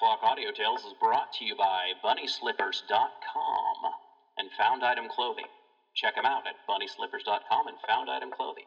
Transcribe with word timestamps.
Clock 0.00 0.24
Audio 0.24 0.50
Tales 0.50 0.80
is 0.88 0.96
brought 0.98 1.30
to 1.38 1.44
you 1.44 1.54
by 1.54 1.92
BunnySlippers.com 2.02 3.78
and 4.38 4.48
Found 4.58 4.82
Item 4.82 5.06
Clothing. 5.12 5.52
Check 5.94 6.16
them 6.16 6.24
out 6.24 6.48
at 6.48 6.56
BunnySlippers.com 6.66 7.68
and 7.68 7.76
Found 7.86 8.08
Item 8.08 8.30
Clothing 8.32 8.64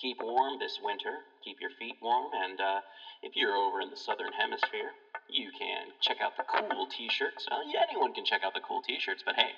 keep 0.00 0.18
warm 0.20 0.58
this 0.58 0.78
winter, 0.82 1.22
keep 1.44 1.60
your 1.60 1.70
feet 1.78 1.96
warm, 2.02 2.30
and 2.34 2.60
uh, 2.60 2.80
if 3.22 3.36
you're 3.36 3.54
over 3.54 3.80
in 3.80 3.90
the 3.90 3.96
southern 3.96 4.32
hemisphere, 4.32 4.90
you 5.28 5.50
can 5.58 5.94
check 6.00 6.18
out 6.20 6.36
the 6.36 6.44
cool 6.44 6.86
t 6.86 7.08
shirts. 7.08 7.46
Yeah, 7.72 7.86
anyone 7.88 8.12
can 8.12 8.24
check 8.24 8.42
out 8.44 8.54
the 8.54 8.60
cool 8.60 8.82
t 8.82 8.98
shirts, 8.98 9.22
but 9.24 9.36
hey, 9.36 9.54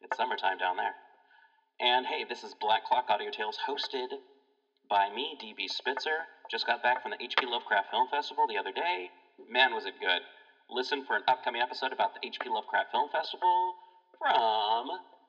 it's 0.00 0.16
summertime 0.16 0.58
down 0.58 0.76
there. 0.76 0.94
And 1.80 2.06
hey, 2.06 2.24
this 2.28 2.44
is 2.44 2.54
Black 2.60 2.84
Clock 2.86 3.06
Audio 3.08 3.30
Tales 3.30 3.58
hosted 3.68 4.08
by 4.88 5.10
me, 5.10 5.36
DB 5.42 5.68
Spitzer. 5.68 6.30
Just 6.50 6.66
got 6.66 6.82
back 6.82 7.02
from 7.02 7.10
the 7.10 7.18
HP 7.18 7.50
Lovecraft 7.50 7.90
Film 7.90 8.06
Festival 8.10 8.46
the 8.48 8.58
other 8.58 8.72
day. 8.72 9.10
Man, 9.50 9.74
was 9.74 9.86
it 9.86 9.94
good. 10.00 10.22
Listen 10.70 11.04
for 11.04 11.16
an 11.16 11.22
upcoming 11.28 11.60
episode 11.60 11.92
about 11.92 12.14
the 12.14 12.20
HP 12.26 12.48
Lovecraft 12.48 12.90
Film 12.90 13.08
Festival 13.12 13.74
from 14.18 14.88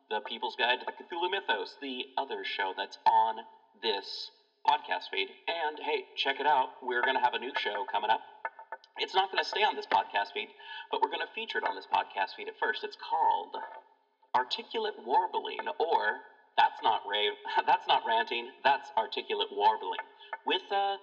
The 0.09 0.21
People's 0.25 0.55
Guide 0.55 0.79
to 0.79 0.85
the 0.87 0.95
Cthulhu 0.95 1.29
Mythos, 1.29 1.75
the 1.81 2.05
other 2.17 2.43
show 2.43 2.73
that's 2.75 2.97
on 3.05 3.43
this 3.83 4.31
podcast 4.65 5.11
feed. 5.11 5.27
And 5.47 5.77
hey, 5.83 6.05
check 6.15 6.39
it 6.39 6.47
out. 6.47 6.69
We're 6.81 7.01
going 7.01 7.15
to 7.15 7.21
have 7.21 7.33
a 7.35 7.39
new 7.39 7.51
show 7.59 7.83
coming 7.91 8.09
up. 8.09 8.21
It's 8.97 9.13
not 9.13 9.29
going 9.31 9.43
to 9.43 9.47
stay 9.47 9.63
on 9.63 9.75
this 9.75 9.85
podcast 9.85 10.31
feed, 10.33 10.47
but 10.89 11.01
we're 11.01 11.11
going 11.11 11.25
to 11.25 11.33
feature 11.35 11.59
it 11.59 11.67
on 11.67 11.75
this 11.75 11.87
podcast 11.91 12.35
feed 12.37 12.47
at 12.47 12.55
first. 12.57 12.83
It's 12.83 12.97
called 12.97 13.59
Articulate 14.33 14.95
Warbling, 15.05 15.67
or 15.79 16.23
that's 16.57 16.79
not 16.81 17.01
rave, 17.03 17.35
that's 17.67 17.87
not 17.87 18.03
ranting, 18.07 18.49
that's 18.63 18.89
articulate 18.97 19.51
warbling, 19.51 19.99
with 20.47 20.63
uh, 20.71 20.95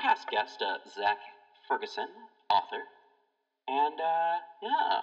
past 0.00 0.26
guest 0.28 0.60
uh, 0.60 0.78
Zach 0.90 1.18
Ferguson, 1.68 2.08
author. 2.50 2.82
And 3.70 4.00
uh, 4.00 4.38
yeah, 4.60 5.00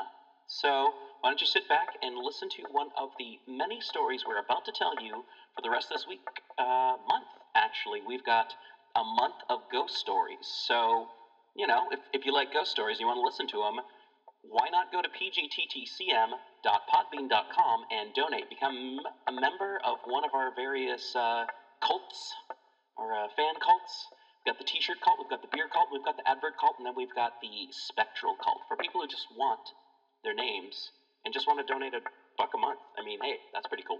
so 0.47 0.91
why 1.21 1.29
don't 1.29 1.39
you 1.41 1.47
sit 1.47 1.67
back 1.69 1.87
and 2.01 2.15
listen 2.17 2.49
to 2.49 2.63
one 2.69 2.89
of 2.97 3.09
the 3.17 3.39
many 3.47 3.79
stories 3.81 4.23
we're 4.27 4.39
about 4.39 4.65
to 4.65 4.71
tell 4.75 4.93
you 5.01 5.23
for 5.55 5.61
the 5.63 5.69
rest 5.69 5.87
of 5.91 5.95
this 5.95 6.05
week, 6.07 6.19
uh, 6.59 6.97
month, 7.07 7.27
actually. 7.55 8.01
We've 8.05 8.23
got 8.23 8.47
a 8.95 9.03
month 9.05 9.35
of 9.49 9.59
ghost 9.71 9.95
stories. 9.95 10.47
So, 10.67 11.07
you 11.55 11.65
know, 11.67 11.87
if, 11.91 11.99
if 12.13 12.25
you 12.25 12.33
like 12.33 12.51
ghost 12.51 12.71
stories 12.71 12.97
and 12.97 13.01
you 13.01 13.07
want 13.07 13.17
to 13.19 13.23
listen 13.23 13.47
to 13.49 13.59
them, 13.59 13.79
why 14.43 14.69
not 14.69 14.91
go 14.91 15.01
to 15.01 15.09
pgttcm.podbean.com 15.09 17.81
and 17.91 18.13
donate? 18.13 18.49
Become 18.49 18.99
a 19.27 19.31
member 19.31 19.79
of 19.83 19.97
one 20.05 20.23
of 20.25 20.31
our 20.33 20.51
various 20.55 21.15
uh, 21.15 21.45
cults 21.83 22.33
or 22.97 23.13
uh, 23.15 23.27
fan 23.35 23.55
cults. 23.63 24.07
We've 24.47 24.55
got 24.55 24.63
the 24.63 24.71
t 24.71 24.79
shirt 24.79 25.03
cult, 25.03 25.19
we've 25.19 25.27
got 25.27 25.43
the 25.43 25.51
beer 25.51 25.67
cult, 25.67 25.91
we've 25.91 26.07
got 26.07 26.15
the 26.15 26.23
advert 26.23 26.55
cult, 26.55 26.79
and 26.79 26.87
then 26.87 26.95
we've 26.95 27.11
got 27.11 27.35
the 27.43 27.67
spectral 27.67 28.39
cult 28.39 28.63
for 28.71 28.79
people 28.79 29.03
who 29.03 29.07
just 29.11 29.27
want 29.35 29.75
their 30.23 30.31
names 30.31 30.95
and 31.27 31.35
just 31.35 31.51
want 31.51 31.59
to 31.59 31.67
donate 31.67 31.91
a 31.91 31.99
buck 32.39 32.55
a 32.55 32.57
month. 32.57 32.79
I 32.95 33.03
mean, 33.03 33.19
hey, 33.19 33.43
that's 33.51 33.67
pretty 33.67 33.83
cool. 33.83 33.99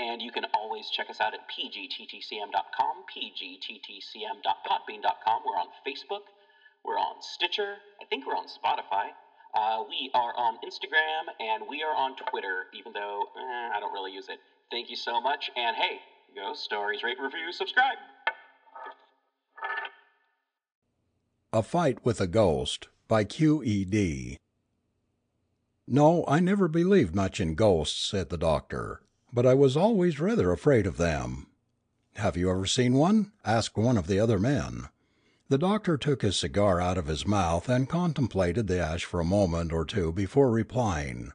And 0.00 0.24
you 0.24 0.32
can 0.32 0.48
always 0.56 0.88
check 0.88 1.12
us 1.12 1.20
out 1.20 1.36
at 1.36 1.44
pgttcm.com, 1.52 3.04
pgttcm.podbean.com. 3.12 5.38
We're 5.44 5.60
on 5.60 5.68
Facebook. 5.84 6.24
We're 6.80 6.96
on 6.96 7.20
Stitcher. 7.20 7.84
I 8.00 8.08
think 8.08 8.24
we're 8.24 8.40
on 8.40 8.48
Spotify. 8.48 9.12
Uh, 9.52 9.84
we 9.84 10.08
are 10.16 10.32
on 10.32 10.56
Instagram 10.64 11.28
and 11.44 11.68
we 11.68 11.84
are 11.84 11.92
on 11.92 12.16
Twitter, 12.16 12.72
even 12.72 12.96
though 12.96 13.28
eh, 13.36 13.68
I 13.76 13.80
don't 13.80 13.92
really 13.92 14.12
use 14.12 14.30
it. 14.30 14.38
Thank 14.70 14.88
you 14.88 14.96
so 14.96 15.20
much. 15.20 15.50
And 15.56 15.76
hey, 15.76 16.00
go 16.34 16.54
stories, 16.54 17.02
rate, 17.04 17.18
review, 17.20 17.52
subscribe. 17.52 17.98
A 21.52 21.62
Fight 21.62 22.04
with 22.04 22.20
a 22.20 22.26
Ghost 22.26 22.88
by 23.08 23.24
Q.E.D. 23.24 24.38
No, 25.88 26.24
I 26.28 26.40
never 26.40 26.68
believed 26.68 27.14
much 27.14 27.40
in 27.40 27.54
ghosts, 27.54 28.08
said 28.08 28.28
the 28.28 28.38
doctor 28.38 29.00
but 29.32 29.46
I 29.46 29.54
was 29.54 29.76
always 29.76 30.18
rather 30.18 30.50
afraid 30.50 30.86
of 30.86 30.96
them. 30.96 31.46
"Have 32.16 32.36
you 32.36 32.50
ever 32.50 32.66
seen 32.66 32.94
one?" 32.94 33.32
asked 33.44 33.76
one 33.76 33.96
of 33.96 34.06
the 34.08 34.18
other 34.18 34.38
men. 34.38 34.88
The 35.48 35.58
doctor 35.58 35.96
took 35.96 36.22
his 36.22 36.36
cigar 36.36 36.80
out 36.80 36.98
of 36.98 37.06
his 37.06 37.26
mouth 37.26 37.68
and 37.68 37.88
contemplated 37.88 38.66
the 38.66 38.80
ash 38.80 39.04
for 39.04 39.20
a 39.20 39.24
moment 39.24 39.72
or 39.72 39.84
two 39.84 40.10
before 40.12 40.50
replying. 40.50 41.32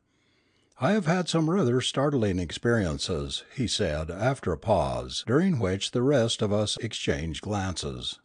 "I 0.79 0.91
have 0.91 1.05
had 1.05 1.29
some 1.29 1.49
rather 1.49 1.79
startling 1.79 2.37
experiences," 2.39 3.43
he 3.55 3.67
said, 3.67 4.11
after 4.11 4.51
a 4.51 4.57
pause, 4.57 5.23
during 5.25 5.57
which 5.59 5.91
the 5.91 6.03
rest 6.03 6.41
of 6.41 6.51
us 6.51 6.77
exchanged 6.77 7.41
glances. 7.41 8.19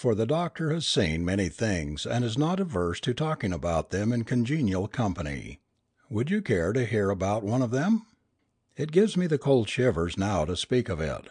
For 0.00 0.14
the 0.14 0.24
doctor 0.24 0.72
has 0.72 0.86
seen 0.86 1.26
many 1.26 1.50
things 1.50 2.06
and 2.06 2.24
is 2.24 2.38
not 2.38 2.58
averse 2.58 3.00
to 3.00 3.12
talking 3.12 3.52
about 3.52 3.90
them 3.90 4.14
in 4.14 4.24
congenial 4.24 4.88
company. 4.88 5.60
"Would 6.08 6.30
you 6.30 6.40
care 6.40 6.72
to 6.72 6.86
hear 6.86 7.10
about 7.10 7.42
one 7.44 7.60
of 7.60 7.70
them?" 7.70 8.06
It 8.78 8.92
gives 8.92 9.14
me 9.14 9.26
the 9.26 9.36
cold 9.36 9.68
shivers 9.68 10.16
now 10.16 10.46
to 10.46 10.56
speak 10.56 10.88
of 10.88 11.00
it." 11.02 11.28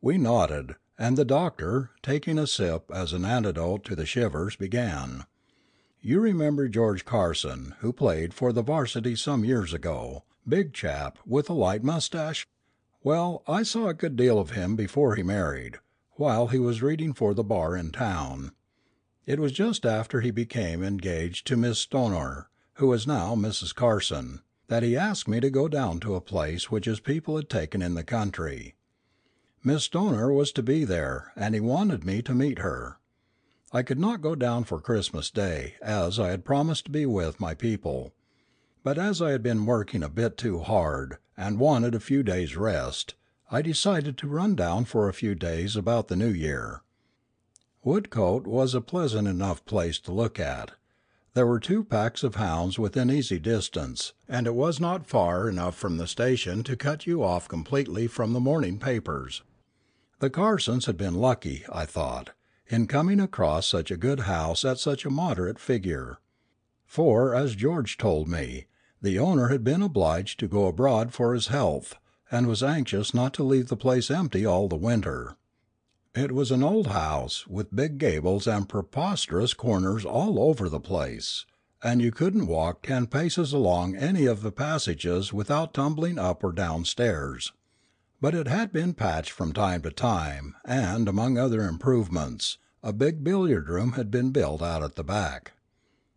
We 0.00 0.18
nodded, 0.18 0.76
and 1.00 1.18
the 1.18 1.24
doctor, 1.24 1.90
taking 2.00 2.38
a 2.38 2.46
sip 2.46 2.88
as 2.94 3.12
an 3.12 3.24
antidote 3.24 3.82
to 3.86 3.96
the 3.96 4.06
shivers, 4.06 4.54
began: 4.54 5.24
"You 6.00 6.20
remember 6.20 6.68
George 6.68 7.04
Carson, 7.04 7.74
who 7.80 7.92
played 7.92 8.32
for 8.32 8.52
the 8.52 8.62
varsity 8.62 9.16
some 9.16 9.44
years 9.44 9.74
ago 9.74 10.22
big 10.46 10.72
chap, 10.72 11.18
with 11.26 11.50
a 11.50 11.54
light 11.54 11.82
mustache? 11.82 12.46
Well, 13.02 13.42
I 13.48 13.64
saw 13.64 13.88
a 13.88 13.94
good 13.94 14.14
deal 14.14 14.38
of 14.38 14.50
him 14.50 14.76
before 14.76 15.16
he 15.16 15.24
married, 15.24 15.80
while 16.20 16.48
he 16.48 16.58
was 16.58 16.82
reading 16.82 17.14
for 17.14 17.32
the 17.32 17.42
bar 17.42 17.74
in 17.74 17.90
town. 17.90 18.52
It 19.24 19.40
was 19.40 19.52
just 19.52 19.86
after 19.86 20.20
he 20.20 20.30
became 20.30 20.82
engaged 20.84 21.46
to 21.46 21.56
Miss 21.56 21.78
Stoner, 21.78 22.50
who 22.74 22.92
is 22.92 23.06
now 23.06 23.34
Mrs. 23.34 23.74
Carson 23.74 24.42
that 24.68 24.82
he 24.82 24.98
asked 24.98 25.26
me 25.28 25.40
to 25.40 25.48
go 25.48 25.66
down 25.66 25.98
to 26.00 26.14
a 26.14 26.20
place 26.20 26.70
which 26.70 26.84
his 26.84 27.00
people 27.00 27.36
had 27.36 27.48
taken 27.48 27.80
in 27.80 27.94
the 27.94 28.04
country. 28.04 28.74
Miss 29.64 29.84
Stoner 29.84 30.30
was 30.30 30.52
to 30.52 30.62
be 30.62 30.84
there, 30.84 31.32
and 31.36 31.54
he 31.54 31.60
wanted 31.62 32.04
me 32.04 32.20
to 32.20 32.34
meet 32.34 32.58
her. 32.58 32.98
I 33.72 33.82
could 33.82 33.98
not 33.98 34.20
go 34.20 34.34
down 34.34 34.64
for 34.64 34.78
Christmas 34.78 35.30
Day, 35.30 35.76
as 35.80 36.18
I 36.20 36.28
had 36.28 36.44
promised 36.44 36.84
to 36.84 36.90
be 36.90 37.06
with 37.06 37.40
my 37.40 37.54
people; 37.54 38.12
but 38.84 38.98
as 38.98 39.22
I 39.22 39.30
had 39.30 39.42
been 39.42 39.64
working 39.64 40.02
a 40.02 40.10
bit 40.10 40.36
too 40.36 40.58
hard, 40.58 41.16
and 41.34 41.58
wanted 41.58 41.94
a 41.94 41.98
few 41.98 42.22
days' 42.22 42.58
rest, 42.58 43.14
I 43.52 43.62
decided 43.62 44.16
to 44.18 44.28
run 44.28 44.54
down 44.54 44.84
for 44.84 45.08
a 45.08 45.12
few 45.12 45.34
days 45.34 45.74
about 45.74 46.06
the 46.06 46.14
New 46.14 46.28
Year. 46.30 46.82
Woodcote 47.82 48.46
was 48.46 48.76
a 48.76 48.80
pleasant 48.80 49.26
enough 49.26 49.64
place 49.64 49.98
to 50.00 50.12
look 50.12 50.38
at. 50.38 50.70
There 51.34 51.48
were 51.48 51.58
two 51.58 51.82
packs 51.82 52.22
of 52.22 52.36
hounds 52.36 52.78
within 52.78 53.10
easy 53.10 53.40
distance, 53.40 54.12
and 54.28 54.46
it 54.46 54.54
was 54.54 54.78
not 54.78 55.08
far 55.08 55.48
enough 55.48 55.74
from 55.74 55.96
the 55.96 56.06
station 56.06 56.62
to 56.62 56.76
cut 56.76 57.08
you 57.08 57.24
off 57.24 57.48
completely 57.48 58.06
from 58.06 58.34
the 58.34 58.40
morning 58.40 58.78
papers. 58.78 59.42
The 60.20 60.30
Carsons 60.30 60.86
had 60.86 60.96
been 60.96 61.14
lucky, 61.14 61.64
I 61.72 61.86
thought, 61.86 62.30
in 62.68 62.86
coming 62.86 63.18
across 63.18 63.66
such 63.66 63.90
a 63.90 63.96
good 63.96 64.20
house 64.20 64.64
at 64.64 64.78
such 64.78 65.04
a 65.04 65.10
moderate 65.10 65.58
figure; 65.58 66.20
for, 66.86 67.34
as 67.34 67.56
George 67.56 67.98
told 67.98 68.28
me, 68.28 68.66
the 69.02 69.18
owner 69.18 69.48
had 69.48 69.64
been 69.64 69.82
obliged 69.82 70.38
to 70.38 70.46
go 70.46 70.66
abroad 70.66 71.12
for 71.12 71.34
his 71.34 71.48
health, 71.48 71.96
and 72.30 72.46
was 72.46 72.62
anxious 72.62 73.12
not 73.12 73.34
to 73.34 73.42
leave 73.42 73.68
the 73.68 73.76
place 73.76 74.10
empty 74.10 74.46
all 74.46 74.68
the 74.68 74.76
winter. 74.76 75.36
It 76.14 76.32
was 76.32 76.50
an 76.50 76.62
old 76.62 76.88
house, 76.88 77.46
with 77.46 77.74
big 77.74 77.98
gables 77.98 78.46
and 78.46 78.68
preposterous 78.68 79.54
corners 79.54 80.04
all 80.04 80.40
over 80.40 80.68
the 80.68 80.80
place, 80.80 81.46
and 81.82 82.02
you 82.02 82.10
couldn't 82.10 82.46
walk 82.46 82.82
ten 82.82 83.06
paces 83.06 83.52
along 83.52 83.96
any 83.96 84.26
of 84.26 84.42
the 84.42 84.52
passages 84.52 85.32
without 85.32 85.72
tumbling 85.72 86.18
up 86.18 86.42
or 86.42 86.52
down 86.52 86.84
stairs. 86.84 87.52
But 88.20 88.34
it 88.34 88.48
had 88.48 88.72
been 88.72 88.92
patched 88.92 89.30
from 89.30 89.52
time 89.52 89.82
to 89.82 89.90
time, 89.90 90.56
and, 90.64 91.08
among 91.08 91.38
other 91.38 91.62
improvements, 91.62 92.58
a 92.82 92.92
big 92.92 93.22
billiard 93.24 93.68
room 93.68 93.92
had 93.92 94.10
been 94.10 94.30
built 94.30 94.62
out 94.62 94.82
at 94.82 94.96
the 94.96 95.04
back. 95.04 95.52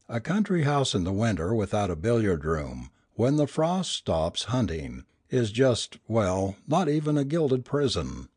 A 0.10 0.19
country 0.19 0.63
house 0.63 0.94
in 0.94 1.04
the 1.04 1.13
winter 1.13 1.54
without 1.54 1.92
a 1.92 1.95
billiard 1.95 2.44
room, 2.45 2.89
when 3.13 3.38
the 3.38 3.48
frost 3.48 3.92
stops 3.92 4.45
hunting, 4.45 5.06
is 5.34 5.52
just 5.52 5.98
well, 6.08 6.56
not 6.68 6.88
even 6.88 7.18
a 7.18 7.24
gilded 7.24 7.66
prison. 7.66 8.30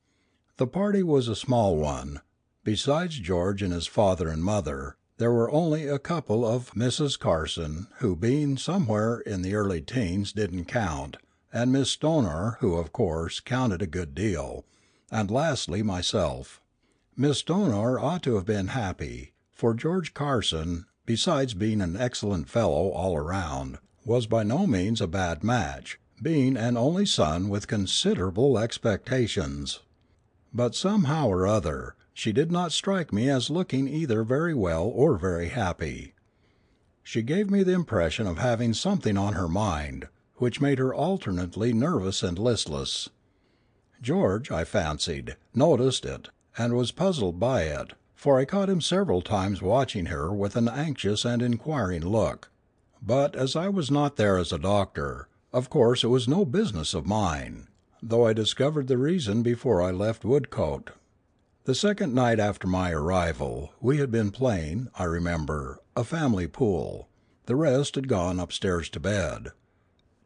The 0.57 0.67
party 0.67 1.03
was 1.03 1.29
a 1.29 1.37
small 1.37 1.77
one. 1.77 2.23
Besides 2.65 3.19
George 3.19 3.61
and 3.61 3.71
his 3.71 3.87
father 3.87 4.29
and 4.29 4.43
mother, 4.43 4.97
there 5.19 5.31
were 5.31 5.51
only 5.51 5.87
a 5.87 5.99
couple 5.99 6.47
of 6.47 6.75
Misses 6.75 7.19
Carson, 7.19 7.87
who 7.99 8.17
being 8.17 8.57
somewhere 8.57 9.21
in 9.21 9.43
the 9.43 9.55
early 9.55 9.83
teens 9.83 10.33
didn't 10.33 10.65
count, 10.65 11.19
and 11.53 11.71
Miss 11.71 11.91
Stoner, 11.91 12.57
who, 12.61 12.77
of 12.77 12.95
course, 12.95 13.41
counted 13.41 13.83
a 13.83 13.87
good 13.87 14.15
deal, 14.15 14.65
and 15.11 15.31
lastly 15.31 15.83
myself. 15.83 16.63
Miss 17.15 17.41
Stoner 17.41 17.99
ought 17.99 18.23
to 18.23 18.37
have 18.37 18.47
been 18.47 18.69
happy, 18.69 19.35
for 19.53 19.75
George 19.75 20.15
Carson, 20.15 20.87
besides 21.05 21.53
being 21.53 21.83
an 21.83 21.95
excellent 21.99 22.49
fellow 22.49 22.89
all 22.89 23.19
around, 23.19 23.79
was 24.07 24.27
by 24.27 24.43
no 24.43 24.67
means 24.67 25.03
a 25.03 25.07
bad 25.07 25.45
match, 25.45 25.99
being 26.23 26.57
an 26.57 26.77
only 26.77 27.07
son 27.07 27.49
with 27.49 27.67
considerable 27.67 28.59
expectations. 28.59 29.81
But 30.53 30.75
somehow 30.75 31.29
or 31.29 31.47
other, 31.47 31.95
she 32.15 32.33
did 32.33 32.51
not 32.51 32.73
strike 32.73 33.13
me 33.13 33.29
as 33.29 33.51
looking 33.51 33.87
either 33.87 34.25
very 34.25 34.55
well 34.55 34.85
or 34.85 35.19
very 35.19 35.49
happy. 35.49 36.15
She 37.03 37.23
gave 37.23 37.51
me 37.51 37.63
the 37.63 37.75
impression 37.75 38.27
of 38.27 38.39
having 38.39 38.73
something 38.73 39.17
on 39.19 39.35
her 39.35 39.49
mind, 39.49 40.09
which 40.37 40.61
made 40.61 40.79
her 40.79 40.95
alternately 40.95 41.73
nervous 41.73 42.23
and 42.23 42.39
listless. 42.39 43.11
George, 44.01 44.51
I 44.51 44.65
fancied, 44.65 45.37
noticed 45.55 46.05
it, 46.05 46.31
and 46.57 46.75
was 46.75 46.91
puzzled 46.93 47.39
by 47.39 47.62
it, 47.62 47.93
for 48.15 48.39
I 48.39 48.45
caught 48.45 48.71
him 48.71 48.81
several 48.81 49.21
times 49.23 49.61
watching 49.61 50.07
her 50.07 50.33
with 50.33 50.57
an 50.57 50.69
anxious 50.69 51.25
and 51.25 51.43
inquiring 51.43 52.05
look. 52.05 52.51
But 53.03 53.37
as 53.37 53.55
I 53.55 53.69
was 53.69 53.91
not 53.91 54.17
there 54.17 54.39
as 54.39 54.53
a 54.53 54.59
doctor, 54.59 55.29
of 55.56 55.70
course 55.70 56.05
it 56.05 56.08
was 56.08 56.29
no 56.29 56.44
business 56.44 56.93
of 56.93 57.06
mine 57.06 57.67
though 58.03 58.26
I 58.26 58.35
discovered 58.35 58.88
the 58.88 58.99
reason 58.99 59.43
before 59.43 59.81
I 59.81 59.91
left 59.91 60.23
Woodcote. 60.23 60.91
The 61.64 61.75
second 61.75 62.14
night 62.14 62.38
after 62.38 62.67
my 62.69 62.93
arrival, 62.93 63.73
we 63.81 63.97
had 63.97 64.11
been 64.11 64.31
playing, 64.31 64.91
I 64.99 65.05
remember, 65.05 65.81
a 65.97 66.05
family 66.05 66.47
pool; 66.47 67.08
the 67.47 67.56
rest 67.56 67.94
had 67.94 68.06
gone 68.06 68.38
upstairs 68.38 68.91
to 68.91 69.00
bed. 69.00 69.49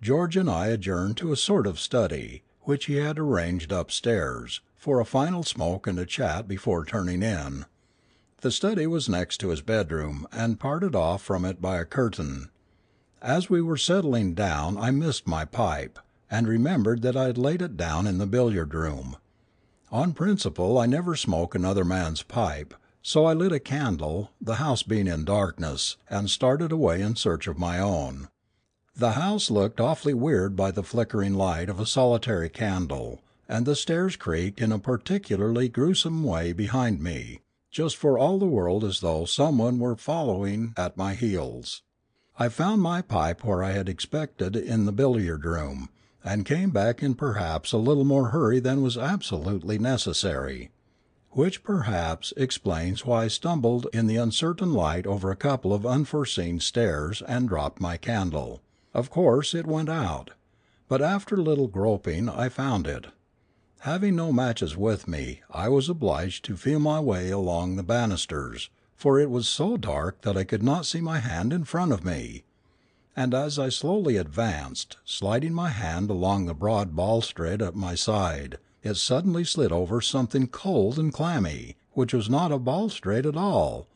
George 0.03 0.37
and 0.37 0.51
I 0.51 0.67
adjourned 0.67 1.17
to 1.19 1.31
a 1.33 1.37
sort 1.37 1.69
of 1.69 1.79
study, 1.79 2.43
which 2.63 2.87
he 2.87 2.97
had 2.97 3.17
arranged 3.17 3.71
upstairs, 3.71 4.61
for 4.75 4.99
a 4.99 5.05
final 5.05 5.45
smoke 5.45 5.87
and 5.87 5.99
a 6.01 6.05
chat 6.05 6.49
before 6.49 6.85
turning 6.85 7.23
in. 7.23 7.67
The 8.41 8.51
study 8.51 8.87
was 8.89 9.09
next 9.09 9.39
to 9.39 9.51
his 9.51 9.63
bedroom, 9.63 10.27
and 10.33 10.59
parted 10.59 10.97
off 10.97 11.23
from 11.23 11.45
it 11.45 11.63
by 11.63 11.79
a 11.79 11.85
curtain. 11.85 12.51
As 13.23 13.51
we 13.51 13.61
were 13.61 13.77
settling 13.77 14.33
down 14.33 14.79
I 14.79 14.91
missed 14.91 15.27
my 15.27 15.45
pipe 15.45 15.99
and 16.31 16.49
remembered 16.49 17.03
that 17.03 17.17
I 17.17 17.25
had 17.25 17.37
laid 17.37 17.61
it 17.61 17.77
down 17.77 18.07
in 18.07 18.17
the 18.17 18.27
billiard 18.27 18.73
room. 18.73 19.17
On 19.93 20.15
principle 20.15 20.79
I 20.79 20.87
never 20.87 21.15
smoke 21.15 21.55
another 21.55 21.85
man's 21.85 22.23
pipe, 22.23 22.73
so 23.03 23.27
I 23.27 23.35
lit 23.35 23.53
a 23.53 23.61
candle, 23.61 24.31
the 24.41 24.55
house 24.55 24.83
being 24.83 25.07
in 25.07 25.27
darkness, 25.27 25.99
and 26.09 26.31
started 26.31 26.73
away 26.73 27.03
in 27.03 27.15
search 27.15 27.47
of 27.47 27.59
my 27.59 27.79
own. 27.79 28.29
The 28.97 29.13
house 29.13 29.51
looked 29.51 29.81
awfully 29.81 30.15
weird 30.15 30.57
by 30.57 30.71
the 30.71 30.83
flickering 30.83 31.35
light 31.35 31.69
of 31.69 31.79
a 31.79 31.85
solitary 31.85 32.49
candle, 32.49 33.21
and 33.47 33.67
the 33.67 33.77
stairs 33.77 34.17
creaked 34.17 34.63
in 34.63 34.73
a 34.73 34.79
particularly 34.79 35.69
gruesome 35.69 36.25
way 36.25 36.55
behind 36.55 37.03
me, 37.03 37.41
just 37.71 37.97
for 37.97 38.19
all 38.19 38.39
the 38.39 38.47
world 38.47 38.83
as 38.83 39.01
though 39.01 39.27
some 39.27 39.59
one 39.59 39.79
were 39.79 39.97
following 39.97 40.73
at 40.77 40.97
my 40.97 41.15
heels. 41.15 41.83
I 42.43 42.49
found 42.49 42.81
my 42.81 43.03
pipe 43.03 43.45
where 43.45 43.63
I 43.63 43.73
had 43.73 43.87
expected 43.87 44.57
in 44.57 44.87
the 44.87 44.93
billiard 44.93 45.45
room 45.45 45.91
and 46.25 46.47
came 46.47 46.71
back 46.71 47.03
in 47.03 47.15
perhaps 47.15 47.71
a 47.71 47.77
little 47.77 48.07
more 48.07 48.29
hurry 48.29 48.61
than 48.61 48.81
was 48.81 48.97
absolutely 48.97 49.79
necessary. 49.79 50.71
Which, 51.33 51.63
perhaps, 51.63 52.33
explains 52.39 53.05
why 53.05 53.25
I 53.25 53.29
stumbled 53.29 53.89
in 53.93 54.07
the 54.07 54.17
uncertain 54.17 54.73
light 54.73 55.07
over 55.07 55.31
a 55.31 55.37
couple 55.37 55.75
of 55.75 55.85
unforeseen 55.85 56.61
stairs, 56.61 57.23
and 57.29 57.47
dropped 57.47 57.79
my 57.79 57.99
candle. 57.99 58.63
Of 58.95 59.11
course 59.11 59.53
it 59.53 59.67
went 59.67 59.91
out. 59.91 60.31
But 60.89 61.03
after 61.03 61.35
a 61.35 61.43
little 61.43 61.69
groping 61.69 62.31
I 62.31 62.49
found 62.49 62.87
it. 62.87 63.09
Having 63.81 64.17
no 64.17 64.33
matches 64.33 64.79
with 64.79 65.07
me, 65.07 65.43
I 65.51 65.69
was 65.69 65.91
obliged 65.91 66.47
to 66.47 66.57
feel 66.57 66.81
my 66.81 67.01
way 67.01 67.29
along 67.29 67.77
the 67.77 67.83
banisters, 67.83 68.71
for 69.01 69.19
it 69.19 69.31
was 69.31 69.49
so 69.49 69.79
dark 69.79 70.21
that 70.21 70.37
I 70.37 70.45
could 70.45 70.63
not 70.63 70.85
see 70.85 71.01
my 71.01 71.21
hand 71.21 71.53
in 71.55 71.65
front 71.65 71.91
of 71.91 72.05
me 72.05 72.45
and 73.17 73.35
as 73.35 73.59
I 73.59 73.69
slowly 73.69 74.17
advanced, 74.17 74.97
sliding 75.05 75.53
my 75.53 75.69
hand 75.69 76.11
along 76.11 76.47
the 76.47 76.55
broad 76.55 76.95
balustrade 76.95 77.61
at 77.61 77.75
my 77.75 77.95
side, 77.95 78.59
it 78.83 78.95
suddenly 78.95 79.45
slid 79.45 79.73
over 79.73 80.01
something 80.01 80.47
cold 80.47 80.99
and 80.99 81.13
clammy, 81.13 81.77
which 81.93 82.15
was 82.15 82.31
not 82.31 82.53
a 82.53 82.59
balustrade 82.59 83.27
at 83.27 83.37
all; 83.37 83.89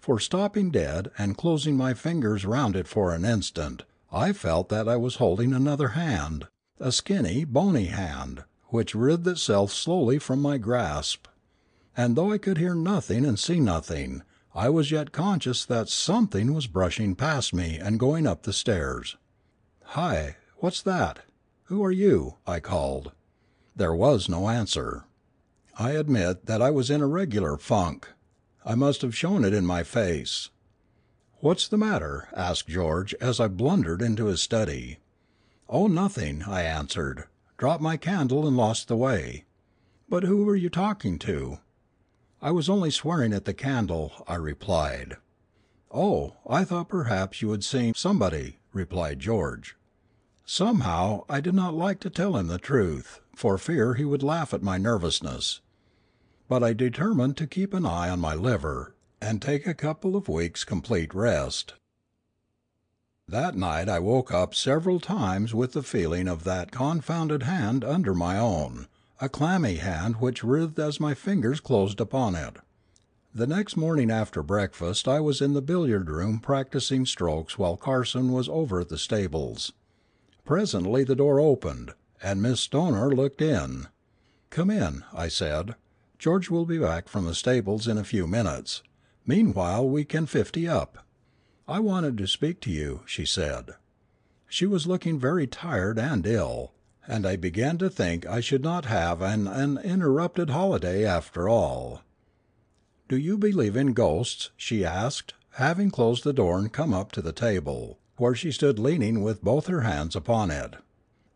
for 0.00 0.18
stopping 0.18 0.70
dead, 0.70 1.10
and 1.16 1.38
closing 1.38 1.76
my 1.76 1.94
fingers 1.94 2.44
round 2.44 2.74
it 2.74 2.88
for 2.88 3.14
an 3.14 3.24
instant, 3.24 3.84
I 4.12 4.32
felt 4.32 4.68
that 4.70 4.88
I 4.88 4.96
was 4.96 5.16
holding 5.16 5.54
another 5.54 5.88
hand, 5.88 6.48
a 6.80 6.90
skinny, 6.90 7.44
bony 7.44 7.86
hand, 7.86 8.44
which 8.66 8.94
writhed 8.94 9.26
itself 9.26 9.72
slowly 9.72 10.18
from 10.18 10.42
my 10.42 10.58
grasp. 10.58 11.26
And 11.96 12.16
though 12.16 12.32
I 12.32 12.38
could 12.38 12.58
hear 12.58 12.74
nothing 12.74 13.24
and 13.24 13.38
see 13.38 13.60
nothing, 13.60 14.22
I 14.60 14.70
was 14.70 14.90
yet 14.90 15.12
conscious 15.12 15.64
that 15.66 15.88
something 15.88 16.52
was 16.52 16.66
brushing 16.66 17.14
past 17.14 17.54
me 17.54 17.78
and 17.78 17.96
going 17.96 18.26
up 18.26 18.42
the 18.42 18.52
stairs. 18.52 19.16
"Hi! 19.94 20.34
what's 20.56 20.82
that? 20.82 21.20
Who 21.66 21.84
are 21.84 21.92
you?" 21.92 22.34
I 22.44 22.58
called. 22.58 23.12
There 23.76 23.94
was 23.94 24.28
no 24.28 24.48
answer. 24.48 25.04
I 25.78 25.92
admit 25.92 26.46
that 26.46 26.60
I 26.60 26.72
was 26.72 26.90
in 26.90 27.00
a 27.00 27.06
regular 27.06 27.56
funk. 27.56 28.08
I 28.64 28.74
must 28.74 29.02
have 29.02 29.14
shown 29.16 29.44
it 29.44 29.54
in 29.54 29.64
my 29.64 29.84
face. 29.84 30.50
"What's 31.38 31.68
the 31.68 31.78
matter?" 31.78 32.26
asked 32.34 32.66
George, 32.66 33.14
as 33.20 33.38
I 33.38 33.46
blundered 33.46 34.02
into 34.02 34.24
his 34.24 34.42
study. 34.42 34.98
"Oh, 35.68 35.86
nothing," 35.86 36.42
I 36.42 36.62
answered; 36.62 37.28
"dropped 37.58 37.80
my 37.80 37.96
candle 37.96 38.44
and 38.44 38.56
lost 38.56 38.88
the 38.88 38.96
way." 38.96 39.44
"But 40.08 40.24
who 40.24 40.44
were 40.44 40.56
you 40.56 40.68
talking 40.68 41.16
to?" 41.20 41.58
"I 42.40 42.52
was 42.52 42.68
only 42.68 42.92
swearing 42.92 43.32
at 43.32 43.46
the 43.46 43.52
candle," 43.52 44.12
I 44.28 44.36
replied. 44.36 45.16
"Oh, 45.90 46.34
I 46.48 46.62
thought 46.62 46.88
perhaps 46.88 47.42
you 47.42 47.50
had 47.50 47.64
seen 47.64 47.94
somebody," 47.94 48.60
replied 48.72 49.18
George. 49.18 49.76
Somehow 50.46 51.24
I 51.28 51.40
did 51.40 51.54
not 51.56 51.74
like 51.74 51.98
to 51.98 52.10
tell 52.10 52.36
him 52.36 52.46
the 52.46 52.56
truth, 52.58 53.18
for 53.34 53.58
fear 53.58 53.94
he 53.94 54.04
would 54.04 54.22
laugh 54.22 54.54
at 54.54 54.62
my 54.62 54.78
nervousness. 54.78 55.60
But 56.48 56.62
I 56.62 56.74
determined 56.74 57.36
to 57.38 57.48
keep 57.48 57.74
an 57.74 57.84
eye 57.84 58.08
on 58.08 58.20
my 58.20 58.36
liver, 58.36 58.94
and 59.20 59.42
take 59.42 59.66
a 59.66 59.74
couple 59.74 60.14
of 60.14 60.28
weeks' 60.28 60.62
complete 60.62 61.12
rest. 61.14 61.74
That 63.26 63.56
night 63.56 63.88
I 63.88 63.98
woke 63.98 64.30
up 64.30 64.54
several 64.54 65.00
times 65.00 65.56
with 65.56 65.72
the 65.72 65.82
feeling 65.82 66.28
of 66.28 66.44
that 66.44 66.70
confounded 66.70 67.42
hand 67.42 67.82
under 67.82 68.14
my 68.14 68.38
own 68.38 68.86
a 69.20 69.28
clammy 69.28 69.76
hand 69.76 70.16
which 70.16 70.44
writhed 70.44 70.78
as 70.78 71.00
my 71.00 71.12
fingers 71.12 71.58
closed 71.60 72.00
upon 72.00 72.36
it. 72.36 72.56
The 73.34 73.46
next 73.46 73.76
morning 73.76 74.10
after 74.10 74.42
breakfast 74.42 75.08
I 75.08 75.18
was 75.20 75.40
in 75.40 75.54
the 75.54 75.62
billiard 75.62 76.08
room 76.08 76.38
practising 76.38 77.04
strokes 77.04 77.58
while 77.58 77.76
Carson 77.76 78.32
was 78.32 78.48
over 78.48 78.80
at 78.80 78.88
the 78.88 78.98
stables. 78.98 79.72
Presently 80.44 81.04
the 81.04 81.16
door 81.16 81.40
opened, 81.40 81.94
and 82.22 82.40
Miss 82.40 82.60
Stoner 82.60 83.10
looked 83.10 83.42
in. 83.42 83.88
"Come 84.50 84.70
in," 84.70 85.04
I 85.12 85.28
said. 85.28 85.74
"George 86.18 86.48
will 86.48 86.64
be 86.64 86.78
back 86.78 87.08
from 87.08 87.24
the 87.24 87.34
stables 87.34 87.88
in 87.88 87.98
a 87.98 88.04
few 88.04 88.26
minutes. 88.26 88.82
Meanwhile 89.26 89.88
we 89.88 90.04
can 90.04 90.26
fifty 90.26 90.68
up." 90.68 91.04
"I 91.66 91.80
wanted 91.80 92.16
to 92.18 92.26
speak 92.26 92.60
to 92.62 92.70
you," 92.70 93.02
she 93.04 93.26
said. 93.26 93.70
She 94.48 94.64
was 94.64 94.86
looking 94.86 95.18
very 95.18 95.46
tired 95.46 95.98
and 95.98 96.24
ill 96.26 96.72
and 97.08 97.26
I 97.26 97.36
began 97.36 97.78
to 97.78 97.88
think 97.88 98.26
I 98.26 98.40
should 98.40 98.62
not 98.62 98.84
have 98.84 99.22
an 99.22 99.48
uninterrupted 99.48 100.50
holiday 100.50 101.06
after 101.06 101.48
all. 101.48 102.02
"Do 103.08 103.16
you 103.16 103.38
believe 103.38 103.76
in 103.76 103.94
ghosts?" 103.94 104.50
she 104.58 104.84
asked, 104.84 105.32
having 105.52 105.90
closed 105.90 106.22
the 106.22 106.34
door 106.34 106.58
and 106.58 106.70
come 106.70 106.92
up 106.92 107.10
to 107.12 107.22
the 107.22 107.32
table, 107.32 107.98
where 108.18 108.34
she 108.34 108.52
stood 108.52 108.78
leaning 108.78 109.22
with 109.22 109.42
both 109.42 109.68
her 109.68 109.80
hands 109.80 110.14
upon 110.14 110.50
it. 110.50 110.74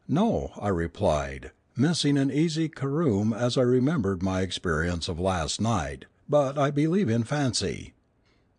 "No," 0.07 0.53
I 0.61 0.69
replied. 0.69 1.53
missing 1.75 2.19
an 2.19 2.31
easy 2.31 2.69
carom 2.69 3.33
as 3.33 3.57
I 3.57 3.63
remembered 3.63 4.23
my 4.23 4.43
experience 4.43 5.09
of 5.09 5.19
last 5.19 5.59
night, 5.59 6.05
but 6.29 6.59
I 6.59 6.71
believe 6.71 7.09
in 7.09 7.25
fancy. 7.25 7.95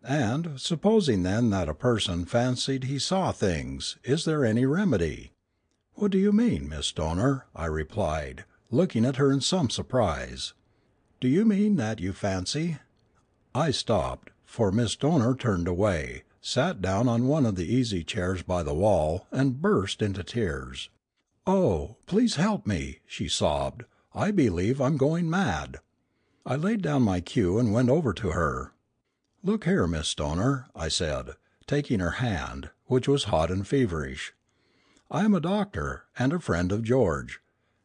And, 0.02 0.60
supposing 0.60 1.22
then 1.22 1.50
that 1.50 1.68
a 1.68 1.74
person 1.74 2.24
fancied 2.24 2.84
he 2.84 2.98
saw 2.98 3.30
things, 3.30 3.96
is 4.02 4.24
there 4.24 4.44
any 4.44 4.66
remedy?" 4.66 5.30
"What 5.96 6.10
do 6.10 6.18
you 6.18 6.32
mean, 6.32 6.68
Miss 6.68 6.86
Stoner?" 6.88 7.46
I 7.54 7.66
replied, 7.66 8.44
looking 8.68 9.04
at 9.04 9.14
her 9.14 9.30
in 9.30 9.40
some 9.40 9.70
surprise. 9.70 10.52
"Do 11.20 11.28
you 11.28 11.44
mean 11.44 11.76
that 11.76 12.00
you 12.00 12.12
fancy" 12.12 12.78
I 13.64 13.70
stopped, 13.70 14.30
for 14.44 14.72
Miss 14.72 14.90
Stoner 14.94 15.36
turned 15.36 15.68
away, 15.68 16.24
sat 16.40 16.82
down 16.82 17.08
on 17.08 17.28
one 17.28 17.46
of 17.46 17.54
the 17.54 17.72
easy 17.72 18.02
chairs 18.02 18.42
by 18.42 18.64
the 18.64 18.74
wall, 18.74 19.28
and 19.30 19.62
burst 19.62 20.02
into 20.02 20.24
tears. 20.24 20.90
"Oh, 21.46 21.94
please 22.06 22.34
help 22.34 22.66
me!" 22.66 22.98
she 23.06 23.28
sobbed. 23.28 23.84
"I 24.12 24.32
believe 24.32 24.80
I'm 24.80 24.96
going 24.96 25.30
mad." 25.30 25.76
I 26.44 26.56
laid 26.56 26.82
down 26.82 27.02
my 27.02 27.20
cue 27.20 27.56
and 27.56 27.72
went 27.72 27.88
over 27.88 28.12
to 28.14 28.30
her. 28.32 28.72
"Look 29.44 29.62
here, 29.62 29.86
Miss 29.86 30.08
Stoner," 30.08 30.66
I 30.74 30.88
said, 30.88 31.36
taking 31.68 32.00
her 32.00 32.18
hand, 32.18 32.70
which 32.86 33.06
was 33.06 33.24
hot 33.30 33.52
and 33.52 33.64
feverish, 33.64 34.32
"I 35.10 35.22
am 35.26 35.34
a 35.34 35.38
doctor, 35.40 36.04
and 36.18 36.32
a 36.32 36.38
friend 36.38 36.72
of 36.72 36.82
George. 36.82 37.40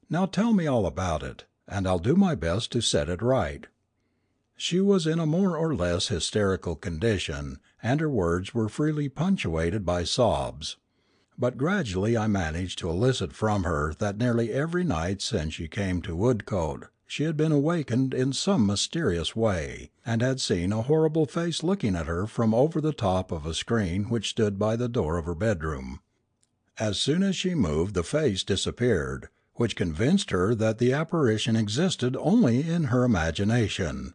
Now 0.10 0.26
tell 0.26 0.54
me 0.54 0.68
all 0.68 0.86
about 0.86 1.22
it, 1.22 1.44
and 1.68 1.86
I'll 1.86 2.00
do 2.00 2.16
my 2.16 2.34
best 2.34 2.72
to 2.72 2.82
set 2.82 3.10
it 3.10 3.22
right." 3.22 3.68
She 4.56 4.80
was 4.80 5.06
in 5.06 5.20
a 5.20 5.26
more 5.26 5.58
or 5.58 5.76
less 5.76 6.08
hysterical 6.08 6.78
condition, 6.78 7.60
and 7.84 8.00
her 8.00 8.10
words 8.10 8.54
were 8.54 8.70
freely 8.70 9.10
punctuated 9.10 9.86
by 9.86 10.06
sobs. 10.06 10.78
But 11.38 11.58
gradually 11.58 12.16
I 12.16 12.28
managed 12.28 12.80
to 12.80 12.90
elicit 12.90 13.34
from 13.34 13.64
her 13.66 13.94
that 14.00 14.18
nearly 14.18 14.54
every 14.54 14.86
night 14.86 15.22
since 15.22 15.56
she 15.56 15.68
came 15.68 16.02
to 16.04 16.16
Woodcote 16.16 16.86
she 17.06 17.24
had 17.26 17.36
been 17.36 17.52
awakened 17.52 18.14
in 18.14 18.32
some 18.32 18.66
mysterious 18.66 19.36
way, 19.36 19.92
and 20.06 20.22
had 20.22 20.40
seen 20.40 20.72
a 20.72 20.84
horrible 20.84 21.26
face 21.26 21.64
looking 21.64 21.98
at 21.98 22.08
her 22.08 22.26
from 22.26 22.54
over 22.54 22.80
the 22.80 22.94
top 22.94 23.34
of 23.34 23.46
a 23.46 23.54
screen 23.54 24.06
which 24.06 24.30
stood 24.30 24.58
by 24.58 24.78
the 24.78 24.88
door 24.88 25.18
of 25.18 25.26
her 25.26 25.36
bedroom. 25.36 26.00
As 26.80 26.98
soon 26.98 27.24
as 27.24 27.36
she 27.36 27.56
moved 27.56 27.94
the 27.94 28.04
face 28.04 28.42
disappeared, 28.42 29.28
which 29.56 29.76
convinced 29.76 30.32
her 30.32 30.56
that 30.56 30.78
the 30.78 30.94
apparition 30.94 31.58
existed 31.58 32.16
only 32.18 32.62
in 32.62 32.86
her 32.86 33.04
imagination. 33.04 34.14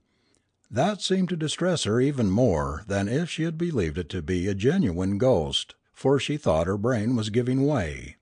That 0.70 1.02
seemed 1.02 1.28
to 1.28 1.36
distress 1.36 1.84
her 1.84 2.00
even 2.00 2.30
more 2.30 2.82
than 2.86 3.06
if 3.06 3.28
she 3.28 3.42
had 3.42 3.58
believed 3.58 3.98
it 3.98 4.08
to 4.08 4.22
be 4.22 4.48
a 4.48 4.54
genuine 4.54 5.18
ghost, 5.18 5.74
for 5.92 6.18
she 6.18 6.38
thought 6.38 6.66
her 6.66 6.78
brain 6.78 7.14
was 7.14 7.28
giving 7.28 7.66
way. 7.66 8.16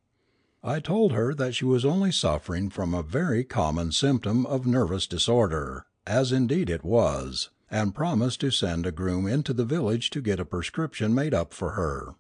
I 0.61 0.81
told 0.81 1.13
her 1.13 1.35
that 1.35 1.55
she 1.55 1.65
was 1.65 1.85
only 1.85 2.11
suffering 2.11 2.69
from 2.69 2.95
a 2.95 3.03
very 3.05 3.45
common 3.45 3.93
symptom 3.93 4.45
of 4.47 4.67
nervous 4.67 5.07
disorder, 5.07 5.87
as 6.05 6.33
indeed 6.33 6.69
it 6.69 6.83
was, 6.83 7.51
and 7.71 7.95
promised 7.95 8.41
to 8.41 8.51
send 8.51 8.87
a 8.87 8.93
groom 8.93 9.29
into 9.29 9.53
the 9.53 9.65
village 9.65 10.11
to 10.11 10.21
get 10.21 10.41
a 10.41 10.45
prescription 10.45 11.15
made 11.15 11.33
up 11.33 11.55
for 11.55 11.71
her. 11.71 12.17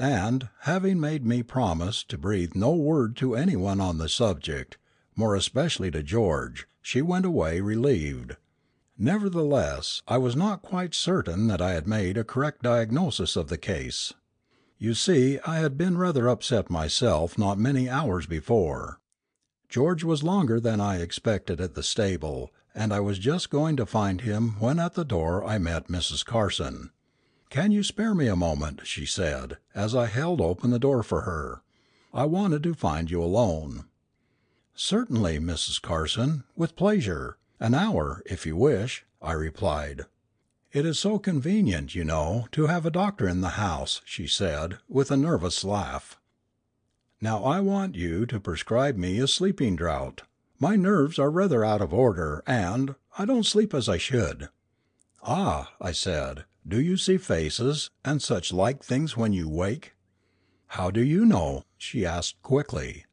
And, 0.00 0.48
having 0.60 0.98
made 0.98 1.26
me 1.26 1.42
promise 1.42 2.02
to 2.04 2.16
breathe 2.16 2.54
no 2.54 2.72
word 2.74 3.16
to 3.18 3.36
any 3.36 3.54
one 3.54 3.82
on 3.82 3.98
the 3.98 4.08
subject, 4.08 4.78
more 5.14 5.34
especially 5.34 5.90
to 5.90 6.02
George, 6.02 6.66
she 6.80 7.02
went 7.02 7.26
away 7.26 7.60
relieved. 7.60 8.36
Nevertheless, 8.96 10.00
I 10.08 10.16
was 10.16 10.34
not 10.34 10.62
quite 10.62 10.94
certain 10.94 11.48
that 11.48 11.60
I 11.60 11.72
had 11.72 11.86
made 11.86 12.16
a 12.16 12.24
correct 12.24 12.62
diagnosis 12.62 13.36
of 13.36 13.48
the 13.48 13.58
case. 13.58 14.14
You 14.78 14.94
see 14.94 15.38
I 15.40 15.56
had 15.58 15.76
been 15.76 15.98
rather 15.98 16.28
upset 16.28 16.70
myself 16.70 17.36
not 17.36 17.58
many 17.58 17.86
hours 17.86 18.24
before. 18.24 19.00
George 19.68 20.02
was 20.02 20.22
longer 20.22 20.58
than 20.60 20.80
I 20.80 20.96
expected 21.02 21.60
at 21.60 21.74
the 21.74 21.82
stable, 21.82 22.50
and 22.74 22.90
I 22.90 23.00
was 23.00 23.18
just 23.18 23.50
going 23.50 23.76
to 23.76 23.84
find 23.84 24.22
him 24.22 24.56
when 24.60 24.78
at 24.78 24.94
the 24.94 25.04
door 25.04 25.44
I 25.44 25.58
met 25.58 25.88
Mrs. 25.88 26.24
Carson. 26.24 26.90
"Can 27.50 27.72
you 27.72 27.82
spare 27.82 28.14
me 28.14 28.28
a 28.28 28.36
moment?" 28.36 28.82
she 28.86 29.04
said, 29.04 29.56
as 29.74 29.92
I 29.92 30.06
held 30.06 30.40
open 30.40 30.70
the 30.70 30.78
door 30.78 31.02
for 31.02 31.22
her. 31.22 31.62
"I 32.14 32.24
wanted 32.24 32.62
to 32.62 32.74
find 32.74 33.10
you 33.10 33.20
alone." 33.20 33.86
"Certainly, 34.76 35.40
Mrs. 35.40 35.82
Carson, 35.82 36.44
with 36.54 36.76
pleasure. 36.76 37.38
An 37.58 37.74
hour, 37.74 38.22
if 38.24 38.46
you 38.46 38.54
wish," 38.54 39.04
I 39.20 39.32
replied. 39.32 40.06
"It 40.70 40.86
is 40.86 41.00
so 41.00 41.18
convenient, 41.18 41.92
you 41.92 42.04
know, 42.04 42.46
to 42.52 42.68
have 42.68 42.86
a 42.86 42.88
doctor 42.88 43.26
in 43.26 43.40
the 43.40 43.58
house," 43.58 44.00
she 44.04 44.28
said, 44.28 44.78
with 44.88 45.10
a 45.10 45.16
nervous 45.16 45.64
laugh. 45.64 46.20
"Now 47.20 47.42
I 47.42 47.58
want 47.58 47.96
you 47.96 48.26
to 48.26 48.38
prescribe 48.38 48.96
me 48.96 49.18
a 49.18 49.26
sleeping 49.26 49.74
draught. 49.74 50.22
My 50.60 50.76
nerves 50.76 51.18
are 51.18 51.32
rather 51.32 51.64
out 51.64 51.82
of 51.82 51.92
order, 51.92 52.44
and 52.46 52.94
I 53.18 53.24
don't 53.24 53.44
sleep 53.44 53.74
as 53.74 53.88
I 53.88 53.98
should." 53.98 54.50
"Ah," 55.24 55.72
I 55.80 55.90
said, 55.90 56.44
"do 56.70 56.80
you 56.80 56.96
see 56.96 57.16
faces, 57.16 57.90
and 58.04 58.22
such 58.22 58.52
like 58.52 58.80
things 58.80 59.16
when 59.16 59.32
you 59.32 59.48
wake?" 59.48 59.96
"How 60.68 60.92
do 60.92 61.02
you 61.02 61.26
know?" 61.26 61.64
she 61.76 62.06
asked 62.06 62.40
quickly. 62.42 63.06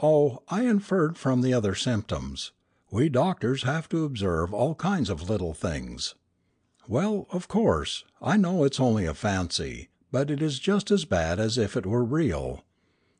"Oh, 0.00 0.44
I 0.46 0.62
inferred 0.62 1.18
from 1.18 1.42
the 1.42 1.52
other 1.52 1.74
symptoms. 1.74 2.52
We 2.92 3.08
doctors 3.08 3.64
have 3.64 3.88
to 3.88 4.04
observe 4.04 4.54
all 4.54 4.76
kinds 4.76 5.10
of 5.10 5.28
little 5.28 5.54
things. 5.54 6.14
Well, 6.86 7.26
of 7.30 7.48
course, 7.48 8.04
I 8.22 8.36
know 8.36 8.62
it's 8.62 8.78
only 8.78 9.06
a 9.06 9.12
fancy, 9.12 9.88
but 10.12 10.30
it 10.30 10.40
is 10.40 10.60
just 10.60 10.92
as 10.92 11.04
bad 11.04 11.40
as 11.40 11.58
if 11.58 11.76
it 11.76 11.86
were 11.86 12.04
real. 12.04 12.62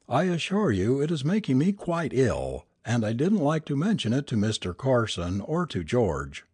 I 0.09 0.25
assure 0.25 0.71
you 0.71 1.01
it 1.01 1.11
is 1.11 1.25
making 1.25 1.59
me 1.59 1.73
quite 1.73 2.15
ill, 2.15 2.67
and 2.85 3.05
I 3.05 3.13
didn't 3.13 3.39
like 3.39 3.65
to 3.65 3.75
mention 3.75 4.13
it 4.13 4.29
to 4.29 4.37
Mr. 4.37 4.77
Carson 4.77 5.41
or 5.41 5.67
to 5.67 5.83
George. 5.83 6.45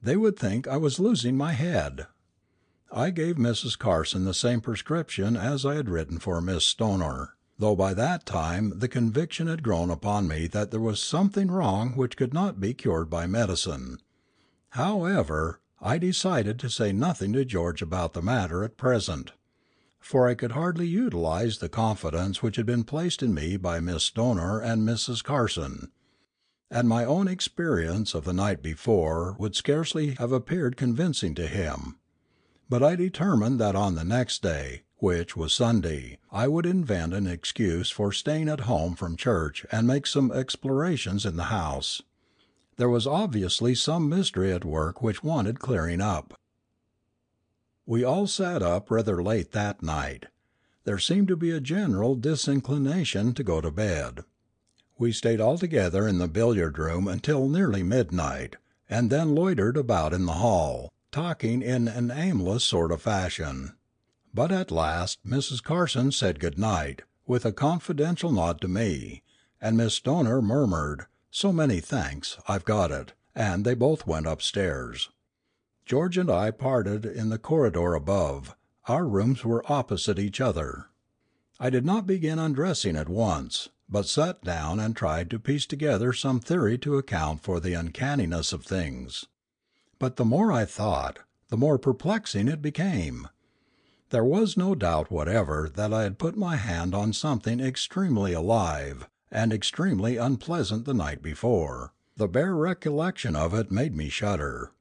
They 0.00 0.16
would 0.16 0.38
think 0.38 0.68
I 0.68 0.76
was 0.76 1.00
losing 1.00 1.36
my 1.36 1.54
head." 1.54 2.06
I 2.90 3.10
gave 3.10 3.36
Mrs. 3.36 3.78
Carson 3.78 4.24
the 4.24 4.32
same 4.32 4.62
prescription 4.62 5.36
as 5.36 5.66
I 5.66 5.74
had 5.74 5.90
written 5.90 6.18
for 6.18 6.40
Miss 6.40 6.64
Stoner, 6.64 7.34
though 7.58 7.76
by 7.76 7.92
that 7.92 8.24
time 8.24 8.78
the 8.78 8.88
conviction 8.88 9.46
had 9.46 9.62
grown 9.62 9.90
upon 9.90 10.26
me 10.26 10.46
that 10.46 10.70
there 10.70 10.80
was 10.80 10.98
something 10.98 11.50
wrong 11.50 11.90
which 11.96 12.16
could 12.16 12.32
not 12.32 12.60
be 12.60 12.72
cured 12.72 13.10
by 13.10 13.26
medicine. 13.26 13.98
However, 14.70 15.60
I 15.82 15.98
decided 15.98 16.58
to 16.60 16.70
say 16.70 16.90
nothing 16.92 17.34
to 17.34 17.44
George 17.44 17.82
about 17.82 18.14
the 18.14 18.22
matter 18.22 18.64
at 18.64 18.78
present, 18.78 19.32
for 20.00 20.26
I 20.26 20.32
could 20.34 20.52
hardly 20.52 20.88
utilise 20.88 21.58
the 21.58 21.68
confidence 21.68 22.42
which 22.42 22.56
had 22.56 22.64
been 22.64 22.84
placed 22.84 23.22
in 23.22 23.34
me 23.34 23.58
by 23.58 23.80
Miss 23.80 24.04
Stoner 24.04 24.60
and 24.62 24.88
Mrs. 24.88 25.22
Carson; 25.22 25.92
and 26.70 26.88
my 26.88 27.04
own 27.04 27.28
experience 27.28 28.14
of 28.14 28.24
the 28.24 28.32
night 28.32 28.62
before 28.62 29.36
would 29.38 29.54
scarcely 29.54 30.12
have 30.14 30.32
appeared 30.32 30.78
convincing 30.78 31.34
to 31.34 31.46
him. 31.48 31.98
But 32.70 32.82
I 32.82 32.96
determined 32.96 33.58
that 33.60 33.74
on 33.74 33.94
the 33.94 34.04
next 34.04 34.42
day, 34.42 34.82
which 34.98 35.36
was 35.36 35.54
Sunday, 35.54 36.18
I 36.30 36.48
would 36.48 36.66
invent 36.66 37.14
an 37.14 37.26
excuse 37.26 37.88
for 37.90 38.12
staying 38.12 38.48
at 38.48 38.60
home 38.60 38.94
from 38.94 39.16
church 39.16 39.64
and 39.72 39.86
make 39.86 40.06
some 40.06 40.30
explorations 40.30 41.24
in 41.24 41.36
the 41.36 41.44
house. 41.44 42.02
There 42.76 42.90
was 42.90 43.06
obviously 43.06 43.74
some 43.74 44.08
mystery 44.08 44.52
at 44.52 44.64
work 44.64 45.02
which 45.02 45.24
wanted 45.24 45.60
clearing 45.60 46.00
up. 46.00 46.38
We 47.86 48.04
all 48.04 48.26
sat 48.26 48.62
up 48.62 48.90
rather 48.90 49.22
late 49.22 49.52
that 49.52 49.82
night. 49.82 50.26
There 50.84 50.98
seemed 50.98 51.28
to 51.28 51.36
be 51.36 51.50
a 51.50 51.60
general 51.60 52.16
disinclination 52.16 53.32
to 53.34 53.42
go 53.42 53.62
to 53.62 53.70
bed. 53.70 54.24
We 54.98 55.12
stayed 55.12 55.40
altogether 55.40 56.06
in 56.06 56.18
the 56.18 56.28
billiard 56.28 56.78
room 56.78 57.08
until 57.08 57.48
nearly 57.48 57.82
midnight, 57.82 58.56
and 58.90 59.08
then 59.08 59.34
loitered 59.34 59.78
about 59.78 60.12
in 60.12 60.26
the 60.26 60.34
hall, 60.34 60.92
talking 61.10 61.62
in 61.62 61.88
an 61.88 62.10
aimless 62.10 62.64
sort 62.64 62.92
of 62.92 63.02
fashion. 63.02 63.74
But 64.34 64.52
at 64.52 64.70
last 64.70 65.18
Mrs. 65.26 65.62
Carson 65.62 66.12
said 66.12 66.38
good 66.40 66.58
night, 66.58 67.02
with 67.26 67.44
a 67.44 67.52
confidential 67.52 68.30
nod 68.30 68.60
to 68.60 68.68
me, 68.68 69.22
and 69.60 69.76
Miss 69.76 69.94
Stoner 69.94 70.42
murmured, 70.42 71.06
"So 71.30 71.52
many 71.52 71.80
thanks, 71.80 72.36
I've 72.46 72.64
got 72.64 72.90
it," 72.90 73.14
and 73.34 73.64
they 73.64 73.74
both 73.74 74.06
went 74.06 74.26
upstairs. 74.26 75.10
George 75.86 76.18
and 76.18 76.30
I 76.30 76.50
parted 76.50 77.06
in 77.06 77.30
the 77.30 77.38
corridor 77.38 77.94
above; 77.94 78.54
our 78.86 79.06
rooms 79.06 79.44
were 79.44 79.64
opposite 79.70 80.18
each 80.18 80.40
other. 80.40 80.88
I 81.58 81.70
did 81.70 81.86
not 81.86 82.06
begin 82.06 82.38
undressing 82.38 82.96
at 82.96 83.08
once, 83.08 83.70
but 83.88 84.06
sat 84.06 84.42
down 84.42 84.78
and 84.78 84.94
tried 84.94 85.30
to 85.30 85.38
piece 85.38 85.64
together 85.64 86.12
some 86.12 86.40
theory 86.40 86.76
to 86.78 86.98
account 86.98 87.42
for 87.42 87.60
the 87.60 87.72
uncanniness 87.72 88.52
of 88.52 88.64
things. 88.64 89.24
But 89.98 90.16
the 90.16 90.24
more 90.24 90.52
I 90.52 90.64
thought, 90.64 91.18
the 91.48 91.56
more 91.56 91.78
perplexing 91.78 92.46
it 92.46 92.62
became. 92.62 93.28
There 94.10 94.24
was 94.24 94.56
no 94.56 94.74
doubt 94.74 95.10
whatever 95.10 95.68
that 95.74 95.92
I 95.92 96.04
had 96.04 96.18
put 96.18 96.36
my 96.36 96.56
hand 96.56 96.94
on 96.94 97.12
something 97.12 97.58
extremely 97.58 98.32
alive 98.32 99.08
and 99.30 99.52
extremely 99.52 100.16
unpleasant 100.16 100.84
the 100.84 100.94
night 100.94 101.20
before; 101.20 101.92
the 102.16 102.28
bare 102.28 102.54
recollection 102.54 103.34
of 103.34 103.52
it 103.52 103.72
made 103.72 103.96
me 103.96 104.08
shudder. 104.08 104.72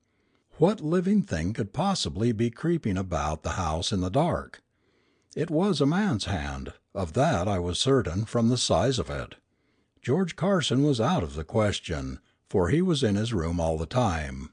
What 0.59 0.81
living 0.81 1.23
thing 1.23 1.53
could 1.53 1.73
possibly 1.73 2.31
be 2.31 2.49
creeping 2.49 2.97
about 2.97 3.43
the 3.43 3.51
house 3.51 3.91
in 3.91 4.01
the 4.01 4.09
dark? 4.09 4.61
It 5.35 5.49
was 5.49 5.81
a 5.81 5.85
man's 5.85 6.25
hand, 6.25 6.73
of 6.93 7.13
that 7.13 7.47
I 7.47 7.59
was 7.59 7.79
certain 7.79 8.25
from 8.25 8.49
the 8.49 8.57
size 8.57 8.99
of 8.99 9.09
it. 9.09 9.35
George 10.01 10.35
Carson 10.35 10.83
was 10.83 11.01
out 11.01 11.23
of 11.23 11.33
the 11.33 11.43
question, 11.43 12.19
for 12.49 12.69
he 12.69 12.81
was 12.81 13.03
in 13.03 13.15
his 13.15 13.33
room 13.33 13.59
all 13.59 13.77
the 13.77 13.85
time. 13.85 14.51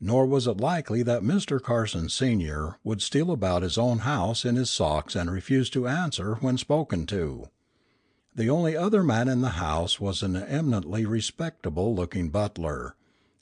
Nor 0.00 0.26
was 0.26 0.46
it 0.46 0.58
likely 0.60 1.02
that 1.02 1.22
Mr. 1.22 1.60
Carson 1.60 2.08
senior 2.08 2.76
would 2.84 3.02
steal 3.02 3.30
about 3.32 3.62
his 3.62 3.76
own 3.76 3.98
house 4.00 4.44
in 4.44 4.54
his 4.54 4.70
socks 4.70 5.16
and 5.16 5.30
refuse 5.30 5.68
to 5.70 5.88
answer 5.88 6.36
when 6.36 6.56
spoken 6.56 7.04
to. 7.06 7.48
The 8.34 8.48
only 8.48 8.76
other 8.76 9.02
man 9.02 9.28
in 9.28 9.40
the 9.40 9.58
house 9.58 9.98
was 9.98 10.22
an 10.22 10.36
eminently 10.36 11.04
respectable 11.04 11.92
looking 11.94 12.30
butler, 12.30 12.94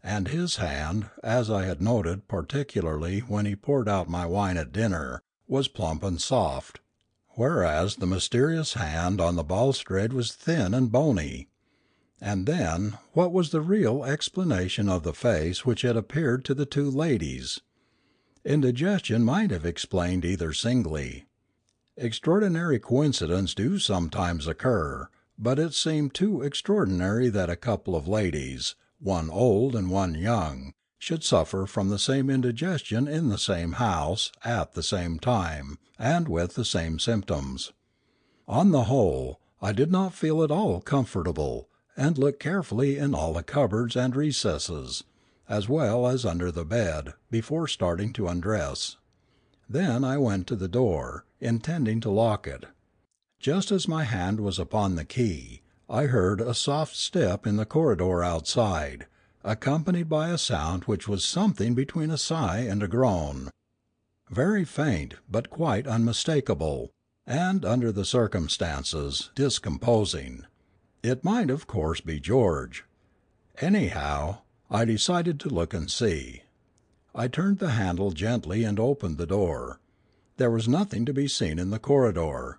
and 0.02 0.28
his 0.28 0.56
hand, 0.56 1.10
as 1.22 1.50
I 1.50 1.66
had 1.66 1.82
noted 1.82 2.26
particularly 2.28 3.20
when 3.20 3.44
he 3.44 3.54
poured 3.54 3.88
out 3.88 4.08
my 4.08 4.24
wine 4.24 4.56
at 4.56 4.72
dinner, 4.72 5.22
was 5.46 5.68
plump 5.68 6.02
and 6.02 6.18
soft, 6.18 6.80
whereas 7.30 7.96
the 7.96 8.06
mysterious 8.06 8.72
hand 8.72 9.20
on 9.20 9.36
the 9.36 9.44
balustrade 9.44 10.14
was 10.14 10.32
thin 10.32 10.72
and 10.72 10.90
bony. 10.90 11.48
And 12.20 12.46
then, 12.46 12.96
what 13.12 13.30
was 13.30 13.50
the 13.50 13.60
real 13.60 14.02
explanation 14.02 14.88
of 14.88 15.02
the 15.02 15.12
face 15.12 15.66
which 15.66 15.82
had 15.82 15.96
appeared 15.96 16.46
to 16.46 16.54
the 16.54 16.64
two 16.64 16.90
ladies? 16.90 17.60
Indigestion 18.42 19.22
might 19.22 19.50
have 19.50 19.66
explained 19.66 20.24
either 20.24 20.54
singly. 20.54 21.26
Extraordinary 21.96 22.78
coincidences 22.78 23.54
do 23.54 23.78
sometimes 23.78 24.46
occur, 24.46 25.08
but 25.38 25.58
it 25.58 25.74
seemed 25.74 26.14
too 26.14 26.40
extraordinary 26.40 27.28
that 27.28 27.50
a 27.50 27.56
couple 27.56 27.94
of 27.94 28.08
ladies, 28.08 28.76
one 28.98 29.28
old 29.28 29.76
and 29.76 29.90
one 29.90 30.14
young, 30.14 30.72
should 30.98 31.22
suffer 31.22 31.66
from 31.66 31.90
the 31.90 31.98
same 31.98 32.30
indigestion 32.30 33.06
in 33.06 33.28
the 33.28 33.36
same 33.36 33.72
house, 33.72 34.32
at 34.42 34.72
the 34.72 34.82
same 34.82 35.18
time, 35.18 35.78
and 35.98 36.28
with 36.28 36.54
the 36.54 36.64
same 36.64 36.98
symptoms. 36.98 37.72
On 38.48 38.70
the 38.70 38.84
whole, 38.84 39.38
I 39.60 39.72
did 39.72 39.92
not 39.92 40.14
feel 40.14 40.42
at 40.42 40.50
all 40.50 40.80
comfortable 40.80 41.68
and 41.96 42.18
looked 42.18 42.40
carefully 42.40 42.98
in 42.98 43.14
all 43.14 43.32
the 43.32 43.42
cupboards 43.42 43.96
and 43.96 44.14
recesses, 44.14 45.04
as 45.48 45.68
well 45.68 46.06
as 46.06 46.24
under 46.24 46.50
the 46.50 46.64
bed, 46.64 47.14
before 47.30 47.66
starting 47.66 48.12
to 48.12 48.28
undress. 48.28 48.96
Then 49.68 50.04
I 50.04 50.18
went 50.18 50.46
to 50.48 50.56
the 50.56 50.68
door, 50.68 51.24
intending 51.40 52.00
to 52.00 52.10
lock 52.10 52.46
it. 52.46 52.66
Just 53.38 53.70
as 53.70 53.88
my 53.88 54.04
hand 54.04 54.40
was 54.40 54.58
upon 54.58 54.94
the 54.94 55.04
key, 55.04 55.62
I 55.88 56.04
heard 56.04 56.40
a 56.40 56.54
soft 56.54 56.96
step 56.96 57.46
in 57.46 57.56
the 57.56 57.66
corridor 57.66 58.22
outside, 58.22 59.06
accompanied 59.44 60.08
by 60.08 60.30
a 60.30 60.38
sound 60.38 60.84
which 60.84 61.06
was 61.06 61.24
something 61.24 61.74
between 61.74 62.10
a 62.10 62.18
sigh 62.18 62.60
and 62.60 62.82
a 62.82 62.88
groan. 62.88 63.50
Very 64.28 64.64
faint, 64.64 65.14
but 65.30 65.50
quite 65.50 65.86
unmistakable, 65.86 66.90
and, 67.26 67.64
under 67.64 67.92
the 67.92 68.04
circumstances, 68.04 69.30
discomposing. 69.36 70.44
It 71.08 71.22
might 71.22 71.50
of 71.50 71.68
course 71.68 72.00
be 72.00 72.18
George. 72.18 72.84
Anyhow, 73.60 74.38
I 74.68 74.84
decided 74.84 75.38
to 75.38 75.48
look 75.48 75.72
and 75.72 75.88
see. 75.88 76.42
I 77.14 77.28
turned 77.28 77.60
the 77.60 77.70
handle 77.70 78.10
gently 78.10 78.64
and 78.64 78.80
opened 78.80 79.16
the 79.16 79.24
door. 79.24 79.78
There 80.36 80.50
was 80.50 80.66
nothing 80.66 81.04
to 81.06 81.14
be 81.14 81.28
seen 81.28 81.60
in 81.60 81.70
the 81.70 81.78
corridor. 81.78 82.58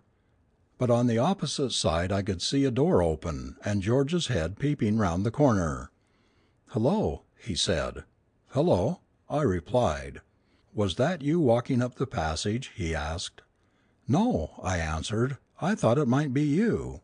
But 0.77 0.89
on 0.89 1.07
the 1.07 1.17
opposite 1.17 1.71
side 1.73 2.09
I 2.13 2.21
could 2.21 2.41
see 2.41 2.63
a 2.63 2.71
door 2.71 3.03
open, 3.03 3.57
and 3.65 3.81
George's 3.83 4.27
head 4.27 4.57
peeping 4.57 4.97
round 4.97 5.25
the 5.25 5.29
corner. 5.29 5.91
"Hello," 6.67 7.23
he 7.35 7.53
said. 7.53 8.05
"Hello," 8.51 9.01
I 9.29 9.41
replied. 9.41 10.21
"Was 10.73 10.95
that 10.95 11.21
you 11.21 11.41
walking 11.41 11.81
up 11.81 11.95
the 11.95 12.07
passage?" 12.07 12.71
he 12.73 12.95
asked. 12.95 13.41
"No," 14.07 14.51
I 14.63 14.77
answered; 14.77 15.37
"I 15.59 15.75
thought 15.75 15.97
it 15.97 16.07
might 16.07 16.33
be 16.33 16.43
you." 16.43 17.01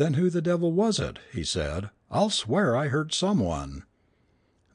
"Then 0.00 0.14
who 0.14 0.30
the 0.30 0.40
devil 0.40 0.72
was 0.72 0.98
it?" 0.98 1.18
he 1.30 1.44
said. 1.44 1.90
"I'll 2.10 2.30
swear 2.30 2.74
I 2.74 2.88
heard 2.88 3.12
some 3.12 3.38
one." 3.38 3.82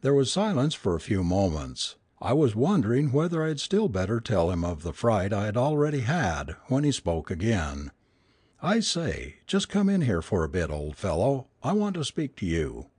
There 0.01 0.13
was 0.13 0.31
silence 0.31 0.75
for 0.75 0.93
a 0.93 0.99
few 0.99 1.23
moments. 1.23 1.95
I 2.21 2.33
was 2.33 2.55
wondering 2.55 3.11
whether 3.11 3.43
I 3.43 3.47
had 3.47 3.59
still 3.59 3.89
better 3.89 4.19
tell 4.21 4.51
him 4.51 4.63
of 4.63 4.83
the 4.83 4.93
fright 4.93 5.33
I 5.33 5.45
had 5.47 5.57
already 5.57 6.01
had, 6.01 6.55
when 6.67 6.83
he 6.83 6.91
spoke 6.91 7.31
again. 7.31 7.89
"I 8.61 8.81
say, 8.81 9.37
just 9.47 9.67
come 9.67 9.89
in 9.89 10.01
here 10.01 10.21
for 10.21 10.43
a 10.43 10.47
bit, 10.47 10.69
old 10.69 10.95
fellow; 10.95 11.47
I 11.63 11.73
want 11.73 11.95
to 11.95 12.05
speak 12.05 12.35
to 12.35 12.45
you." 12.45 12.91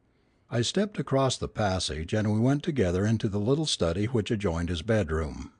I 0.50 0.62
stepped 0.62 0.98
across 0.98 1.36
the 1.36 1.46
passage, 1.46 2.12
and 2.12 2.32
we 2.32 2.40
went 2.40 2.64
together 2.64 3.06
into 3.06 3.28
the 3.28 3.38
little 3.38 3.66
study 3.66 4.06
which 4.06 4.32
adjoined 4.32 4.68
his 4.68 4.82
bedroom. 4.82 5.52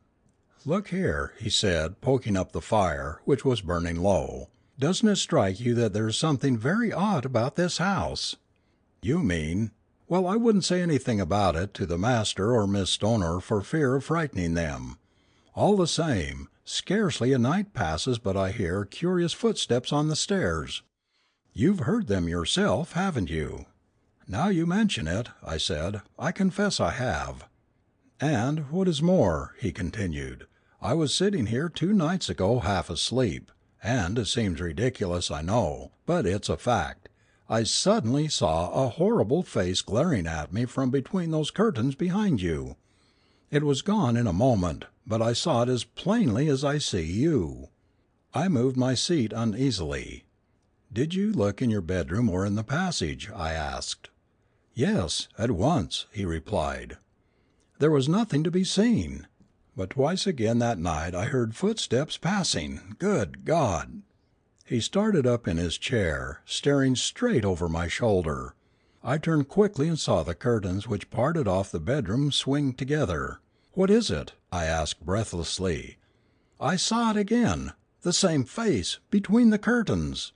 "Look 0.65 0.89
here," 0.89 1.33
he 1.39 1.49
said, 1.49 2.01
poking 2.01 2.37
up 2.37 2.51
the 2.51 2.61
fire, 2.61 3.21
which 3.25 3.45
was 3.45 3.61
burning 3.61 4.03
low. 4.03 4.49
Doesn't 4.79 5.09
it 5.09 5.17
strike 5.17 5.59
you 5.59 5.75
that 5.77 5.95
there 5.95 6.07
is 6.07 6.19
something 6.19 6.59
very 6.59 6.93
odd 6.93 7.25
about 7.25 7.57
this 7.57 7.79
house?" 7.79 8.37
"You 9.01 9.21
mean 9.21 9.71
"Well, 10.07 10.27
I 10.27 10.37
wouldn't 10.37 10.67
say 10.67 10.83
anything 10.83 11.19
about 11.19 11.57
it 11.57 11.73
to 11.75 11.87
the 11.87 11.97
master 11.97 12.53
or 12.53 12.67
Miss 12.67 12.91
Stoner 12.91 13.41
for 13.41 13.63
fear 13.63 13.95
of 13.95 14.05
frightening 14.05 14.53
them. 14.53 14.99
All 15.55 15.79
the 15.79 15.87
same, 15.87 16.51
scarcely 16.63 17.33
a 17.33 17.39
night 17.39 17.73
passes 17.73 18.19
but 18.19 18.37
I 18.37 18.53
hear 18.53 18.85
curious 18.85 19.33
footsteps 19.33 19.95
on 19.95 20.09
the 20.09 20.15
stairs. 20.15 20.83
You've 21.55 21.81
heard 21.81 22.07
them 22.07 22.29
yourself, 22.29 22.93
haven't 22.93 23.31
you?" 23.31 23.65
"Now 24.29 24.49
you 24.49 24.67
mention 24.67 25.09
it," 25.09 25.31
I 25.43 25.57
said, 25.57 26.03
"I 26.19 26.33
confess 26.33 26.81
I 26.81 26.91
have." 26.91 27.49
"And, 28.21 28.71
what 28.71 28.89
is 28.89 29.01
more," 29.01 29.55
he 29.59 29.73
continued, 29.73 30.47
"I 30.83 30.93
was 30.93 31.15
sitting 31.15 31.47
here 31.47 31.71
two 31.71 31.95
nights 31.95 32.29
ago 32.29 32.59
half 32.59 32.91
asleep 32.91 33.51
and 33.83 34.19
it 34.19 34.27
seems 34.27 34.61
ridiculous, 34.61 35.31
I 35.31 35.43
know, 35.43 35.93
but 36.07 36.27
it's 36.27 36.49
a 36.49 36.57
fact 36.57 37.09
I 37.49 37.63
suddenly 37.63 38.27
saw 38.27 38.73
a 38.73 38.89
horrible 38.89 39.45
face 39.45 39.81
glaring 39.81 40.27
at 40.27 40.53
me 40.53 40.65
from 40.65 40.91
between 40.91 41.31
those 41.31 41.53
curtains 41.53 41.95
behind 41.95 42.43
you. 42.43 42.77
It 43.53 43.63
was 43.63 43.83
gone 43.83 44.17
in 44.17 44.27
a 44.27 44.33
moment, 44.33 44.87
but 45.07 45.23
I 45.23 45.33
saw 45.33 45.63
it 45.63 45.69
as 45.69 45.85
plainly 45.85 46.49
as 46.49 46.65
I 46.65 46.79
see 46.79 47.05
you." 47.05 47.69
I 48.35 48.49
moved 48.49 48.77
my 48.77 48.95
seat 48.95 49.33
uneasily. 49.33 50.25
"Did 50.93 51.15
you 51.15 51.33
look 51.33 51.63
in 51.63 51.71
your 51.71 51.83
bedroom 51.83 52.29
or 52.29 52.45
in 52.45 52.57
the 52.57 52.65
passage?" 52.65 53.31
I 53.33 53.53
asked. 53.53 54.11
"Yes, 54.75 55.29
at 55.39 55.53
once," 55.53 56.07
he 56.11 56.25
replied. 56.25 56.97
"There 57.79 57.93
was 57.93 58.09
nothing 58.09 58.43
to 58.43 58.51
be 58.51 58.65
seen. 58.65 59.29
But 59.77 59.91
twice 59.91 60.27
again 60.27 60.59
that 60.61 60.79
night 60.79 61.15
I 61.15 61.27
heard 61.27 61.55
footsteps 61.55 62.17
passing. 62.17 62.97
Good 62.99 63.45
God!" 63.45 64.01
He 64.65 64.81
started 64.81 65.27
up 65.27 65.47
in 65.47 65.59
his 65.59 65.77
chair, 65.77 66.41
staring 66.47 66.97
straight 66.97 67.45
over 67.45 67.69
my 67.69 67.87
shoulder. 67.87 68.55
I 69.05 69.19
turned 69.19 69.49
quickly 69.49 69.87
and 69.87 69.99
saw 69.99 70.23
the 70.23 70.35
curtains 70.35 70.89
which 70.89 71.11
parted 71.11 71.47
off 71.47 71.71
the 71.71 71.79
bedroom 71.79 72.33
swing 72.33 72.73
together. 72.73 73.41
"What 73.73 73.91
is 73.91 74.11
it?" 74.11 74.33
I 74.51 74.65
asked 74.65 75.05
breathlessly. 75.05 75.99
"I 76.59 76.77
saw 76.77 77.11
it 77.11 77.19
again 77.19 77.75
the 78.01 78.15
same 78.15 78.45
face 78.45 78.99
between 79.11 79.51
the 79.51 79.59
curtains!" 79.59 80.33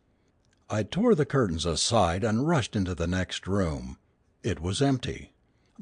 I 0.69 0.83
tore 0.83 1.15
the 1.15 1.25
curtains 1.25 1.65
aside 1.65 2.23
and 2.25 2.47
rushed 2.47 2.77
into 2.77 2.95
the 2.95 3.07
next 3.07 3.47
room. 3.47 3.97
It 4.43 4.61
was 4.61 4.83
empty. 4.83 5.30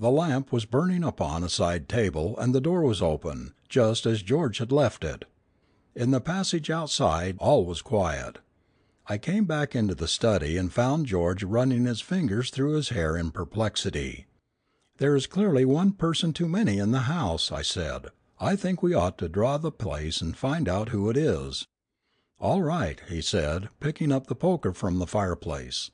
The 0.00 0.11
lamp 0.12 0.52
was 0.52 0.64
burning 0.64 1.02
upon 1.02 1.42
a 1.42 1.48
side 1.48 1.88
table, 1.88 2.38
and 2.38 2.54
the 2.54 2.61
door 2.61 2.82
was 2.82 3.02
open, 3.02 3.52
just 3.68 4.06
as 4.06 4.22
George 4.22 4.58
had 4.58 4.70
left 4.70 5.02
it. 5.02 5.24
In 5.96 6.12
the 6.12 6.20
passage 6.20 6.70
outside 6.70 7.37
all 7.40 7.64
was 7.64 7.82
quiet. 7.82 8.38
I 9.08 9.18
came 9.18 9.44
back 9.44 9.74
into 9.74 9.96
the 9.96 10.06
study 10.06 10.56
and 10.56 10.72
found 10.72 11.06
George 11.06 11.42
running 11.42 11.84
his 11.84 12.00
fingers 12.00 12.50
through 12.50 12.74
his 12.74 12.90
hair 12.90 13.16
in 13.16 13.32
perplexity. 13.32 14.26
"There 14.98 15.16
is 15.16 15.26
clearly 15.26 15.64
one 15.64 15.90
person 15.90 16.32
too 16.32 16.46
many 16.46 16.78
in 16.78 16.92
the 16.92 17.11
house," 17.11 17.50
I 17.50 17.62
said. 17.62 18.06
"I 18.38 18.54
think 18.54 18.80
we 18.84 18.94
ought 18.94 19.18
to 19.18 19.28
draw 19.28 19.58
the 19.58 19.72
place 19.72 20.20
and 20.20 20.37
find 20.37 20.68
out 20.68 20.90
who 20.90 21.11
it 21.11 21.16
is." 21.16 21.66
"All 22.38 22.62
right," 22.62 23.00
he 23.08 23.20
said, 23.20 23.68
picking 23.80 24.12
up 24.12 24.28
the 24.28 24.37
poker 24.37 24.72
from 24.72 25.00
the 25.00 25.08
fireplace. 25.08 25.90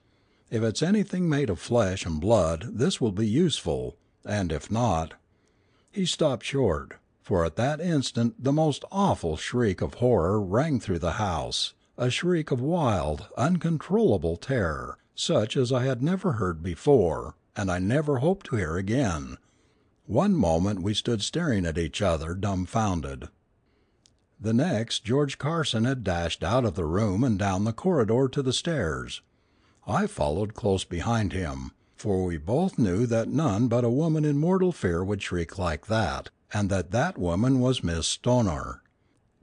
If 0.55 0.63
it's 0.63 0.85
anything 0.85 1.29
made 1.29 1.51
of 1.51 1.59
flesh 1.59 2.07
and 2.07 2.21
blood 2.21 2.79
this 2.79 3.01
will 3.01 3.11
be 3.11 3.27
useful, 3.27 3.97
and 4.25 4.53
if 4.53 4.71
not 4.71 5.15
He 5.91 6.07
stopped 6.07 6.45
short, 6.45 6.93
for 7.21 7.45
at 7.45 7.57
that 7.57 7.81
instant 7.81 8.37
the 8.39 8.53
most 8.53 8.85
awful 8.93 9.37
shriek 9.37 9.81
of 9.81 9.95
horror 9.95 10.41
rang 10.41 10.79
through 10.79 11.01
the 11.01 11.15
house, 11.15 11.75
a 11.99 12.09
shriek 12.09 12.53
of 12.53 12.61
wild, 12.61 13.27
uncontrollable 13.37 14.37
terror, 14.37 14.97
such 15.17 15.57
as 15.57 15.73
I 15.73 15.83
had 15.83 16.05
never 16.05 16.35
heard 16.35 16.63
before, 16.63 17.35
and 17.57 17.69
I 17.69 17.81
never 17.81 18.19
hope 18.19 18.45
to 18.45 18.55
hear 18.55 18.77
again. 18.77 19.39
One 20.07 20.37
moment 20.37 20.83
we 20.83 20.95
stood 20.95 21.23
staring 21.23 21.67
at 21.67 21.79
each 21.79 22.01
other, 22.01 22.33
dumbfounded. 22.37 23.29
The 24.41 24.55
next 24.55 25.05
George 25.05 25.37
Carson 25.37 25.83
had 25.85 26.05
dashed 26.05 26.45
out 26.45 26.65
of 26.65 26.77
the 26.77 26.87
room 26.87 27.25
and 27.25 27.41
down 27.41 27.65
the 27.65 27.73
corridor 27.73 28.29
to 28.29 28.41
the 28.41 28.53
stairs. 28.53 29.21
I 29.87 30.07
followed 30.07 30.55
close 30.55 30.85
behind 30.85 31.33
him, 31.33 31.73
for 31.95 32.25
we 32.25 32.39
both 32.39 32.79
knew 32.79 33.07
that 33.07 33.29
none 33.29 33.69
but 33.69 33.85
a 33.85 33.91
woman 33.91 34.25
in 34.25 34.39
mortal 34.39 34.73
fear 34.73 35.05
would 35.05 35.21
shriek 35.21 35.59
like 35.59 35.87
that, 35.89 36.31
and 36.53 36.71
that 36.71 36.91
that 36.93 37.19
woman 37.19 37.61
was 37.61 37.85
Miss 37.85 38.07
Stoner. 38.07 38.83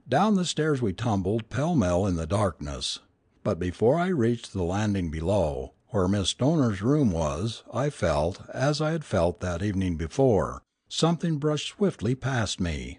Down 0.08 0.34
the 0.34 0.44
stairs 0.44 0.82
we 0.82 0.92
tumbled 0.92 1.48
pell 1.48 1.76
mell 1.76 2.06
in 2.06 2.16
the 2.16 2.26
darkness. 2.26 2.98
But 3.44 3.58
before 3.58 3.98
I 3.98 4.08
reached 4.08 4.52
the 4.52 4.64
landing 4.64 5.10
below, 5.10 5.74
where 5.88 6.08
Miss 6.08 6.30
Stoner's 6.30 6.82
room 6.82 7.12
was, 7.12 7.62
I 7.72 7.90
felt, 7.90 8.40
as 8.52 8.80
I 8.80 8.90
had 8.90 9.04
felt 9.04 9.40
that 9.40 9.62
evening 9.62 9.96
before, 9.96 10.62
something 10.88 11.38
brush 11.38 11.70
swiftly 11.70 12.14
past 12.14 12.60
me. 12.60 12.98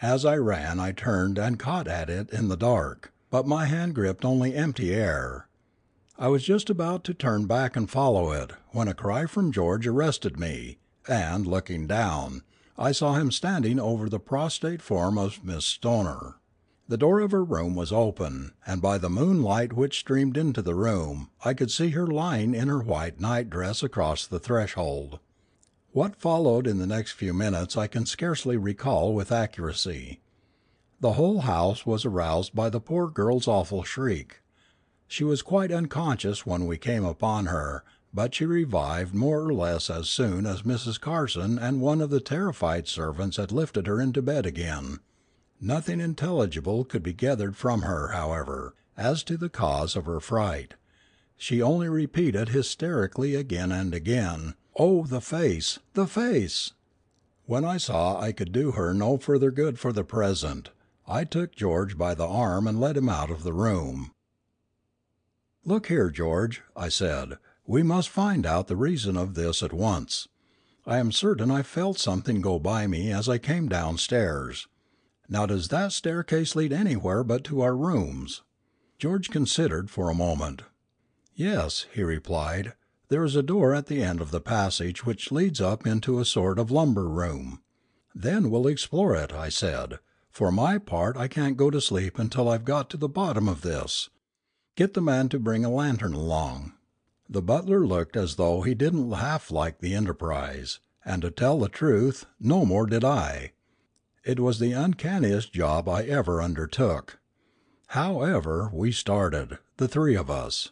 As 0.00 0.24
I 0.24 0.36
ran 0.36 0.78
I 0.78 0.92
turned 0.92 1.38
and 1.38 1.58
caught 1.58 1.88
at 1.88 2.08
it 2.08 2.30
in 2.30 2.48
the 2.48 2.56
dark, 2.56 3.12
but 3.30 3.46
my 3.48 3.64
hand 3.64 3.94
gripped 3.94 4.24
only 4.24 4.54
empty 4.54 4.94
air. 4.94 5.47
I 6.20 6.26
was 6.26 6.42
just 6.42 6.68
about 6.68 7.04
to 7.04 7.14
turn 7.14 7.46
back 7.46 7.76
and 7.76 7.88
follow 7.88 8.32
it, 8.32 8.50
when 8.70 8.88
a 8.88 8.94
cry 8.94 9.26
from 9.26 9.52
George 9.52 9.86
arrested 9.86 10.36
me, 10.36 10.78
and, 11.06 11.46
looking 11.46 11.86
down, 11.86 12.42
I 12.76 12.90
saw 12.90 13.14
him 13.14 13.30
standing 13.30 13.78
over 13.78 14.08
the 14.08 14.18
prostrate 14.18 14.82
form 14.82 15.16
of 15.16 15.44
Miss 15.44 15.64
Stoner. 15.64 16.34
The 16.88 16.96
door 16.96 17.20
of 17.20 17.30
her 17.30 17.44
room 17.44 17.76
was 17.76 17.92
open, 17.92 18.50
and 18.66 18.82
by 18.82 18.98
the 18.98 19.08
moonlight 19.08 19.74
which 19.74 20.00
streamed 20.00 20.36
into 20.36 20.60
the 20.60 20.74
room 20.74 21.30
I 21.44 21.54
could 21.54 21.70
see 21.70 21.90
her 21.90 22.08
lying 22.08 22.52
in 22.52 22.66
her 22.66 22.80
white 22.80 23.20
night 23.20 23.48
dress 23.48 23.84
across 23.84 24.26
the 24.26 24.40
threshold. 24.40 25.20
What 25.92 26.16
followed 26.16 26.66
in 26.66 26.78
the 26.78 26.86
next 26.86 27.12
few 27.12 27.32
minutes 27.32 27.76
I 27.76 27.86
can 27.86 28.06
scarcely 28.06 28.56
recall 28.56 29.14
with 29.14 29.30
accuracy. 29.30 30.20
The 30.98 31.12
whole 31.12 31.42
house 31.42 31.86
was 31.86 32.04
aroused 32.04 32.56
by 32.56 32.70
the 32.70 32.80
poor 32.80 33.08
girl's 33.08 33.46
awful 33.46 33.84
shriek. 33.84 34.40
She 35.10 35.24
was 35.24 35.40
quite 35.40 35.72
unconscious 35.72 36.44
when 36.44 36.66
we 36.66 36.76
came 36.76 37.06
upon 37.06 37.46
her, 37.46 37.82
but 38.12 38.34
she 38.34 38.44
revived 38.44 39.14
more 39.14 39.40
or 39.42 39.54
less 39.54 39.88
as 39.88 40.06
soon 40.06 40.44
as 40.44 40.62
Mrs. 40.62 41.00
Carson 41.00 41.58
and 41.58 41.80
one 41.80 42.02
of 42.02 42.10
the 42.10 42.20
terrified 42.20 42.86
servants 42.86 43.38
had 43.38 43.50
lifted 43.50 43.86
her 43.86 44.02
into 44.02 44.20
bed 44.20 44.44
again. 44.44 45.00
Nothing 45.62 45.98
intelligible 45.98 46.84
could 46.84 47.02
be 47.02 47.14
gathered 47.14 47.56
from 47.56 47.82
her, 47.82 48.08
however, 48.08 48.74
as 48.98 49.24
to 49.24 49.38
the 49.38 49.48
cause 49.48 49.96
of 49.96 50.04
her 50.04 50.20
fright. 50.20 50.74
She 51.38 51.62
only 51.62 51.88
repeated 51.88 52.50
hysterically 52.50 53.34
again 53.34 53.72
and 53.72 53.94
again, 53.94 54.56
"Oh, 54.78 55.06
the 55.06 55.22
face! 55.22 55.78
the 55.94 56.06
face!" 56.06 56.72
When 57.46 57.64
I 57.64 57.78
saw 57.78 58.20
I 58.20 58.32
could 58.32 58.52
do 58.52 58.72
her 58.72 58.92
no 58.92 59.16
further 59.16 59.50
good 59.50 59.78
for 59.78 59.90
the 59.90 60.04
present, 60.04 60.68
I 61.06 61.24
took 61.24 61.56
George 61.56 61.96
by 61.96 62.12
the 62.14 62.28
arm 62.28 62.66
and 62.66 62.78
led 62.78 62.98
him 62.98 63.08
out 63.08 63.30
of 63.30 63.42
the 63.42 63.54
room. 63.54 64.12
"Look 65.70 65.88
here, 65.88 66.08
George," 66.08 66.62
I 66.74 66.88
said, 66.88 67.36
"we 67.66 67.82
must 67.82 68.08
find 68.08 68.46
out 68.46 68.68
the 68.68 68.74
reason 68.74 69.18
of 69.18 69.34
this 69.34 69.62
at 69.62 69.70
once. 69.70 70.26
I 70.86 70.96
am 70.96 71.12
certain 71.12 71.50
I 71.50 71.60
felt 71.62 71.98
something 71.98 72.40
go 72.40 72.58
by 72.58 72.86
me 72.86 73.12
as 73.12 73.28
I 73.28 73.36
came 73.36 73.68
downstairs. 73.68 74.66
Now 75.28 75.44
does 75.44 75.68
that 75.68 75.92
staircase 75.92 76.56
lead 76.56 76.72
anywhere 76.72 77.22
but 77.22 77.44
to 77.44 77.60
our 77.60 77.76
rooms?" 77.76 78.40
George 78.98 79.28
considered 79.28 79.90
for 79.90 80.08
a 80.08 80.14
moment. 80.14 80.62
"Yes," 81.34 81.84
he 81.92 82.02
replied, 82.02 82.72
"there 83.08 83.22
is 83.24 83.36
a 83.36 83.42
door 83.42 83.74
at 83.74 83.88
the 83.88 84.02
end 84.02 84.22
of 84.22 84.30
the 84.30 84.40
passage 84.40 85.04
which 85.04 85.30
leads 85.30 85.60
up 85.60 85.86
into 85.86 86.18
a 86.18 86.24
sort 86.24 86.58
of 86.58 86.70
lumber 86.70 87.06
room." 87.10 87.60
"Then 88.14 88.48
we'll 88.48 88.68
explore 88.68 89.14
it," 89.14 89.34
I 89.34 89.50
said. 89.50 89.98
"For 90.30 90.50
my 90.50 90.78
part 90.78 91.18
I 91.18 91.28
can't 91.28 91.58
go 91.58 91.70
to 91.70 91.82
sleep 91.82 92.18
until 92.18 92.48
I've 92.48 92.64
got 92.64 92.88
to 92.88 92.96
the 92.96 93.06
bottom 93.06 93.46
of 93.50 93.60
this. 93.60 94.08
Get 94.78 94.94
the 94.94 95.00
man 95.00 95.28
to 95.30 95.40
bring 95.40 95.64
a 95.64 95.70
lantern 95.70 96.12
along." 96.14 96.72
The 97.28 97.42
butler 97.42 97.84
looked 97.84 98.16
as 98.16 98.36
though 98.36 98.62
he 98.62 98.76
didn't 98.76 99.10
half 99.10 99.50
like 99.50 99.80
the 99.80 99.92
enterprise, 99.92 100.78
and 101.04 101.20
to 101.22 101.32
tell 101.32 101.58
the 101.58 101.68
truth, 101.68 102.26
no 102.38 102.64
more 102.64 102.86
did 102.86 103.02
I. 103.04 103.54
It 104.24 104.38
was 104.38 104.60
the 104.60 104.70
uncanniest 104.70 105.52
job 105.52 105.88
I 105.88 106.04
ever 106.04 106.40
undertook. 106.40 107.18
However, 107.88 108.70
we 108.72 108.92
started, 108.92 109.58
the 109.78 109.88
three 109.88 110.14
of 110.14 110.30
us. 110.30 110.70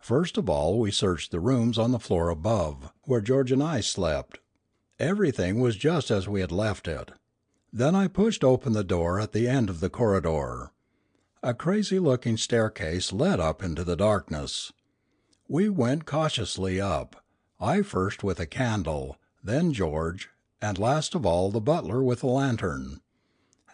First 0.00 0.36
of 0.36 0.50
all 0.50 0.80
we 0.80 0.90
searched 0.90 1.30
the 1.30 1.38
rooms 1.38 1.78
on 1.78 1.92
the 1.92 2.00
floor 2.00 2.30
above, 2.30 2.90
where 3.04 3.20
George 3.20 3.52
and 3.52 3.62
I 3.62 3.82
slept. 3.82 4.40
Everything 4.98 5.60
was 5.60 5.76
just 5.76 6.10
as 6.10 6.26
we 6.26 6.40
had 6.40 6.50
left 6.50 6.88
it. 6.88 7.12
Then 7.72 7.94
I 7.94 8.08
pushed 8.08 8.42
open 8.42 8.72
the 8.72 8.82
door 8.82 9.20
at 9.20 9.30
the 9.30 9.46
end 9.46 9.70
of 9.70 9.78
the 9.78 9.90
corridor. 9.90 10.72
A 11.46 11.52
crazy 11.52 11.98
looking 11.98 12.38
staircase 12.38 13.12
led 13.12 13.38
up 13.38 13.62
into 13.62 13.84
the 13.84 13.96
darkness. 13.96 14.72
We 15.46 15.68
went 15.68 16.06
cautiously 16.06 16.80
up, 16.80 17.22
I 17.60 17.82
first 17.82 18.24
with 18.24 18.40
a 18.40 18.46
candle, 18.46 19.18
then 19.42 19.74
George, 19.74 20.30
and 20.62 20.78
last 20.78 21.14
of 21.14 21.26
all 21.26 21.50
the 21.50 21.60
butler 21.60 22.02
with 22.02 22.22
a 22.22 22.28
lantern. 22.28 23.02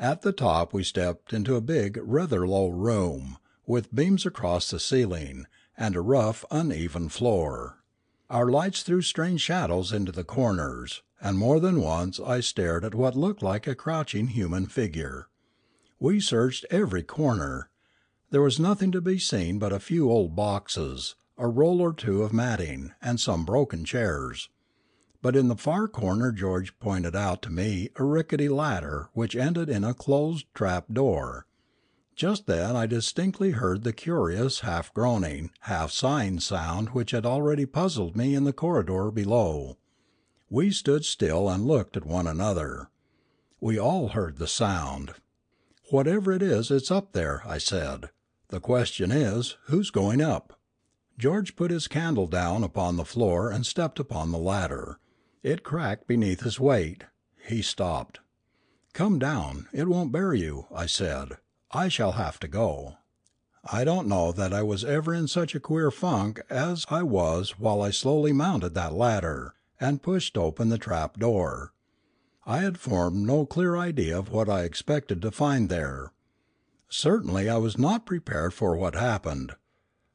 At 0.01 0.23
the 0.23 0.33
top 0.33 0.75
we 0.75 0.83
stepped 0.83 1.33
into 1.33 1.55
a 1.55 1.61
big, 1.61 1.97
rather 2.03 2.45
low 2.45 2.71
room, 2.71 3.39
with 3.67 3.95
beams 3.95 4.27
across 4.27 4.69
the 4.69 4.81
ceiling, 4.81 5.47
and 5.79 5.95
a 5.95 6.01
rough, 6.01 6.45
uneven 6.51 7.09
floor. 7.09 7.85
Our 8.29 8.51
lights 8.51 8.83
threw 8.83 9.01
strange 9.01 9.43
shadows 9.43 9.93
into 9.93 10.11
the 10.11 10.25
corners, 10.25 11.03
and 11.21 11.39
more 11.39 11.61
than 11.61 11.81
once 11.81 12.19
I 12.19 12.41
stared 12.41 12.85
at 12.85 12.97
what 12.97 13.15
looked 13.15 13.45
like 13.45 13.69
a 13.69 13.77
crouching 13.77 14.27
human 14.27 14.67
figure. 14.67 15.29
We 16.03 16.19
searched 16.19 16.65
every 16.71 17.03
corner. 17.03 17.69
There 18.31 18.41
was 18.41 18.59
nothing 18.59 18.91
to 18.93 19.03
be 19.03 19.19
seen 19.19 19.59
but 19.59 19.71
a 19.71 19.79
few 19.79 20.11
old 20.11 20.35
boxes, 20.35 21.15
a 21.37 21.47
roll 21.47 21.83
or 21.83 21.93
two 21.93 22.23
of 22.23 22.33
matting, 22.33 22.93
and 23.03 23.21
some 23.21 23.45
broken 23.45 23.85
chairs. 23.85 24.49
But 25.21 25.37
in 25.37 25.49
the 25.49 25.57
far 25.57 25.89
corner 25.89 26.33
George 26.33 26.79
pointed 26.79 27.15
out 27.15 27.43
to 27.43 27.51
me 27.51 27.91
a 27.97 28.05
rickety 28.05 28.49
ladder 28.49 29.11
which 29.13 29.37
ended 29.37 29.69
in 29.69 29.85
a 29.85 29.93
closed 29.93 30.47
trap 30.55 30.87
door. 30.91 31.47
Just 32.17 32.47
then 32.47 32.77
I 32.77 32.87
distinctly 32.87 33.51
heard 33.51 33.85
the 33.85 33.93
curious 33.93 34.61
half 34.61 34.95
groaning, 34.95 35.51
half 35.61 35.91
sighing 35.91 36.41
sound 36.41 36.91
which 36.91 37.11
had 37.11 37.27
already 37.27 37.67
puzzled 37.67 38.17
me 38.17 38.35
in 38.35 38.45
the 38.45 38.55
corridor 38.55 39.11
below. 39.11 39.77
We 40.49 40.71
stood 40.71 41.05
still 41.05 41.51
and 41.51 41.67
looked 41.67 41.99
at 41.99 42.07
one 42.07 42.27
another. 42.27 42.89
We 43.61 43.79
all 43.79 44.09
heard 44.09 44.39
the 44.39 44.49
sound. 44.49 45.13
"Whatever 45.93 46.31
it 46.31 46.41
is, 46.41 46.71
it's 46.71 46.93
up 46.93 47.11
there," 47.15 47.43
I 47.45 47.59
said. 47.59 48.11
"The 48.47 48.61
question 48.61 49.11
is, 49.11 49.57
who's 49.65 49.91
going 49.91 50.21
up?" 50.21 50.57
George 51.19 51.57
put 51.57 51.73
his 51.73 51.89
candle 51.89 52.29
down 52.29 52.63
upon 52.63 52.97
the 52.97 53.05
floor 53.05 53.51
and 53.51 53.67
stepped 53.67 53.99
upon 53.99 54.31
the 54.31 54.39
ladder. 54.39 55.01
It 55.43 55.65
cracked 55.65 56.07
beneath 56.07 56.43
his 56.43 56.61
weight. 56.61 57.07
He 57.45 57.61
stopped. 57.61 58.21
"Come 58.93 59.19
down; 59.19 59.67
it 59.73 59.89
won't 59.89 60.13
bear 60.13 60.33
you," 60.33 60.67
I 60.73 60.87
said. 60.87 61.39
"I 61.73 61.89
shall 61.89 62.13
have 62.13 62.39
to 62.39 62.47
go." 62.47 62.95
I 63.65 63.83
don't 63.83 64.07
know 64.07 64.31
that 64.31 64.53
I 64.53 64.63
was 64.63 64.85
ever 64.85 65.13
in 65.13 65.27
such 65.27 65.57
a 65.57 65.61
queer 65.61 65.91
funk 65.91 66.41
as 66.49 66.87
I 66.89 67.03
was 67.03 67.59
while 67.59 67.83
I 67.83 67.91
slowly 67.91 68.33
mounted 68.33 68.75
that 68.75 68.95
ladder, 68.95 69.55
and 69.81 70.05
pushed 70.05 70.39
open 70.39 70.69
the 70.69 70.79
trap 70.79 71.19
door. 71.19 71.73
I 72.51 72.63
had 72.63 72.79
formed 72.79 73.25
no 73.29 73.47
clear 73.47 73.77
idea 73.77 74.19
of 74.19 74.33
what 74.33 74.49
I 74.49 74.65
expected 74.65 75.23
to 75.23 75.31
find 75.31 75.69
there. 75.69 76.13
Certainly 76.89 77.49
I 77.49 77.59
was 77.59 77.79
not 77.79 78.05
prepared 78.05 78.53
for 78.53 78.75
what 78.75 78.97
happened. 78.97 79.53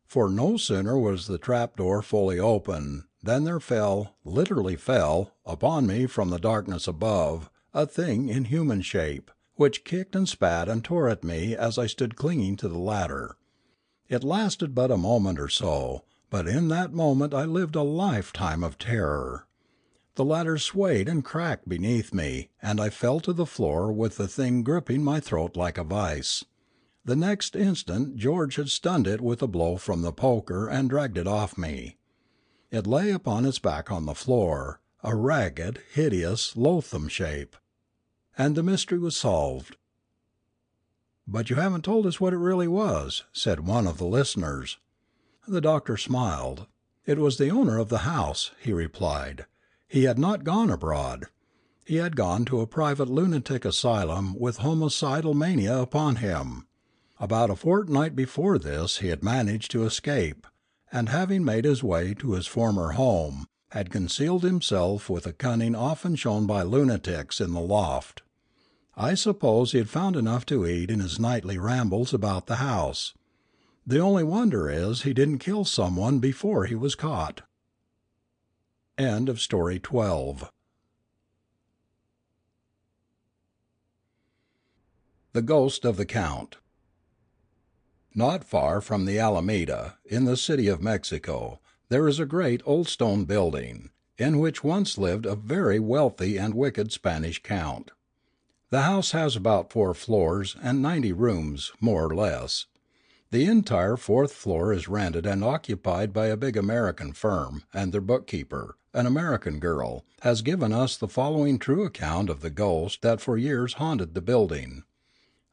For 0.05 0.27
no 0.29 0.57
sooner 0.57 0.99
was 0.99 1.27
the 1.27 1.37
trap 1.37 1.77
door 1.77 2.01
fully 2.01 2.37
open, 2.37 3.05
than 3.23 3.45
there 3.45 3.61
fell, 3.61 4.17
literally 4.25 4.75
fell, 4.75 5.31
upon 5.45 5.87
me 5.87 6.07
from 6.07 6.29
the 6.29 6.37
darkness 6.37 6.89
above, 6.89 7.49
a 7.73 7.87
thing 7.87 8.27
in 8.27 8.43
human 8.43 8.81
shape, 8.81 9.31
which 9.53 9.85
kicked 9.85 10.13
and 10.13 10.27
spat 10.27 10.67
and 10.67 10.83
tore 10.83 11.07
at 11.07 11.23
me 11.23 11.55
as 11.55 11.77
I 11.77 11.87
stood 11.87 12.17
clinging 12.17 12.57
to 12.57 12.67
the 12.67 12.77
ladder. 12.77 13.37
It 14.09 14.25
lasted 14.25 14.75
but 14.75 14.91
a 14.91 14.97
moment 14.97 15.39
or 15.39 15.47
so, 15.47 16.03
but 16.29 16.49
in 16.49 16.67
that 16.67 16.91
moment 16.91 17.33
I 17.33 17.45
lived 17.45 17.77
a 17.77 17.81
lifetime 17.81 18.61
of 18.61 18.77
terror. 18.77 19.47
The 20.15 20.25
ladder 20.25 20.57
swayed 20.57 21.09
and 21.09 21.25
cracked 21.25 21.67
beneath 21.67 22.13
me, 22.13 22.49
and 22.61 22.79
I 22.79 22.89
fell 22.89 23.19
to 23.19 23.33
the 23.33 23.45
floor 23.45 23.91
with 23.91 24.15
the 24.15 24.29
thing 24.29 24.63
gripping 24.63 25.03
my 25.03 25.19
throat 25.19 25.57
like 25.57 25.77
a 25.77 25.83
vice. 25.83 26.45
The 27.03 27.17
next 27.17 27.53
instant 27.53 28.15
George 28.15 28.55
had 28.55 28.69
stunned 28.69 29.07
it 29.07 29.19
with 29.19 29.41
a 29.41 29.47
blow 29.47 29.75
from 29.75 30.01
the 30.03 30.13
poker 30.13 30.69
and 30.69 30.89
dragged 30.89 31.17
it 31.17 31.27
off 31.27 31.57
me. 31.57 31.97
It 32.71 32.87
lay 32.87 33.11
upon 33.11 33.45
its 33.45 33.59
back 33.59 33.91
on 33.91 34.05
the 34.05 34.15
floor, 34.15 34.79
a 35.03 35.13
ragged, 35.13 35.81
hideous, 35.93 36.55
loathsome 36.55 37.09
shape. 37.09 37.57
And 38.37 38.55
the 38.55 38.63
mystery 38.63 38.99
was 38.99 39.17
solved. 39.17 39.75
"But 41.27 41.49
you 41.49 41.57
haven't 41.57 41.83
told 41.83 42.05
us 42.07 42.21
what 42.21 42.33
it 42.33 42.37
really 42.37 42.69
was," 42.69 43.25
said 43.33 43.67
one 43.67 43.85
of 43.85 43.97
the 43.97 44.05
listeners. 44.05 44.77
The 45.45 45.61
doctor 45.61 45.97
smiled. 45.97 46.67
"It 47.05 47.19
was 47.19 47.37
the 47.37 47.49
owner 47.51 47.77
of 47.77 47.89
the 47.89 47.99
house," 47.99 48.51
he 48.61 48.71
replied. 48.71 49.45
He 49.95 50.03
had 50.03 50.19
not 50.19 50.43
gone 50.43 50.69
abroad. 50.69 51.27
He 51.85 51.95
had 51.95 52.17
gone 52.17 52.43
to 52.47 52.59
a 52.59 52.67
private 52.67 53.07
lunatic 53.07 53.63
asylum 53.63 54.37
with 54.37 54.57
homicidal 54.57 55.33
mania 55.33 55.79
upon 55.79 56.17
him. 56.17 56.67
About 57.17 57.49
a 57.49 57.55
fortnight 57.55 58.13
before 58.13 58.59
this 58.59 58.97
he 58.97 59.07
had 59.07 59.23
managed 59.23 59.71
to 59.71 59.85
escape, 59.85 60.47
and 60.91 61.07
having 61.07 61.45
made 61.45 61.63
his 61.63 61.81
way 61.81 62.13
to 62.15 62.33
his 62.33 62.45
former 62.45 62.91
home, 62.91 63.47
had 63.69 63.89
concealed 63.89 64.43
himself 64.43 65.09
with 65.09 65.25
a 65.25 65.31
cunning 65.31 65.75
often 65.75 66.17
shown 66.17 66.45
by 66.45 66.61
lunatics 66.61 67.39
in 67.39 67.53
the 67.53 67.61
loft. 67.61 68.21
I 68.97 69.13
suppose 69.13 69.71
he 69.71 69.77
had 69.77 69.89
found 69.89 70.17
enough 70.17 70.45
to 70.47 70.67
eat 70.67 70.91
in 70.91 70.99
his 70.99 71.21
nightly 71.21 71.57
rambles 71.57 72.13
about 72.13 72.47
the 72.47 72.57
house. 72.57 73.13
The 73.87 73.99
only 73.99 74.25
wonder 74.25 74.69
is 74.69 75.03
he 75.03 75.13
didn't 75.13 75.37
kill 75.37 75.63
some 75.63 75.95
one 75.95 76.19
before 76.19 76.65
he 76.65 76.75
was 76.75 76.95
caught. 76.95 77.43
End 78.97 79.27
of 79.27 79.41
story 79.41 79.77
12. 79.77 80.49
The 85.33 85.41
Ghost 85.41 85.83
of 85.83 85.97
the 85.97 86.05
Count. 86.05 86.55
Not 88.15 88.45
far 88.45 88.79
from 88.79 89.03
the 89.03 89.19
Alameda, 89.19 89.97
in 90.05 90.23
the 90.23 90.37
City 90.37 90.69
of 90.69 90.81
Mexico, 90.81 91.59
there 91.89 92.07
is 92.07 92.21
a 92.21 92.25
great 92.25 92.61
old 92.65 92.87
stone 92.87 93.25
building, 93.25 93.89
in 94.17 94.39
which 94.39 94.63
once 94.63 94.97
lived 94.97 95.25
a 95.25 95.35
very 95.35 95.77
wealthy 95.77 96.37
and 96.37 96.53
wicked 96.53 96.93
Spanish 96.93 97.43
count. 97.43 97.91
The 98.69 98.83
house 98.83 99.11
has 99.11 99.35
about 99.35 99.73
four 99.73 99.93
floors 99.93 100.55
and 100.63 100.81
ninety 100.81 101.11
rooms, 101.11 101.73
more 101.81 102.05
or 102.05 102.15
less. 102.15 102.65
The 103.35 103.47
entire 103.47 103.97
fourth 103.97 104.31
floor 104.31 104.71
is 104.71 104.87
rented 104.87 105.25
and 105.25 105.43
occupied 105.43 106.13
by 106.13 106.27
a 106.27 106.37
big 106.37 106.55
American 106.55 107.11
firm, 107.11 107.63
and 107.73 107.91
their 107.91 107.99
bookkeeper, 107.99 108.77
an 108.93 109.05
American 109.05 109.59
girl, 109.59 110.05
has 110.21 110.41
given 110.41 110.71
us 110.71 110.95
the 110.95 111.09
following 111.09 111.59
true 111.59 111.83
account 111.83 112.29
of 112.29 112.39
the 112.39 112.49
ghost 112.49 113.01
that 113.01 113.19
for 113.19 113.37
years 113.37 113.73
haunted 113.73 114.13
the 114.13 114.21
building. 114.21 114.83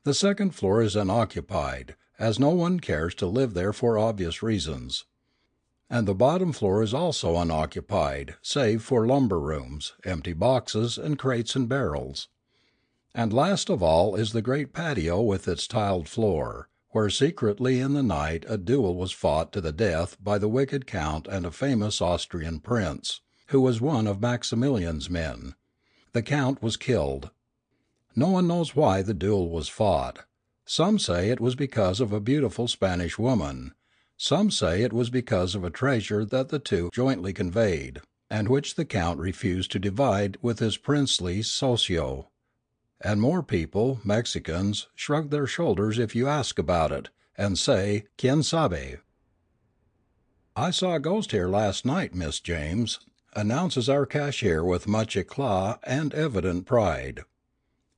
The 0.05 0.15
second 0.15 0.55
floor 0.55 0.81
is 0.81 0.95
unoccupied, 0.95 1.97
as 2.21 2.39
no 2.39 2.51
one 2.51 2.79
cares 2.79 3.17
to 3.17 3.27
live 3.27 3.53
there 3.53 3.73
for 3.73 3.99
obvious 3.99 4.45
reasons. 4.45 5.05
And 5.91 6.07
the 6.07 6.15
bottom 6.15 6.53
floor 6.53 6.85
is 6.85 6.95
also 6.95 7.37
unoccupied, 7.37 8.37
save 8.43 8.85
for 8.85 9.09
lumber 9.09 9.41
rooms, 9.41 9.95
empty 10.05 10.35
boxes, 10.35 10.99
and 10.99 11.19
crates 11.19 11.57
and 11.57 11.69
barrels. 11.69 12.29
And 13.13 13.33
last 13.33 13.69
of 13.69 13.83
all 13.83 14.15
is 14.15 14.31
the 14.31 14.41
great 14.41 14.73
patio 14.73 15.21
with 15.21 15.49
its 15.49 15.67
tiled 15.67 16.09
floor, 16.09 16.69
where 16.93 17.11
secretly 17.11 17.81
in 17.81 17.95
the 17.95 18.03
night 18.03 18.45
a 18.49 18.57
duel 18.57 18.95
was 18.95 19.13
fought 19.13 19.53
to 19.53 19.61
the 19.61 19.73
death 19.73 20.17
by 20.23 20.39
the 20.39 20.49
wicked 20.49 20.87
Count 20.87 21.27
and 21.27 21.45
a 21.45 21.51
famous 21.51 22.01
Austrian 22.01 22.61
prince, 22.61 23.21
who 23.49 23.61
was 23.61 23.81
one 23.81 24.07
of 24.07 24.21
Maximilian's 24.21 25.11
men. 25.11 25.55
The 26.13 26.23
Count 26.23 26.63
was 26.63 26.77
killed. 26.77 27.31
No 28.15 28.29
one 28.29 28.47
knows 28.47 28.77
why 28.77 29.01
the 29.03 29.15
duel 29.15 29.49
was 29.49 29.69
fought. 29.69 30.25
Some 30.67 30.99
say 30.99 31.31
it 31.31 31.41
was 31.41 31.55
because 31.55 31.99
of 32.01 32.13
a 32.13 32.21
beautiful 32.21 32.69
Spanish 32.69 33.19
woman; 33.19 33.73
some 34.19 34.51
say 34.51 34.83
it 34.83 34.93
was 34.93 35.11
because 35.11 35.55
of 35.55 35.65
a 35.65 35.71
treasure 35.71 36.25
that 36.27 36.51
the 36.51 36.59
two 36.59 36.91
jointly 36.93 37.33
conveyed, 37.33 38.01
and 38.31 38.49
which 38.49 38.75
the 38.75 38.85
Count 38.85 39.19
refused 39.19 39.73
to 39.73 39.79
divide 39.79 40.37
with 40.43 40.59
his 40.59 40.77
princely 40.77 41.43
socio. 41.43 42.29
And 43.05 43.21
more 43.21 43.43
people, 43.43 44.01
Mexicans, 44.05 44.87
shrug 44.95 45.31
their 45.31 45.47
shoulders 45.47 45.99
if 45.99 46.15
you 46.15 46.29
ask 46.29 46.57
about 46.57 46.93
it, 46.93 47.09
and 47.37 47.59
say 47.59 48.05
quien 48.17 48.45
sabe. 48.45 49.01
"I 50.55 50.71
saw 50.71 50.95
a 50.95 51.01
ghost 51.01 51.33
here 51.33 51.49
last 51.49 51.85
night, 51.85 52.15
Miss 52.15 52.39
James," 52.39 53.01
announces 53.35 53.89
our 53.89 54.07
cashier 54.07 54.63
with 54.63 54.87
much 54.87 55.17
éclat 55.17 55.81
and 55.83 56.15
evident 56.15 56.65
pride. 56.65 57.25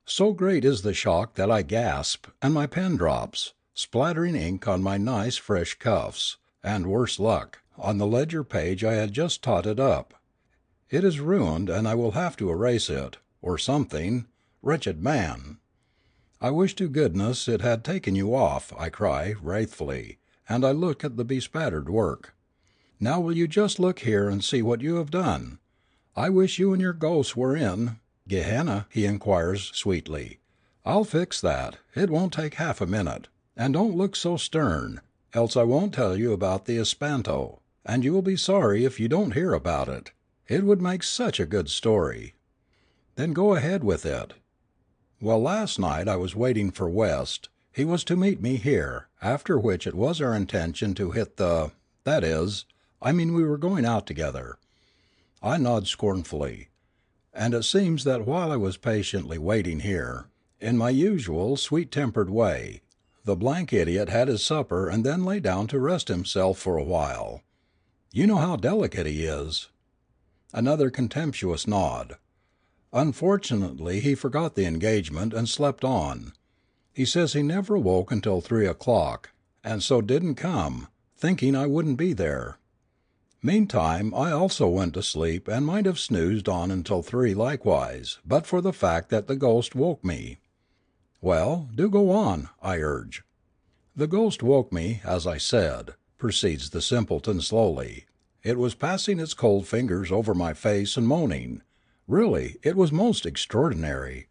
So 0.07 0.33
great 0.33 0.65
is 0.65 0.81
the 0.81 0.95
shock 0.95 1.35
that 1.35 1.51
I 1.51 1.61
gasp, 1.61 2.29
and 2.41 2.55
my 2.55 2.67
pen 2.67 2.97
drops, 2.97 3.53
splattering 3.75 4.35
ink 4.35 4.67
on 4.67 4.83
my 4.83 4.97
nice 4.97 5.37
fresh 5.37 5.75
cuffs, 5.75 6.39
and, 6.63 6.87
worse 6.87 7.19
luck, 7.19 7.61
on 7.77 7.99
the 7.99 8.07
ledger 8.07 8.43
page 8.43 8.83
I 8.83 8.95
had 8.95 9.13
just 9.13 9.43
totted 9.43 9.79
up. 9.79 10.15
It 10.89 11.05
is 11.05 11.21
ruined 11.21 11.69
and 11.69 11.87
I 11.87 11.95
will 11.95 12.13
have 12.13 12.37
to 12.39 12.51
erase 12.51 12.89
it, 12.89 13.19
or 13.43 13.59
something. 13.59 14.29
Wretched 14.67 15.03
man! 15.03 15.59
I 16.41 16.51
wish 16.51 16.75
to 16.77 16.89
goodness 16.89 17.49
it 17.49 17.61
had 17.61 17.85
taken 17.85 18.15
you 18.15 18.35
off, 18.35 18.73
I 18.79 18.89
cry, 18.89 19.35
wrathfully, 19.43 20.17
and 20.49 20.65
I 20.65 20.73
look 20.73 21.05
at 21.05 21.19
the 21.19 21.25
bespattered 21.25 21.91
work. 21.91 22.35
Now 22.99 23.21
will 23.21 23.37
you 23.37 23.47
just 23.47 23.79
look 23.79 23.99
here 23.99 24.27
and 24.27 24.43
see 24.43 24.63
what 24.63 24.81
you 24.81 24.95
have 24.95 25.11
done? 25.11 25.59
I 26.17 26.31
wish 26.31 26.59
you 26.59 26.73
and 26.73 26.81
your 26.81 26.95
ghosts 26.95 27.37
were 27.37 27.55
in 27.55 28.01
Gehenna, 28.27 28.87
he 28.89 29.05
inquires, 29.05 29.71
sweetly. 29.75 30.41
I'll 30.83 31.05
fix 31.05 31.43
that; 31.43 31.77
it 31.95 32.09
won't 32.09 32.33
take 32.33 32.55
half 32.55 32.81
a 32.81 32.87
minute. 32.87 33.29
And 33.55 33.75
don't 33.75 33.99
look 33.99 34.17
so 34.17 34.39
stern, 34.39 35.03
else 35.35 35.59
I 35.59 35.65
won't 35.65 35.93
tell 35.93 36.17
you 36.17 36.33
about 36.33 36.65
the 36.65 36.79
espanto, 36.79 37.61
and 37.85 38.03
you 38.03 38.15
will 38.15 38.23
be 38.23 38.39
sorry 38.39 38.87
if 38.87 38.99
you 38.99 39.09
don't 39.09 39.35
hear 39.35 39.53
about 39.53 39.91
it. 39.91 40.13
It 40.49 40.65
would 40.65 40.81
make 40.81 41.03
such 41.03 41.39
a 41.39 41.45
good 41.45 41.69
story. 41.69 42.33
Then 43.17 43.35
go 43.35 43.55
ahead 43.55 43.85
with 43.85 44.07
it. 44.07 44.33
Well, 45.25 45.41
last 45.41 45.79
night 45.79 46.07
I 46.07 46.17
was 46.17 46.37
waiting 46.37 46.71
for 46.71 46.87
West. 46.87 47.49
He 47.73 47.87
was 47.87 48.05
to 48.05 48.15
meet 48.15 48.43
me 48.43 48.57
here, 48.57 49.09
after 49.23 49.59
which 49.59 49.87
it 49.87 49.95
was 49.95 50.21
our 50.21 50.35
intention 50.35 50.93
to 50.97 51.13
hit 51.13 51.39
the 51.39 51.73
that 52.05 52.23
is, 52.23 52.67
I 53.01 53.13
mean 53.13 53.33
we 53.33 53.43
were 53.43 53.57
going 53.57 53.87
out 53.87 54.07
together." 54.07 54.59
I 55.43 55.57
nod 55.57 55.87
scornfully. 55.87 56.69
And 57.33 57.55
it 57.55 57.63
seems 57.63 58.05
that 58.05 58.27
while 58.27 58.53
I 58.53 58.57
was 58.57 58.77
patiently 58.77 59.39
waiting 59.39 59.81
here, 59.81 60.27
in 60.61 60.77
my 60.77 60.91
usual 60.91 61.57
sweet 61.57 61.91
tempered 61.91 62.29
way, 62.29 62.83
the 63.25 63.35
blank 63.35 63.73
idiot 63.73 64.11
had 64.11 64.29
his 64.29 64.45
supper 64.45 64.91
and 64.91 65.07
then 65.07 65.25
lay 65.25 65.41
down 65.41 65.69
to 65.69 65.81
rest 65.81 66.09
himself 66.09 66.59
for 66.59 66.77
a 66.77 66.85
while. 66.85 67.41
You 68.13 68.27
know 68.27 68.37
how 68.37 68.57
delicate 68.57 69.07
he 69.07 69.25
is. 69.25 69.71
Another 70.53 70.91
contemptuous 70.91 71.67
nod. 71.67 72.19
Unfortunately 72.97 73.99
he 73.99 74.15
forgot 74.15 74.55
the 74.55 74.67
engagement, 74.67 75.35
and 75.35 75.49
slept 75.49 75.83
on. 75.83 76.33
He 76.93 77.05
says 77.05 77.33
he 77.33 77.43
never 77.43 77.75
awoke 77.75 78.13
until 78.13 78.41
three 78.41 78.69
o'clock, 78.69 79.31
and 79.65 79.83
so 79.83 80.01
didn't 80.01 80.37
come, 80.37 80.87
thinking 81.17 81.57
I 81.57 81.67
wouldn't 81.67 81.99
be 81.99 82.13
there. 82.13 82.57
Meantime 83.43 84.15
I 84.15 84.31
also 84.31 84.69
went 84.69 84.95
to 84.95 85.03
sleep 85.03 85.49
and 85.49 85.67
might 85.67 85.87
have 85.87 85.99
snoozed 85.99 86.49
on 86.49 86.71
until 86.71 87.03
three 87.03 87.35
likewise, 87.35 88.21
but 88.25 88.47
for 88.47 88.61
the 88.61 88.73
fact 88.73 89.09
that 89.09 89.27
the 89.27 89.35
ghost 89.35 89.75
woke 89.75 90.05
me." 90.05 90.39
"Well, 91.21 91.69
do 91.75 91.91
go 91.91 92.13
on," 92.13 92.49
I 92.63 92.79
urge. 92.79 93.25
"The 93.97 94.07
ghost 94.07 94.41
woke 94.41 94.73
me, 94.73 95.01
as 95.03 95.27
I 95.27 95.39
said," 95.39 95.95
proceeds 96.17 96.71
the 96.71 96.81
simpleton 96.81 97.41
slowly. 97.41 98.07
"It 98.45 98.57
was 98.57 98.77
passing 98.77 99.19
its 99.19 99.35
cold 99.35 99.67
fingers 99.67 100.13
over 100.13 100.33
my 100.33 100.55
face 100.55 100.97
and 100.97 101.09
moaning. 101.09 101.63
Really, 102.07 102.59
it 102.63 102.77
was 102.77 102.93
most 102.93 103.25
extraordinary. 103.25 104.29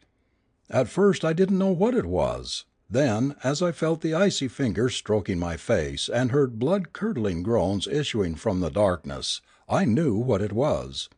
At 0.69 0.87
first 0.87 1.25
I 1.25 1.33
didn't 1.33 1.57
know 1.57 1.71
what 1.71 1.95
it 1.95 2.05
was; 2.05 2.65
then, 2.89 3.35
as 3.43 3.61
I 3.61 3.71
felt 3.71 4.01
the 4.01 4.13
icy 4.13 4.47
fingers 4.47 4.95
stroking 4.95 5.39
my 5.39 5.57
face 5.57 6.07
and 6.07 6.31
heard 6.31 6.59
blood 6.59 6.93
curdling 6.93 7.41
groans 7.41 7.87
issuing 7.87 8.35
from 8.35 8.59
the 8.59 8.69
darkness, 8.69 9.41
I 9.67 9.85
knew 9.85 10.15
what 10.15 10.41
it 10.41 10.53
was. 10.53 11.09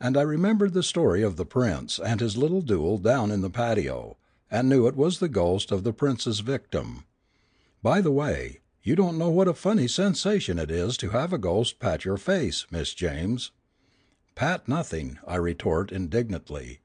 And 0.00 0.16
I 0.16 0.22
remembered 0.22 0.74
the 0.74 0.82
story 0.82 1.22
of 1.22 1.36
the 1.36 1.46
prince 1.46 1.98
and 1.98 2.20
his 2.20 2.36
little 2.36 2.62
duel 2.62 2.98
down 2.98 3.30
in 3.30 3.40
the 3.40 3.50
patio, 3.50 4.16
and 4.50 4.68
knew 4.68 4.86
it 4.88 4.96
was 4.96 5.18
the 5.18 5.28
ghost 5.28 5.70
of 5.70 5.84
the 5.84 5.92
prince's 5.92 6.40
victim. 6.40 7.04
By 7.82 8.00
the 8.00 8.10
way, 8.10 8.60
you 8.82 8.96
don't 8.96 9.18
know 9.18 9.30
what 9.30 9.48
a 9.48 9.54
funny 9.54 9.86
sensation 9.86 10.58
it 10.58 10.70
is 10.70 10.96
to 10.96 11.10
have 11.10 11.32
a 11.32 11.38
ghost 11.38 11.78
pat 11.78 12.04
your 12.04 12.16
face, 12.16 12.66
Miss 12.70 12.94
James. 12.94 13.52
"Pat 14.38 14.68
nothing," 14.68 15.18
I 15.26 15.34
retort 15.34 15.90
indignantly. 15.90 16.78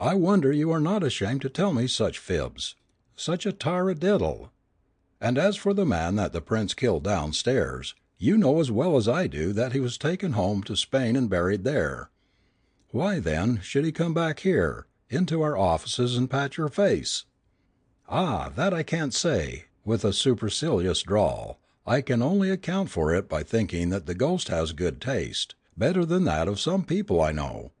"I 0.00 0.14
wonder 0.14 0.50
you 0.50 0.72
are 0.72 0.80
not 0.80 1.04
ashamed 1.04 1.42
to 1.42 1.48
tell 1.48 1.72
me 1.72 1.86
such 1.86 2.18
fibs. 2.18 2.74
Such 3.14 3.46
a 3.46 3.52
taradiddle! 3.52 4.50
And 5.20 5.38
as 5.38 5.54
for 5.54 5.72
the 5.72 5.86
man 5.86 6.16
that 6.16 6.32
the 6.32 6.40
prince 6.40 6.74
killed 6.74 7.04
downstairs, 7.04 7.94
you 8.18 8.36
know 8.36 8.58
as 8.58 8.72
well 8.72 8.96
as 8.96 9.06
I 9.06 9.28
do 9.28 9.52
that 9.52 9.74
he 9.74 9.78
was 9.78 9.96
taken 9.96 10.32
home 10.32 10.64
to 10.64 10.74
Spain 10.74 11.14
and 11.14 11.30
buried 11.30 11.62
there. 11.62 12.10
Why, 12.90 13.20
then, 13.20 13.60
should 13.62 13.84
he 13.84 13.92
come 13.92 14.12
back 14.12 14.40
here, 14.40 14.88
into 15.08 15.40
our 15.40 15.56
offices, 15.56 16.16
and 16.16 16.28
pat 16.28 16.56
your 16.56 16.68
face?" 16.68 17.26
"Ah, 18.08 18.48
that 18.56 18.74
I 18.74 18.82
can't 18.82 19.14
say," 19.14 19.66
with 19.84 20.04
a 20.04 20.12
supercilious 20.12 21.02
drawl. 21.04 21.60
"I 21.86 22.00
can 22.00 22.22
only 22.22 22.50
account 22.50 22.90
for 22.90 23.14
it 23.14 23.28
by 23.28 23.44
thinking 23.44 23.90
that 23.90 24.06
the 24.06 24.16
ghost 24.16 24.48
has 24.48 24.72
good 24.72 25.00
taste 25.00 25.54
better 25.78 26.04
than 26.04 26.24
that 26.24 26.48
of 26.48 26.60
some 26.60 26.84
people 26.84 27.20
I 27.20 27.32
know. 27.32 27.72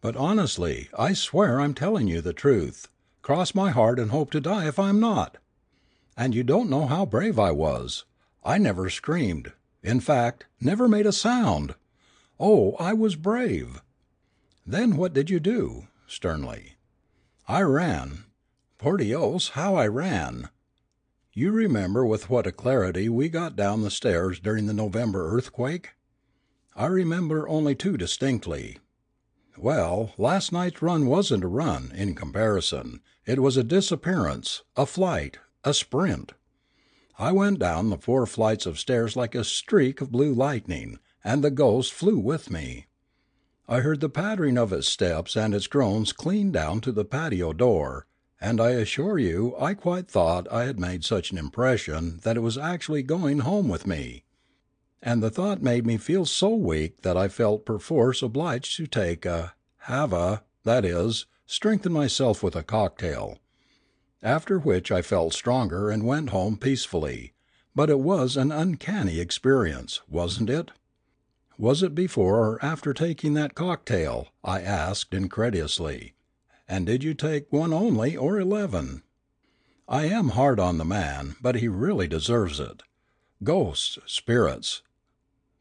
But 0.00 0.16
honestly, 0.16 0.88
I 0.96 1.12
swear 1.12 1.60
I'm 1.60 1.74
telling 1.74 2.08
you 2.08 2.20
the 2.20 2.32
truth. 2.32 2.88
Cross 3.22 3.54
my 3.54 3.70
heart 3.70 3.98
and 3.98 4.10
hope 4.10 4.30
to 4.30 4.40
die 4.40 4.68
if 4.68 4.78
I'm 4.78 5.00
not. 5.00 5.38
And 6.16 6.34
you 6.34 6.44
don't 6.44 6.70
know 6.70 6.86
how 6.86 7.04
brave 7.04 7.38
I 7.38 7.50
was. 7.50 8.04
I 8.44 8.58
never 8.58 8.88
screamed 8.88 9.52
in 9.86 10.00
fact, 10.00 10.46
never 10.60 10.88
made 10.88 11.06
a 11.06 11.12
sound. 11.12 11.76
Oh, 12.40 12.72
I 12.72 12.92
was 12.92 13.14
brave!" 13.14 13.84
"Then 14.66 14.96
what 14.96 15.12
did 15.12 15.30
you 15.30 15.38
do?" 15.38 15.86
sternly. 16.08 16.74
"I 17.46 17.62
ran. 17.62 18.24
Por 18.78 18.96
Dios, 18.96 19.50
how 19.50 19.76
I 19.76 19.86
ran! 19.86 20.48
You 21.32 21.52
remember 21.52 22.04
with 22.04 22.28
what 22.28 22.48
alacrity 22.48 23.08
we 23.08 23.28
got 23.28 23.54
down 23.54 23.82
the 23.82 23.90
stairs 23.92 24.40
during 24.40 24.66
the 24.66 24.74
November 24.74 25.32
earthquake? 25.32 25.90
I 26.78 26.86
remember 26.88 27.48
only 27.48 27.74
too 27.74 27.96
distinctly. 27.96 28.78
Well, 29.56 30.12
last 30.18 30.52
night's 30.52 30.82
run 30.82 31.06
wasn't 31.06 31.42
a 31.42 31.48
run, 31.48 31.90
in 31.94 32.14
comparison; 32.14 33.00
it 33.24 33.40
was 33.40 33.56
a 33.56 33.64
disappearance, 33.64 34.62
a 34.76 34.84
flight, 34.84 35.38
a 35.64 35.72
sprint. 35.72 36.34
I 37.18 37.32
went 37.32 37.60
down 37.60 37.88
the 37.88 37.96
four 37.96 38.26
flights 38.26 38.66
of 38.66 38.78
stairs 38.78 39.16
like 39.16 39.34
a 39.34 39.42
streak 39.42 40.02
of 40.02 40.12
blue 40.12 40.34
lightning, 40.34 40.98
and 41.24 41.42
the 41.42 41.50
ghost 41.50 41.94
flew 41.94 42.18
with 42.18 42.50
me. 42.50 42.88
I 43.66 43.80
heard 43.80 44.00
the 44.00 44.10
pattering 44.10 44.58
of 44.58 44.70
its 44.70 44.86
steps 44.86 45.34
and 45.34 45.54
its 45.54 45.68
groans 45.68 46.12
clean 46.12 46.52
down 46.52 46.82
to 46.82 46.92
the 46.92 47.06
patio 47.06 47.54
door, 47.54 48.06
and 48.38 48.60
I 48.60 48.72
assure 48.72 49.18
you 49.18 49.56
I 49.58 49.72
quite 49.72 50.08
thought 50.08 50.46
I 50.52 50.64
had 50.64 50.78
made 50.78 51.06
such 51.06 51.30
an 51.32 51.38
impression 51.38 52.20
that 52.24 52.36
it 52.36 52.40
was 52.40 52.58
actually 52.58 53.02
going 53.02 53.38
home 53.38 53.66
with 53.66 53.86
me. 53.86 54.24
And 55.08 55.22
the 55.22 55.30
thought 55.30 55.62
made 55.62 55.86
me 55.86 55.98
feel 55.98 56.24
so 56.26 56.52
weak 56.52 57.02
that 57.02 57.16
I 57.16 57.28
felt 57.28 57.64
perforce 57.64 58.22
obliged 58.22 58.76
to 58.76 58.88
take 58.88 59.24
a 59.24 59.54
have 59.82 60.12
a 60.12 60.42
that 60.64 60.84
is, 60.84 61.26
strengthen 61.46 61.92
myself 61.92 62.42
with 62.42 62.56
a 62.56 62.64
cocktail. 62.64 63.38
After 64.20 64.58
which 64.58 64.90
I 64.90 65.02
felt 65.02 65.32
stronger 65.32 65.90
and 65.90 66.04
went 66.04 66.30
home 66.30 66.56
peacefully; 66.56 67.34
but 67.72 67.88
it 67.88 68.00
was 68.00 68.36
an 68.36 68.50
uncanny 68.50 69.20
experience, 69.20 70.00
wasn't 70.08 70.50
it?" 70.50 70.72
"Was 71.56 71.84
it 71.84 71.94
before 71.94 72.40
or 72.44 72.58
after 72.60 72.92
taking 72.92 73.34
that 73.34 73.54
cocktail?" 73.54 74.30
I 74.42 74.60
asked 74.60 75.14
incredulously. 75.14 76.14
"And 76.66 76.84
did 76.84 77.04
you 77.04 77.14
take 77.14 77.52
one 77.52 77.72
only, 77.72 78.16
or 78.16 78.40
eleven?" 78.40 79.04
I 79.88 80.06
am 80.06 80.30
hard 80.30 80.58
on 80.58 80.78
the 80.78 80.84
man, 80.84 81.36
but 81.40 81.54
he 81.54 81.68
really 81.68 82.08
deserves 82.08 82.58
it. 82.58 82.82
Ghosts, 83.44 83.98
spirits 84.06 84.82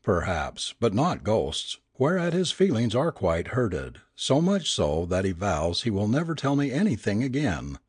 perhaps, 0.05 0.75
but 0.79 0.93
not 0.93 1.23
ghosts, 1.23 1.79
whereat 1.97 2.31
his 2.31 2.51
feelings 2.51 2.93
are 2.93 3.11
quite 3.11 3.47
hurted, 3.49 3.97
so 4.15 4.39
much 4.39 4.71
so 4.71 5.03
that 5.03 5.25
he 5.25 5.31
vows 5.31 5.81
he 5.81 5.89
will 5.89 6.07
never 6.07 6.35
tell 6.35 6.55
me 6.55 6.71
anything 6.71 7.23
again. 7.23 7.79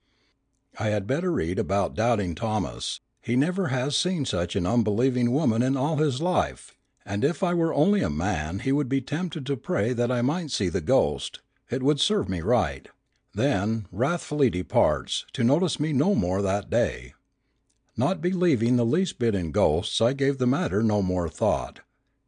I 0.79 0.89
had 0.89 1.07
better 1.07 1.31
read 1.31 1.59
about 1.59 1.95
Doubting 1.95 2.35
Thomas; 2.35 3.01
he 3.21 3.37
never 3.37 3.69
has 3.69 3.95
seen 3.95 4.25
such 4.25 4.57
an 4.57 4.67
unbelieving 4.67 5.31
woman 5.31 5.61
in 5.63 5.77
all 5.77 5.97
his 5.97 6.23
life, 6.23 6.75
and 7.05 7.23
if 7.23 7.43
I 7.43 7.53
were 7.53 7.75
only 7.75 8.01
a 8.01 8.09
man 8.09 8.61
he 8.61 8.73
would 8.73 8.89
be 8.89 9.03
tempted 9.03 9.45
to 9.45 9.57
pray 9.59 9.93
that 9.93 10.11
I 10.11 10.23
might 10.23 10.51
see 10.51 10.71
the 10.71 10.81
ghost; 10.81 11.41
it 11.69 11.83
would 11.83 12.01
serve 12.01 12.31
me 12.31 12.41
right. 12.41 12.89
Then 13.35 13.89
wrathfully 13.93 14.49
departs, 14.49 15.27
to 15.35 15.45
notice 15.45 15.79
me 15.79 15.93
no 15.93 16.15
more 16.15 16.41
that 16.41 16.71
day. 16.71 17.13
Not 17.95 18.23
believing 18.23 18.77
the 18.77 18.87
least 18.87 19.19
bit 19.19 19.35
in 19.35 19.53
ghosts 19.53 20.01
I 20.01 20.15
gave 20.15 20.39
the 20.39 20.47
matter 20.47 20.83
no 20.83 21.03
more 21.03 21.29
thought. 21.29 21.81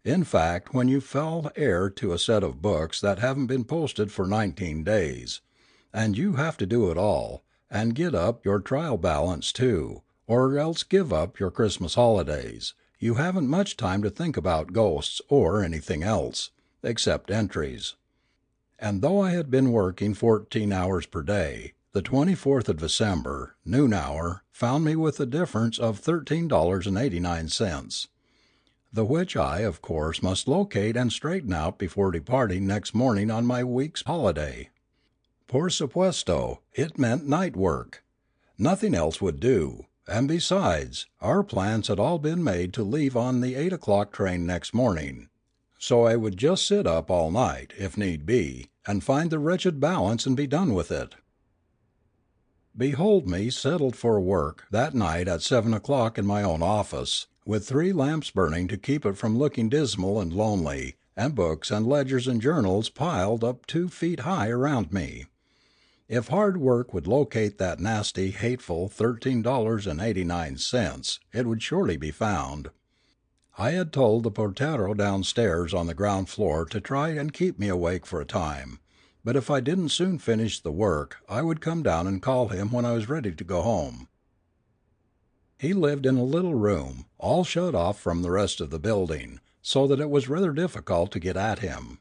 In 0.09 0.25
fact 0.25 0.73
when 0.73 0.89
you 0.89 1.03
fall 1.03 1.53
heir 1.55 1.91
to 1.91 2.15
a 2.15 2.19
set 2.19 2.43
of 2.43 2.63
books 2.63 2.99
that 3.03 3.19
haven't 3.19 3.47
been 3.47 3.65
posted 3.65 4.11
for 4.11 4.27
nineteen 4.27 4.83
days, 4.83 5.43
and 5.93 6.17
you 6.17 6.37
have 6.37 6.57
to 6.57 6.65
do 6.65 6.91
it 6.91 6.97
all 6.97 7.45
and 7.71 7.95
get 7.95 8.15
up 8.15 8.43
your 8.43 8.59
trial 8.59 8.97
balance 8.97 9.53
too, 9.53 10.01
or 10.27 10.59
else 10.59 10.83
give 10.83 11.13
up 11.13 11.39
your 11.39 11.51
Christmas 11.51 11.95
holidays, 11.95 12.73
you 12.99 13.17
haven't 13.17 13.49
much 13.49 13.77
time 13.77 14.03
to 14.03 14.09
think 14.09 14.39
about 14.39 14.73
ghosts, 14.73 15.21
or 15.29 15.63
anything 15.63 16.03
else, 16.03 16.53
except 16.83 17.31
entries. 17.31 17.95
And 18.79 19.03
though 19.03 19.21
I 19.21 19.33
had 19.33 19.51
been 19.51 19.73
working 19.73 20.15
fourteen 20.15 20.73
hours 20.73 21.05
per 21.05 21.23
day, 21.23 21.75
the 21.93 22.01
24th 22.01 22.71
of 22.71 22.79
December, 22.79 23.57
noon 23.63 23.93
hour, 23.93 24.43
found 24.53 24.87
me 24.87 24.97
with 24.97 25.21
a 25.21 25.27
difference 25.27 25.79
of 25.79 26.01
$13.89. 26.01 28.07
The 28.93 29.05
which 29.05 29.37
I 29.37 29.61
of 29.61 29.83
course 29.83 30.23
must 30.23 30.49
locate 30.49 30.97
and 30.97 31.13
straighten 31.13 31.53
out 31.53 31.79
before 31.79 32.11
departing 32.11 32.67
next 32.67 32.95
morning 32.95 33.31
on 33.31 33.45
my 33.45 33.63
week's 33.63 34.03
holiday. 34.03 34.71
Por 35.47 35.69
supuesto, 35.69 36.61
it 36.73 36.99
meant 36.99 37.27
night 37.27 37.57
work. 37.57 38.03
Nothing 38.57 38.95
else 38.95 39.21
would 39.21 39.41
do; 39.41 39.87
and 40.07 40.27
besides, 40.27 41.07
our 41.21 41.43
plans 41.43 41.89
had 41.89 41.99
all 41.99 42.19
been 42.19 42.43
made 42.43 42.73
to 42.75 42.83
leave 42.83 43.17
on 43.17 43.41
the 43.41 43.55
eight 43.55 43.73
o'clock 43.73 44.11
train 44.11 44.47
next 44.47 44.73
morning. 44.73 45.29
So 45.79 46.05
I 46.05 46.17
would 46.17 46.37
just 46.37 46.67
sit 46.67 46.87
up 46.87 47.11
all 47.11 47.31
night, 47.31 47.73
if 47.79 47.97
need 47.97 48.25
be, 48.25 48.71
and 48.87 49.05
find 49.05 49.31
the 49.31 49.39
wretched 49.39 49.79
balance 49.81 50.27
and 50.27 50.37
be 50.37 50.47
done 50.47 50.73
with 50.75 50.91
it. 50.91 51.15
Behold 52.77 53.29
me 53.29 53.51
settled 53.51 53.97
for 53.97 54.21
work 54.21 54.67
that 54.71 54.95
night 54.95 55.29
at 55.29 55.43
seven 55.43 55.75
o'clock 55.75 56.17
in 56.17 56.27
my 56.27 56.43
own 56.43 56.63
office, 56.63 57.27
with 57.49 57.67
three 57.67 57.93
lamps 57.95 58.31
burning 58.31 58.69
to 58.69 58.77
keep 58.77 59.07
it 59.07 59.17
from 59.17 59.39
looking 59.39 59.71
dismal 59.71 60.21
and 60.21 60.35
lonely, 60.35 60.97
and 61.17 61.35
books 61.35 61.71
and 61.71 61.87
ledgers 61.87 62.29
and 62.29 62.43
journals 62.43 62.91
piled 62.91 63.43
up 63.43 63.65
two 63.65 63.89
feet 63.89 64.21
high 64.21 64.51
around 64.51 64.93
me. 64.93 65.25
If 66.11 66.29
hard 66.29 66.59
work 66.59 66.93
would 66.93 67.07
locate 67.07 67.57
that 67.57 67.81
nasty, 67.81 68.33
hateful 68.33 68.91
$13.89, 68.91 71.19
it 71.33 71.47
would 71.47 71.63
surely 71.63 71.97
be 71.97 72.11
found. 72.11 72.69
I 73.57 73.71
had 73.71 73.95
told 73.95 74.25
the 74.25 74.31
portero 74.31 74.93
downstairs 74.93 75.73
on 75.73 75.87
the 75.87 75.95
ground 75.95 76.29
floor 76.29 76.67
to 76.67 76.83
try 76.83 77.13
and 77.13 77.33
keep 77.33 77.59
me 77.59 77.69
awake 77.69 78.05
for 78.05 78.21
a 78.21 78.27
time, 78.27 78.79
but 79.25 79.37
if 79.37 79.51
I 79.51 79.61
didn't 79.61 79.89
soon 79.89 80.19
finish 80.19 80.61
the 80.61 80.71
work 80.71 81.17
I 81.31 81.41
would 81.41 81.63
come 81.63 81.83
down 81.83 82.07
and 82.07 82.21
call 82.21 82.49
him 82.49 82.71
when 82.71 82.85
I 82.85 82.93
was 82.93 83.09
ready 83.09 83.33
to 83.33 83.43
go 83.43 83.63
home. 83.63 84.09
He 85.59 85.73
lived 85.73 86.07
in 86.07 86.17
a 86.17 86.23
little 86.23 86.55
room, 86.55 87.07
all 87.19 87.43
shut 87.43 87.75
off 87.75 87.99
from 87.99 88.23
the 88.23 88.31
rest 88.31 88.61
of 88.61 88.71
the 88.71 88.79
building, 88.79 89.41
so 89.61 89.89
that 89.89 89.99
it 89.99 90.09
was 90.09 90.29
rather 90.29 90.53
difficult 90.53 91.11
to 91.13 91.21
get 91.21 91.37
at 91.37 91.59
him. 91.59 91.99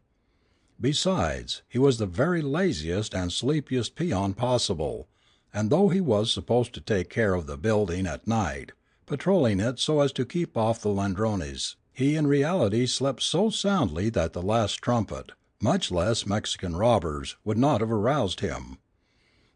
Besides, 0.79 1.63
he 1.67 1.79
was 1.79 1.97
the 1.97 2.05
very 2.05 2.43
laziest 2.43 3.15
and 3.15 3.33
sleepiest 3.33 3.95
peon 3.95 4.35
possible, 4.35 5.07
and 5.51 5.71
though 5.71 5.89
he 5.89 5.99
was 5.99 6.31
supposed 6.31 6.73
to 6.73 6.81
take 6.81 7.09
care 7.09 7.33
of 7.33 7.47
the 7.47 7.57
building 7.57 8.05
at 8.05 8.27
night, 8.27 8.73
patrolling 9.07 9.59
it 9.59 9.79
so 9.79 10.01
as 10.01 10.11
to 10.11 10.25
keep 10.25 10.55
off 10.55 10.81
the 10.81 10.89
ladrones, 10.89 11.77
he 11.91 12.15
in 12.15 12.27
reality 12.27 12.85
slept 12.85 13.23
so 13.23 13.49
soundly 13.49 14.11
that 14.11 14.33
the 14.33 14.41
last 14.43 14.75
trumpet, 14.83 15.31
much 15.59 15.89
less 15.89 16.27
Mexican 16.27 16.75
robbers, 16.75 17.37
would 17.43 17.57
not 17.57 17.81
have 17.81 17.91
aroused 17.91 18.41
him. 18.41 18.77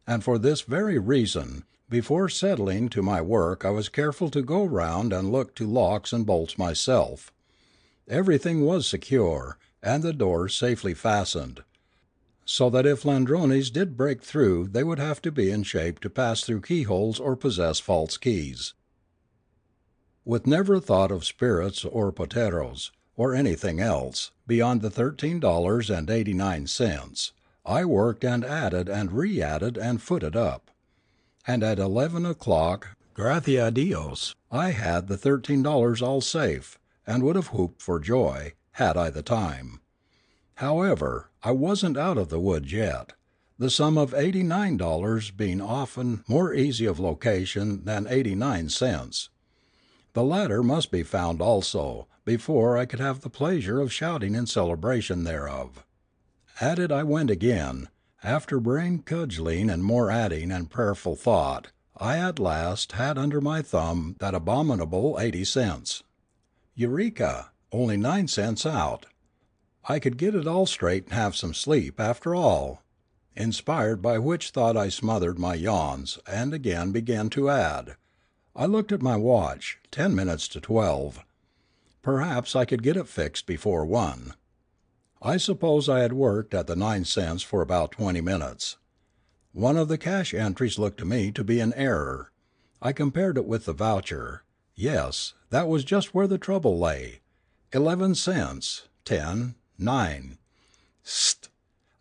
And 0.08 0.24
for 0.24 0.40
this 0.40 0.62
very 0.62 0.98
reason, 0.98 1.66
before 1.92 2.30
settling 2.30 2.88
to 2.88 3.02
my 3.02 3.22
work 3.22 3.66
I 3.66 3.70
was 3.70 3.90
careful 3.90 4.30
to 4.30 4.42
go 4.42 4.64
round 4.64 5.12
and 5.12 5.30
look 5.30 5.54
to 5.56 5.68
locks 5.68 6.14
and 6.14 6.26
bolts 6.26 6.58
myself. 6.58 7.34
Everything 8.08 8.62
was 8.62 8.88
secure 8.88 9.58
and 9.84 10.02
the 10.02 10.14
doors 10.14 10.56
safely 10.56 10.94
fastened, 10.94 11.64
so 12.46 12.70
that 12.70 12.86
if 12.86 13.04
ladrones 13.04 13.70
did 13.70 13.98
break 13.98 14.24
through 14.24 14.70
they 14.70 14.86
would 14.86 15.00
have 15.00 15.22
to 15.24 15.34
be 15.34 15.52
in 15.52 15.64
shape 15.64 16.00
to 16.00 16.10
pass 16.10 16.44
through 16.44 16.62
keyholes 16.62 17.20
or 17.20 17.36
possess 17.36 17.82
false 17.82 18.16
keys. 18.16 18.74
With 20.24 20.48
never 20.48 20.76
a 20.76 20.82
thought 20.82 21.12
of 21.12 21.26
spirits 21.26 21.84
or 21.84 22.14
porteros, 22.14 22.92
or 23.18 23.36
anything 23.36 23.82
else, 23.82 24.32
beyond 24.48 24.82
the 24.82 24.90
thirteen 24.90 25.42
dollars 25.42 25.90
and 25.90 26.10
eighty 26.10 26.34
nine 26.34 26.68
cents, 26.68 27.34
I 27.66 27.84
worked 27.84 28.24
and 28.24 28.46
added 28.46 28.88
and 28.88 29.12
re 29.12 29.42
added 29.42 29.78
and 29.78 30.02
footed 30.02 30.38
up. 30.38 30.71
And 31.48 31.64
at 31.64 31.80
eleven 31.80 32.26
o'clock, 32.26 32.96
gracias 33.16 33.68
a 33.68 33.72
Dios, 33.72 34.36
I 34.52 34.72
had 34.72 35.08
the 35.08 35.18
thirteen 35.18 35.64
dollars 35.64 36.02
all 36.02 36.22
safe, 36.22 36.78
and 37.08 37.24
would 37.24 37.36
have 37.36 37.48
whooped 37.48 37.82
for 37.82 38.00
joy 38.00 38.54
had 38.74 38.96
I 38.96 39.10
the 39.10 39.24
time. 39.24 39.82
However, 40.56 41.32
I 41.42 41.52
wasn't 41.52 41.98
out 41.98 42.20
of 42.20 42.30
the 42.30 42.40
woods 42.40 42.72
yet, 42.72 43.14
the 43.58 43.72
sum 43.72 43.98
of 43.98 44.14
eighty 44.14 44.44
nine 44.44 44.78
dollars 44.78 45.32
being 45.32 45.62
often 45.62 46.24
more 46.28 46.54
easy 46.54 46.86
of 46.86 47.00
location 47.00 47.86
than 47.86 48.06
eighty 48.08 48.36
nine 48.36 48.70
cents. 48.70 49.30
The 50.14 50.24
latter 50.24 50.62
must 50.62 50.92
be 50.92 51.04
found 51.04 51.42
also, 51.42 52.08
before 52.24 52.78
I 52.78 52.86
could 52.86 53.00
have 53.00 53.22
the 53.22 53.30
pleasure 53.30 53.80
of 53.82 53.92
shouting 53.92 54.36
in 54.36 54.46
celebration 54.46 55.24
thereof. 55.24 55.84
At 56.60 56.78
it 56.78 56.92
I 56.92 57.02
went 57.02 57.32
again; 57.32 57.88
after 58.24 58.60
brain 58.60 59.00
cudgelling 59.00 59.70
and 59.70 59.84
more 59.84 60.12
adding 60.12 60.52
and 60.52 60.70
prayerful 60.70 61.16
thought, 61.16 61.70
I 61.98 62.18
at 62.18 62.40
last 62.40 62.94
had 62.94 63.18
under 63.18 63.42
my 63.42 63.62
thumb 63.62 64.16
that 64.20 64.36
abominable 64.36 65.18
eighty 65.20 65.44
cents. 65.44 66.04
Eureka! 66.76 67.52
Only 67.72 67.98
nine 67.98 68.28
cents 68.28 68.66
out! 68.66 69.06
I 69.88 70.00
could 70.00 70.18
get 70.18 70.36
it 70.36 70.48
all 70.48 70.66
straight 70.66 71.06
and 71.06 71.14
have 71.14 71.36
some 71.36 71.54
sleep, 71.54 72.00
after 72.00 72.36
all! 72.36 72.84
Inspired 73.36 74.02
by 74.02 74.20
which 74.20 74.50
thought 74.50 74.78
I 74.78 74.90
smothered 74.90 75.40
my 75.40 75.56
yawns, 75.56 76.20
and 76.28 76.54
again 76.54 76.92
began 76.92 77.30
to 77.32 77.50
add. 77.50 77.96
I 78.56 78.66
looked 78.66 78.92
at 78.92 79.02
my 79.02 79.16
watch 79.16 79.80
ten 79.90 80.14
minutes 80.14 80.48
to 80.50 80.60
twelve. 80.62 81.24
Perhaps 82.02 82.56
I 82.56 82.66
could 82.66 82.84
get 82.84 82.98
it 82.98 83.08
fixed 83.08 83.46
before 83.46 83.86
one. 83.86 84.34
I 85.24 85.38
suppose 85.38 85.88
I 85.88 86.00
had 86.00 86.14
worked 86.14 86.56
at 86.56 86.66
the 86.66 86.76
nine 86.76 87.06
cents 87.06 87.44
for 87.44 87.62
about 87.62 87.92
twenty 87.92 88.22
minutes. 88.22 88.78
One 89.54 89.78
of 89.78 89.88
the 89.88 90.00
cash 90.00 90.34
entries 90.34 90.80
looked 90.80 90.98
to 90.98 91.06
me 91.06 91.32
to 91.34 91.44
be 91.44 91.60
an 91.60 91.74
error. 91.76 92.32
I 92.82 92.92
compared 92.92 93.38
it 93.38 93.46
with 93.46 93.66
the 93.66 93.74
voucher. 93.74 94.44
Yes, 94.74 95.36
that 95.52 95.68
was 95.68 95.84
just 95.84 96.16
where 96.16 96.26
the 96.26 96.40
trouble 96.40 96.80
lay. 96.80 97.22
Eleven 97.72 98.16
cents, 98.16 98.88
ten, 99.06 99.54
nine 99.78 100.40
Sst! 101.04 101.50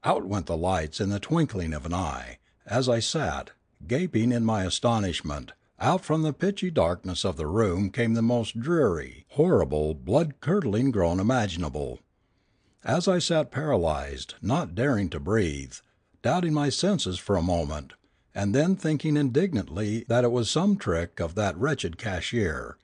Out 0.02 0.24
went 0.24 0.46
the 0.46 0.56
lights 0.56 0.98
in 0.98 1.10
the 1.10 1.20
twinkling 1.20 1.74
of 1.74 1.84
an 1.84 1.92
eye, 1.92 2.38
as 2.64 2.88
I 2.88 3.00
sat, 3.00 3.50
gaping 3.86 4.32
in 4.32 4.46
my 4.46 4.64
astonishment, 4.64 5.52
Out 5.78 6.04
from 6.04 6.22
the 6.22 6.32
pitchy 6.32 6.70
darkness 6.70 7.24
of 7.24 7.36
the 7.36 7.46
room 7.46 7.90
came 7.90 8.14
the 8.14 8.22
most 8.22 8.58
dreary, 8.58 9.26
horrible, 9.30 9.92
blood 9.92 10.40
curdling 10.40 10.90
groan 10.90 11.20
imaginable. 11.20 12.00
As 12.82 13.06
I 13.06 13.18
sat 13.18 13.50
paralysed, 13.50 14.36
not 14.40 14.74
daring 14.74 15.10
to 15.10 15.20
breathe, 15.20 15.74
doubting 16.22 16.54
my 16.54 16.70
senses 16.70 17.18
for 17.18 17.36
a 17.36 17.42
moment, 17.42 17.92
and 18.34 18.54
then 18.54 18.74
thinking 18.74 19.18
indignantly 19.18 20.06
that 20.08 20.24
it 20.24 20.32
was 20.32 20.50
some 20.50 20.78
trick 20.78 21.20
of 21.20 21.34
that 21.34 21.58
wretched 21.58 21.98
cashier, 21.98 22.78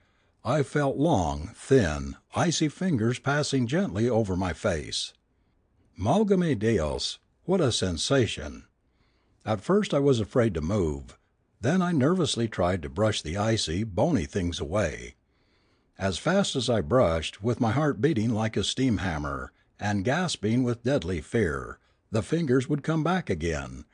I 0.44 0.62
felt 0.64 0.98
long, 0.98 1.52
thin, 1.54 2.16
icy 2.34 2.68
fingers 2.68 3.18
passing 3.18 3.66
gently 3.66 4.06
over 4.06 4.36
my 4.36 4.52
face. 4.52 5.14
Válgame 5.98 6.58
Dios! 6.58 7.18
what 7.44 7.62
a 7.62 7.72
sensation! 7.72 8.64
At 9.46 9.62
first 9.62 9.94
I 9.94 9.98
was 9.98 10.20
afraid 10.20 10.52
to 10.54 10.60
move; 10.60 11.16
then 11.62 11.80
I 11.80 11.92
nervously 11.92 12.48
tried 12.48 12.82
to 12.82 12.90
brush 12.90 13.22
the 13.22 13.38
icy, 13.38 13.82
bony 13.82 14.26
things 14.26 14.60
away. 14.60 15.14
As 15.98 16.18
fast 16.18 16.54
as 16.54 16.68
I 16.68 16.82
brushed, 16.82 17.42
with 17.42 17.60
my 17.62 17.70
heart 17.72 18.02
beating 18.02 18.28
like 18.28 18.58
a 18.58 18.62
steam 18.62 18.98
hammer, 18.98 19.52
and 19.78 20.04
gasping 20.04 20.62
with 20.62 20.82
deadly 20.82 21.20
fear, 21.20 21.78
the 22.10 22.22
fingers 22.22 22.68
would 22.68 22.82
come 22.82 23.04
back 23.04 23.28
again. 23.28 23.84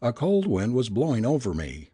A 0.00 0.12
cold 0.12 0.46
wind 0.46 0.74
was 0.74 0.88
blowing 0.88 1.26
over 1.26 1.52
me. 1.52 1.90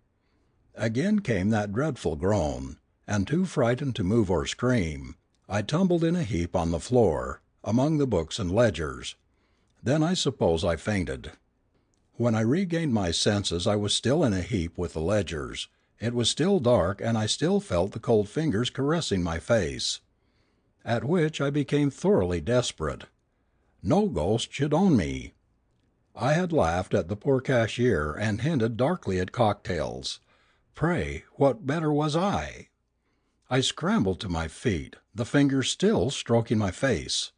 Again 0.75 1.21
came 1.21 1.51
that 1.51 1.73
dreadful 1.73 2.17
groan, 2.17 2.79
and 3.07 3.27
too 3.27 3.45
frightened 3.45 3.97
to 3.97 4.05
move 4.05 4.31
or 4.31 4.47
scream, 4.47 5.17
I 5.49 5.63
tumbled 5.63 6.05
in 6.05 6.17
a 6.17 6.25
heap 6.25 6.57
on 6.57 6.71
the 6.71 6.81
floor, 6.81 7.43
among 7.65 7.99
the 7.99 8.07
books 8.07 8.39
and 8.39 8.51
ledgers. 8.51 9.17
Then 9.83 10.03
I 10.03 10.15
suppose 10.15 10.65
I 10.65 10.77
fainted. 10.77 11.33
When 12.15 12.35
I 12.35 12.41
regained 12.41 12.95
my 12.95 13.11
senses 13.11 13.67
I 13.67 13.77
was 13.77 13.95
still 13.95 14.25
in 14.25 14.33
a 14.33 14.43
heap 14.43 14.79
with 14.79 14.93
the 14.93 15.01
ledgers; 15.01 15.69
it 15.99 16.15
was 16.15 16.31
still 16.31 16.59
dark 16.61 17.01
and 17.01 17.17
I 17.17 17.27
still 17.27 17.61
felt 17.61 17.93
the 17.93 18.01
cold 18.01 18.29
fingers 18.29 18.71
caressing 18.71 19.23
my 19.23 19.39
face. 19.39 20.01
At 20.85 21.05
which 21.05 21.41
I 21.41 21.51
became 21.51 21.91
thoroughly 21.91 22.41
desperate. 22.41 23.05
No 23.85 24.09
ghost 24.09 24.53
should 24.53 24.73
own 24.73 24.97
me! 24.97 25.35
I 26.15 26.35
had 26.35 26.53
laughed 26.53 26.95
at 26.95 27.09
the 27.09 27.17
poor 27.17 27.41
cashier 27.41 28.13
and 28.13 28.41
hinted 28.41 28.77
darkly 28.77 29.19
at 29.19 29.33
cocktails. 29.33 30.21
Pray, 30.77 31.25
what 31.33 31.67
better 31.67 31.93
was 31.93 32.15
I? 32.15 32.69
I 33.51 33.61
scrambled 33.61 34.21
to 34.21 34.29
my 34.29 34.47
feet, 34.47 34.95
the 35.13 35.25
fingers 35.25 35.69
still 35.69 36.11
stroking 36.11 36.59
my 36.59 36.71
face. 36.71 37.33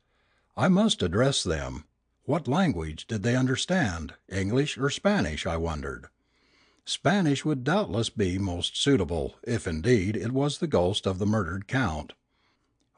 I 0.54 0.68
must 0.68 1.02
address 1.02 1.42
them. 1.42 1.84
What 2.24 2.46
language 2.46 3.06
did 3.06 3.22
they 3.22 3.36
understand, 3.36 4.12
English 4.28 4.76
or 4.76 4.90
Spanish, 4.90 5.46
I 5.46 5.56
wondered? 5.56 6.08
Spanish 6.84 7.46
would 7.46 7.64
doubtless 7.64 8.10
be 8.10 8.36
most 8.36 8.76
suitable, 8.76 9.36
if 9.44 9.66
indeed 9.66 10.14
it 10.14 10.32
was 10.32 10.58
the 10.58 10.66
ghost 10.66 11.06
of 11.06 11.18
the 11.18 11.26
murdered 11.26 11.66
Count. 11.66 12.12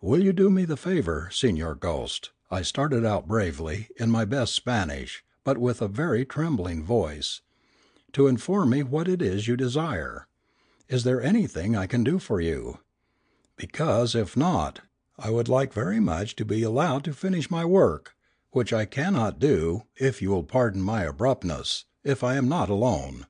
"Will 0.01 0.23
you 0.25 0.33
do 0.33 0.51
me 0.51 0.65
the 0.65 0.77
favour, 0.77 1.31
Signor 1.31 1.77
Ghost," 1.77 2.33
I 2.51 2.63
started 2.63 3.05
out 3.05 3.27
bravely, 3.27 3.89
in 3.97 4.11
my 4.11 4.25
best 4.25 4.55
Spanish, 4.55 5.25
but 5.43 5.59
with 5.59 5.83
a 5.83 5.89
very 5.89 6.25
trembling 6.25 6.85
voice, 6.85 7.41
"to 8.13 8.29
inform 8.29 8.71
me 8.71 8.83
what 8.85 9.09
it 9.09 9.21
is 9.21 9.49
you 9.49 9.57
desire? 9.57 10.29
Is 10.89 11.03
there 11.03 11.21
anything 11.21 11.75
I 11.75 11.87
can 11.87 12.05
do 12.05 12.21
for 12.21 12.41
you? 12.41 12.79
Because, 13.57 14.15
if 14.15 14.37
not, 14.37 14.81
I 15.19 15.31
would 15.31 15.49
like 15.49 15.73
very 15.73 15.99
much 15.99 16.37
to 16.37 16.45
be 16.45 16.63
allowed 16.63 17.03
to 17.05 17.13
finish 17.13 17.51
my 17.51 17.65
work, 17.65 18.15
which 18.53 18.73
I 18.73 18.85
cannot 18.85 19.41
do, 19.41 19.83
if 19.97 20.23
you 20.23 20.31
will 20.31 20.45
pardon 20.45 20.83
my 20.83 21.03
abruptness, 21.03 21.87
if 22.05 22.23
I 22.23 22.37
am 22.37 22.49
not 22.49 22.69
alone." 22.69 23.27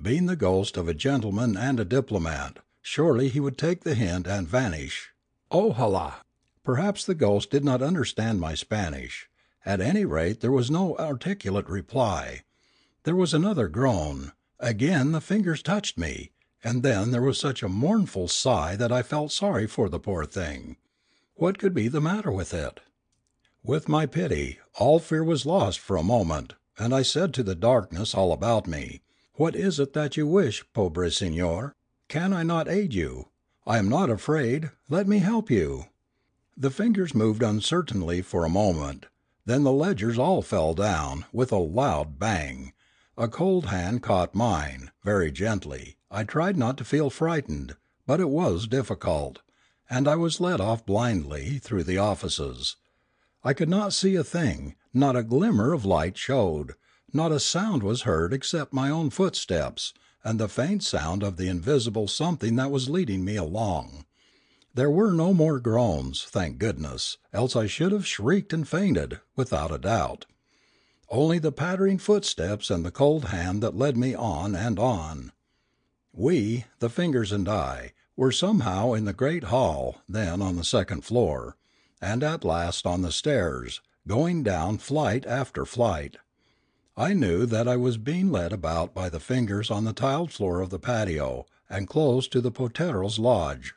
Being 0.00 0.26
the 0.26 0.36
ghost 0.36 0.76
of 0.76 0.88
a 0.88 0.94
gentleman 0.94 1.56
and 1.56 1.80
a 1.80 1.84
diplomat, 1.86 2.58
surely 2.82 3.30
he 3.30 3.40
would 3.40 3.56
take 3.56 3.82
the 3.82 3.94
hint 3.94 4.26
and 4.26 4.46
vanish. 4.46 5.10
Oh, 5.50 5.72
Ojalá! 5.72 6.25
Perhaps 6.66 7.04
the 7.06 7.14
ghost 7.14 7.52
did 7.52 7.64
not 7.64 7.80
understand 7.80 8.40
my 8.40 8.56
Spanish; 8.56 9.28
at 9.64 9.80
any 9.80 10.04
rate 10.04 10.40
there 10.40 10.50
was 10.50 10.68
no 10.68 10.96
articulate 10.96 11.68
reply. 11.68 12.42
There 13.04 13.14
was 13.14 13.32
another 13.32 13.68
groan; 13.68 14.32
again 14.58 15.12
the 15.12 15.20
fingers 15.20 15.62
touched 15.62 15.96
me, 15.96 16.32
and 16.64 16.82
then 16.82 17.12
there 17.12 17.22
was 17.22 17.38
such 17.38 17.62
a 17.62 17.68
mournful 17.68 18.26
sigh 18.26 18.74
that 18.74 18.90
I 18.90 19.04
felt 19.04 19.30
sorry 19.30 19.68
for 19.68 19.88
the 19.88 20.00
poor 20.00 20.24
thing. 20.24 20.76
What 21.36 21.60
could 21.60 21.72
be 21.72 21.86
the 21.86 22.00
matter 22.00 22.32
with 22.32 22.52
it? 22.52 22.80
With 23.62 23.88
my 23.88 24.04
pity, 24.04 24.58
all 24.74 24.98
fear 24.98 25.22
was 25.22 25.46
lost 25.46 25.78
for 25.78 25.96
a 25.96 26.02
moment, 26.02 26.54
and 26.76 26.92
I 26.92 27.02
said 27.02 27.32
to 27.34 27.44
the 27.44 27.54
darkness 27.54 28.12
all 28.12 28.32
about 28.32 28.66
me, 28.66 29.02
"What 29.34 29.54
is 29.54 29.78
it 29.78 29.92
that 29.92 30.16
you 30.16 30.26
wish, 30.26 30.64
pobre 30.72 31.12
signor? 31.12 31.76
Can 32.08 32.32
I 32.32 32.42
not 32.42 32.66
aid 32.66 32.92
you? 32.92 33.28
I 33.64 33.78
am 33.78 33.88
not 33.88 34.10
afraid; 34.10 34.72
let 34.88 35.06
me 35.06 35.18
help 35.18 35.48
you." 35.48 35.84
The 36.58 36.70
fingers 36.70 37.14
moved 37.14 37.42
uncertainly 37.42 38.22
for 38.22 38.42
a 38.42 38.48
moment; 38.48 39.04
then 39.44 39.62
the 39.62 39.70
ledgers 39.70 40.16
all 40.16 40.40
fell 40.40 40.72
down, 40.72 41.26
with 41.30 41.52
a 41.52 41.58
loud 41.58 42.18
bang. 42.18 42.72
A 43.18 43.28
cold 43.28 43.66
hand 43.66 44.02
caught 44.02 44.34
mine, 44.34 44.90
very 45.04 45.30
gently; 45.30 45.98
I 46.10 46.24
tried 46.24 46.56
not 46.56 46.78
to 46.78 46.84
feel 46.84 47.10
frightened, 47.10 47.76
but 48.06 48.20
it 48.20 48.30
was 48.30 48.66
difficult, 48.68 49.40
and 49.90 50.08
I 50.08 50.16
was 50.16 50.40
led 50.40 50.58
off 50.58 50.86
blindly, 50.86 51.58
through 51.58 51.84
the 51.84 51.98
offices. 51.98 52.76
I 53.44 53.52
could 53.52 53.68
not 53.68 53.92
see 53.92 54.14
a 54.14 54.24
thing; 54.24 54.76
not 54.94 55.14
a 55.14 55.22
glimmer 55.22 55.74
of 55.74 55.84
light 55.84 56.16
showed; 56.16 56.72
not 57.12 57.32
a 57.32 57.38
sound 57.38 57.82
was 57.82 58.02
heard 58.08 58.32
except 58.32 58.72
my 58.72 58.88
own 58.88 59.10
footsteps, 59.10 59.92
and 60.24 60.40
the 60.40 60.48
faint 60.48 60.82
sound 60.82 61.22
of 61.22 61.36
the 61.36 61.48
invisible 61.48 62.08
something 62.08 62.56
that 62.56 62.70
was 62.70 62.88
leading 62.88 63.26
me 63.26 63.36
along. 63.36 64.05
There 64.76 64.90
were 64.90 65.10
no 65.10 65.32
more 65.32 65.58
groans, 65.58 66.24
thank 66.24 66.58
goodness, 66.58 67.16
else 67.32 67.56
I 67.56 67.66
should 67.66 67.92
have 67.92 68.06
shrieked 68.06 68.52
and 68.52 68.68
fainted, 68.68 69.20
without 69.34 69.72
a 69.72 69.78
doubt. 69.78 70.26
Only 71.08 71.38
the 71.38 71.50
pattering 71.50 71.96
footsteps 71.96 72.68
and 72.68 72.84
the 72.84 72.90
cold 72.90 73.24
hand 73.24 73.62
that 73.62 73.74
led 73.74 73.96
me 73.96 74.14
on 74.14 74.54
and 74.54 74.78
on. 74.78 75.32
We, 76.12 76.66
the 76.78 76.90
fingers 76.90 77.32
and 77.32 77.48
I, 77.48 77.94
were 78.16 78.30
somehow 78.30 78.92
in 78.92 79.06
the 79.06 79.14
great 79.14 79.44
hall, 79.44 80.02
then 80.06 80.42
on 80.42 80.56
the 80.56 80.62
second 80.62 81.06
floor, 81.06 81.56
and 82.02 82.22
at 82.22 82.44
last 82.44 82.86
on 82.86 83.00
the 83.00 83.10
stairs, 83.10 83.80
going 84.06 84.42
down 84.42 84.76
flight 84.76 85.24
after 85.24 85.64
flight. 85.64 86.18
I 86.98 87.14
knew 87.14 87.46
that 87.46 87.66
I 87.66 87.76
was 87.76 87.96
being 87.96 88.30
led 88.30 88.52
about 88.52 88.92
by 88.92 89.08
the 89.08 89.20
fingers 89.20 89.70
on 89.70 89.84
the 89.84 89.94
tiled 89.94 90.32
floor 90.32 90.60
of 90.60 90.68
the 90.68 90.78
patio, 90.78 91.46
and 91.70 91.88
close 91.88 92.28
to 92.28 92.42
the 92.42 92.50
Portero's 92.50 93.18
lodge. 93.18 93.74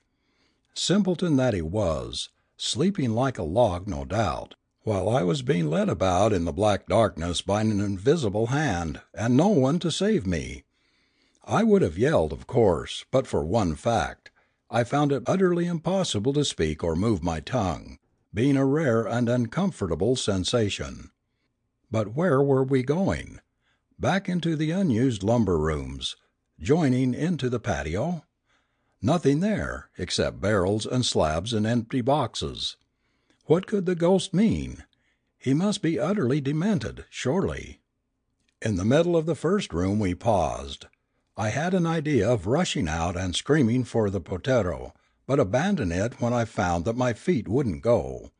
Simpleton 0.81 1.35
that 1.35 1.53
he 1.53 1.61
was, 1.61 2.29
sleeping 2.55 3.11
like 3.11 3.37
a 3.37 3.43
log 3.43 3.85
no 3.85 4.05
doubt, 4.05 4.55
while 4.83 5.09
I 5.09 5.23
was 5.23 5.41
being 5.41 5.69
led 5.69 5.89
about 5.89 6.31
in 6.31 6.45
the 6.45 6.53
black 6.53 6.87
darkness 6.87 7.41
by 7.41 7.59
an 7.59 7.81
invisible 7.81 8.47
hand, 8.47 9.01
and 9.13 9.35
no 9.35 9.49
one 9.49 9.79
to 9.79 9.91
save 9.91 10.25
me! 10.25 10.63
I 11.43 11.63
would 11.65 11.81
have 11.81 11.97
yelled, 11.97 12.31
of 12.31 12.47
course, 12.47 13.03
but 13.11 13.27
for 13.27 13.43
one 13.43 13.75
fact: 13.75 14.31
I 14.69 14.85
found 14.85 15.11
it 15.11 15.23
utterly 15.27 15.67
impossible 15.67 16.31
to 16.31 16.45
speak 16.45 16.81
or 16.81 16.95
move 16.95 17.21
my 17.21 17.41
tongue, 17.41 17.99
being 18.33 18.55
a 18.55 18.65
rare 18.65 19.05
and 19.05 19.27
uncomfortable 19.27 20.15
sensation. 20.15 21.11
But 21.91 22.15
where 22.15 22.41
were 22.41 22.63
we 22.63 22.83
going? 22.83 23.41
Back 23.99 24.29
into 24.29 24.55
the 24.55 24.71
unused 24.71 25.23
lumber 25.23 25.57
rooms, 25.57 26.15
joining 26.57 27.13
into 27.13 27.49
the 27.49 27.59
patio? 27.59 28.23
Nothing 29.01 29.39
there, 29.39 29.89
except 29.97 30.41
barrels 30.41 30.85
and 30.85 31.05
slabs 31.05 31.53
and 31.53 31.65
empty 31.65 32.01
boxes. 32.01 32.75
What 33.45 33.65
could 33.65 33.85
the 33.85 33.95
ghost 33.95 34.33
mean? 34.33 34.83
He 35.37 35.53
must 35.53 35.81
be 35.81 35.97
utterly 35.97 36.41
demented, 36.41 37.05
surely. 37.09 37.79
In 38.61 38.75
the 38.75 38.83
middle 38.83 39.15
of 39.15 39.25
the 39.25 39.35
first 39.35 39.71
room 39.71 39.99
we 39.99 40.15
paused. 40.15 40.87
I 41.37 41.47
had 41.47 41.73
an 41.73 41.85
idea 41.85 42.29
of 42.29 42.45
rushing 42.45 42.89
out 42.89 43.15
and 43.15 43.33
screaming 43.33 43.85
for 43.85 44.09
the 44.09 44.19
Portero, 44.19 44.93
but 45.25 45.39
abandoned 45.39 45.93
it 45.93 46.19
when 46.19 46.33
I 46.33 46.43
found 46.43 46.83
that 46.83 46.97
my 46.97 47.13
feet 47.13 47.47
wouldn't 47.47 47.81
go. 47.81 48.31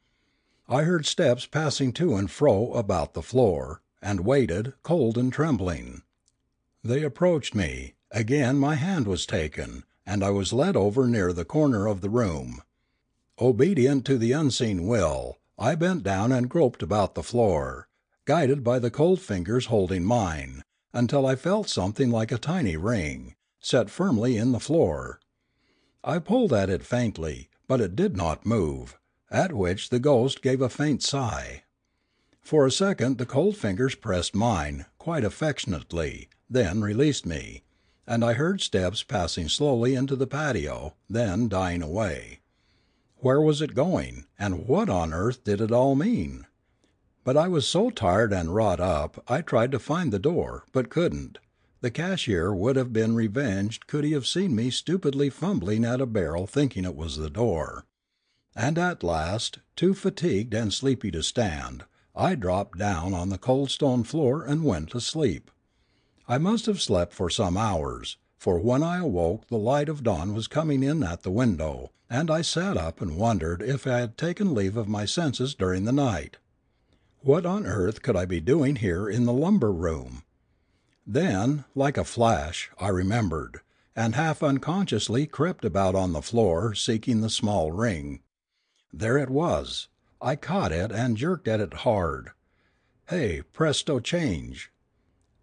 I 0.68 0.84
heard 0.84 1.06
steps 1.06 1.46
passing 1.46 1.94
to 1.94 2.18
and 2.18 2.30
fro 2.30 2.74
about 2.74 3.14
the 3.14 3.24
floor, 3.24 3.82
and 4.02 4.26
waited, 4.26 4.74
cold 4.84 5.18
and 5.18 5.32
trembling. 5.32 6.02
They 6.84 7.04
approached 7.04 7.56
me; 7.56 7.94
again 8.12 8.58
my 8.58 8.76
hand 8.76 9.08
was 9.08 9.26
taken 9.26 9.86
and 10.10 10.24
I 10.24 10.32
was 10.32 10.52
led 10.52 10.76
over 10.76 11.06
near 11.06 11.32
the 11.32 11.46
corner 11.46 11.86
of 11.86 12.02
the 12.02 12.10
room. 12.10 12.64
Obedient 13.40 14.06
to 14.06 14.18
the 14.18 14.32
unseen 14.32 14.88
will, 14.88 15.38
I 15.56 15.76
bent 15.76 16.02
down 16.02 16.32
and 16.32 16.50
groped 16.50 16.82
about 16.82 17.14
the 17.14 17.22
floor, 17.22 17.88
guided 18.26 18.64
by 18.64 18.80
the 18.80 18.90
cold 18.90 19.22
fingers 19.22 19.68
holding 19.68 20.04
mine, 20.04 20.64
until 20.94 21.28
I 21.28 21.36
felt 21.36 21.70
something 21.70 22.10
like 22.10 22.32
a 22.32 22.40
tiny 22.40 22.76
ring, 22.76 23.36
set 23.60 23.92
firmly 23.92 24.36
in 24.36 24.52
the 24.52 24.60
floor. 24.60 25.20
I 26.04 26.18
pulled 26.18 26.54
at 26.54 26.72
it 26.72 26.84
faintly, 26.84 27.50
but 27.68 27.80
it 27.80 27.96
did 27.96 28.18
not 28.18 28.48
move, 28.48 28.98
at 29.30 29.54
which 29.54 29.90
the 29.90 30.00
ghost 30.00 30.42
gave 30.42 30.60
a 30.60 30.70
faint 30.70 31.04
sigh. 31.04 31.66
For 32.42 32.66
a 32.66 32.72
second 32.72 33.20
the 33.20 33.28
cold 33.28 33.58
fingers 33.58 33.94
pressed 33.94 34.34
mine, 34.34 34.88
quite 34.98 35.24
affectionately, 35.24 36.30
then 36.50 36.82
released 36.82 37.28
me 37.28 37.62
and 38.10 38.26
I 38.26 38.34
heard 38.34 38.60
steps 38.60 39.04
passing 39.04 39.48
slowly 39.48 39.94
into 39.94 40.16
the 40.16 40.26
patio, 40.26 40.96
then 41.08 41.48
dying 41.48 41.84
away. 41.84 42.40
Where 43.18 43.40
was 43.40 43.62
it 43.62 43.76
going, 43.76 44.26
and 44.40 44.68
what 44.68 44.90
on 44.90 45.14
earth 45.14 45.44
did 45.44 45.62
it 45.62 45.72
all 45.72 45.94
mean? 45.94 46.48
But 47.24 47.38
I 47.38 47.48
was 47.48 47.68
so 47.68 47.92
tired 47.92 48.34
and 48.34 48.56
wrought 48.56 48.80
up 48.80 49.24
I 49.28 49.42
tried 49.42 49.72
to 49.74 49.80
find 49.80 50.12
the 50.12 50.18
door, 50.18 50.66
but 50.72 50.90
couldn't. 50.90 51.38
The 51.82 51.92
cashier 51.92 52.52
would 52.52 52.78
have 52.78 52.92
been 52.92 53.14
revenged 53.14 53.86
could 53.86 54.04
he 54.04 54.14
have 54.14 54.26
seen 54.26 54.56
me 54.56 54.72
stupidly 54.72 55.30
fumbling 55.30 55.86
at 55.86 56.02
a 56.02 56.08
barrel 56.08 56.48
thinking 56.48 56.86
it 56.86 56.96
was 56.96 57.18
the 57.18 57.30
door. 57.30 57.86
And 58.56 58.80
at 58.80 59.04
last, 59.04 59.60
too 59.76 59.94
fatigued 59.94 60.56
and 60.56 60.74
sleepy 60.74 61.12
to 61.12 61.22
stand, 61.22 61.86
I 62.16 62.34
dropped 62.34 62.80
down 62.80 63.14
on 63.14 63.30
the 63.30 63.38
cold 63.38 63.70
stone 63.70 64.04
floor 64.04 64.44
and 64.44 64.64
went 64.64 64.90
to 64.90 65.00
sleep. 65.00 65.52
I 66.32 66.38
must 66.38 66.68
have 66.68 66.80
slept 66.80 67.12
for 67.12 67.32
some 67.32 67.58
hours, 67.58 68.18
for 68.38 68.60
when 68.60 68.84
I 68.84 69.00
awoke 69.00 69.48
the 69.48 69.58
light 69.58 69.90
of 69.90 70.04
dawn 70.04 70.36
was 70.36 70.48
coming 70.48 70.84
in 70.84 71.02
at 71.02 71.24
the 71.24 71.32
window, 71.32 71.90
and 72.08 72.30
I 72.30 72.44
sat 72.44 72.78
up 72.78 73.02
and 73.02 73.18
wondered 73.18 73.64
if 73.64 73.88
I 73.88 73.98
had 73.98 74.16
taken 74.16 74.54
leave 74.54 74.78
of 74.78 74.88
my 74.88 75.06
senses 75.06 75.56
during 75.56 75.86
the 75.86 75.92
night. 75.92 76.38
What 77.22 77.48
on 77.48 77.66
earth 77.66 78.04
could 78.04 78.16
I 78.16 78.26
be 78.26 78.40
doing 78.40 78.76
here 78.76 79.10
in 79.10 79.26
the 79.26 79.34
lumber 79.34 79.72
room? 79.72 80.22
Then, 81.04 81.66
like 81.74 81.98
a 81.98 82.04
flash, 82.04 82.70
I 82.80 82.90
remembered, 82.90 83.62
and 83.96 84.14
half 84.14 84.44
unconsciously 84.44 85.26
crept 85.26 85.66
about 85.66 85.96
on 85.96 86.14
the 86.14 86.22
floor, 86.22 86.76
seeking 86.76 87.22
the 87.22 87.32
small 87.32 87.72
ring. 87.72 88.22
There 88.94 89.18
it 89.18 89.32
was. 89.32 89.88
I 90.22 90.36
caught 90.36 90.72
it 90.72 90.92
and 90.92 91.18
jerked 91.18 91.48
at 91.48 91.60
it 91.60 91.74
hard. 91.74 92.34
Hey, 93.08 93.42
presto 93.42 94.00
change! 94.00 94.72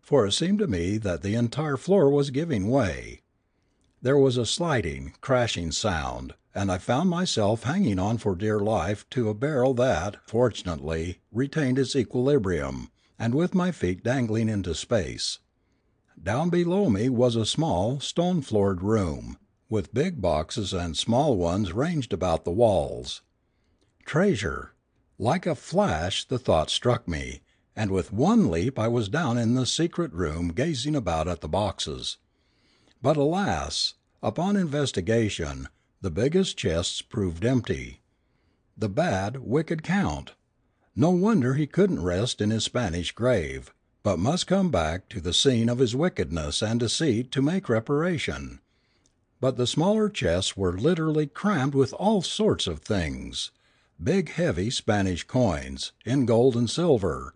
For 0.06 0.24
it 0.24 0.34
seemed 0.34 0.60
to 0.60 0.68
me 0.68 0.98
that 0.98 1.22
the 1.22 1.34
entire 1.34 1.76
floor 1.76 2.08
was 2.08 2.30
giving 2.30 2.68
way. 2.70 3.22
There 4.00 4.16
was 4.16 4.36
a 4.36 4.46
sliding, 4.46 5.14
crashing 5.20 5.72
sound, 5.72 6.34
and 6.54 6.70
I 6.70 6.78
found 6.78 7.10
myself 7.10 7.64
hanging 7.64 7.98
on 7.98 8.18
for 8.18 8.36
dear 8.36 8.60
life 8.60 9.04
to 9.10 9.28
a 9.28 9.34
barrel 9.34 9.74
that, 9.74 10.18
fortunately, 10.24 11.18
retained 11.32 11.76
its 11.76 11.96
equilibrium, 11.96 12.92
and 13.18 13.34
with 13.34 13.52
my 13.52 13.72
feet 13.72 14.04
dangling 14.04 14.48
into 14.48 14.76
space. 14.76 15.40
Down 16.22 16.50
below 16.50 16.88
me 16.88 17.08
was 17.08 17.34
a 17.34 17.44
small, 17.44 17.98
stone 17.98 18.42
floored 18.42 18.84
room, 18.84 19.36
with 19.68 19.92
big 19.92 20.20
boxes 20.20 20.72
and 20.72 20.96
small 20.96 21.36
ones 21.36 21.72
ranged 21.72 22.12
about 22.12 22.44
the 22.44 22.52
walls. 22.52 23.22
Treasure! 24.04 24.72
Like 25.18 25.46
a 25.46 25.56
flash 25.56 26.24
the 26.24 26.38
thought 26.38 26.70
struck 26.70 27.08
me, 27.08 27.40
and 27.76 27.90
with 27.90 28.12
one 28.12 28.50
leap 28.50 28.78
I 28.78 28.88
was 28.88 29.08
down 29.08 29.38
in 29.38 29.54
the 29.54 29.66
secret 29.66 30.12
room 30.12 30.48
gazing 30.48 30.96
about 30.96 31.28
at 31.28 31.42
the 31.42 31.48
boxes. 31.48 32.16
But 33.02 33.16
alas! 33.16 33.94
upon 34.22 34.56
investigation, 34.56 35.68
the 36.00 36.10
biggest 36.10 36.56
chests 36.56 37.02
proved 37.02 37.44
empty. 37.44 38.00
The 38.76 38.88
bad, 38.88 39.36
wicked 39.36 39.82
Count! 39.82 40.32
No 40.96 41.10
wonder 41.10 41.54
he 41.54 41.66
couldn't 41.66 42.02
rest 42.02 42.40
in 42.40 42.50
his 42.50 42.64
Spanish 42.64 43.12
grave 43.12 43.72
but 44.06 44.20
must 44.20 44.46
come 44.46 44.70
back 44.70 45.08
to 45.08 45.20
the 45.20 45.32
scene 45.32 45.68
of 45.68 45.80
his 45.80 45.96
wickedness 45.96 46.62
and 46.62 46.78
deceit 46.78 47.32
to 47.32 47.42
make 47.42 47.68
reparation. 47.68 48.60
But 49.40 49.56
the 49.56 49.66
smaller 49.66 50.08
chests 50.08 50.56
were 50.56 50.78
literally 50.78 51.26
crammed 51.26 51.74
with 51.74 51.92
all 51.92 52.22
sorts 52.22 52.68
of 52.68 52.78
things 52.78 53.50
big 54.00 54.28
heavy 54.28 54.70
Spanish 54.70 55.24
coins, 55.24 55.90
in 56.04 56.24
gold 56.24 56.54
and 56.54 56.70
silver, 56.70 57.34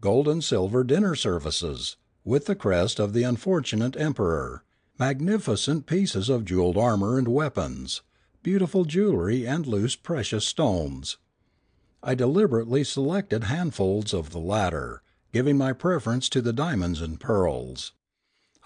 gold 0.00 0.28
and 0.28 0.42
silver 0.42 0.84
dinner 0.84 1.14
services, 1.14 1.96
with 2.24 2.46
the 2.46 2.54
crest 2.54 2.98
of 2.98 3.12
the 3.12 3.22
unfortunate 3.22 3.96
emperor, 3.96 4.64
magnificent 4.98 5.86
pieces 5.86 6.28
of 6.28 6.44
jewelled 6.44 6.76
armour 6.76 7.18
and 7.18 7.28
weapons, 7.28 8.02
beautiful 8.42 8.84
jewellery 8.84 9.46
and 9.46 9.66
loose 9.66 9.96
precious 9.96 10.44
stones. 10.44 11.18
I 12.02 12.14
deliberately 12.14 12.84
selected 12.84 13.44
handfuls 13.44 14.14
of 14.14 14.30
the 14.30 14.38
latter 14.38 15.02
giving 15.32 15.58
my 15.58 15.72
preference 15.72 16.28
to 16.28 16.40
the 16.40 16.52
diamonds 16.52 17.00
and 17.00 17.20
pearls. 17.20 17.92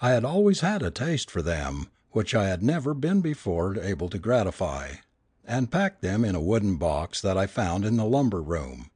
I 0.01 0.11
had 0.11 0.25
always 0.25 0.61
had 0.61 0.81
a 0.81 0.91
taste 0.91 1.29
for 1.29 1.41
them, 1.41 1.89
which 2.11 2.33
I 2.33 2.47
had 2.47 2.63
never 2.63 2.93
been 2.93 3.21
before 3.21 3.77
able 3.79 4.09
to 4.09 4.19
gratify, 4.19 4.95
and 5.43 5.71
packed 5.71 6.01
them 6.01 6.23
in 6.23 6.35
a 6.35 6.41
wooden 6.41 6.77
box 6.77 7.21
that 7.21 7.37
I 7.37 7.47
found 7.47 7.85
in 7.85 7.97
the 7.97 8.05
lumber 8.05 8.41
room. 8.41 8.89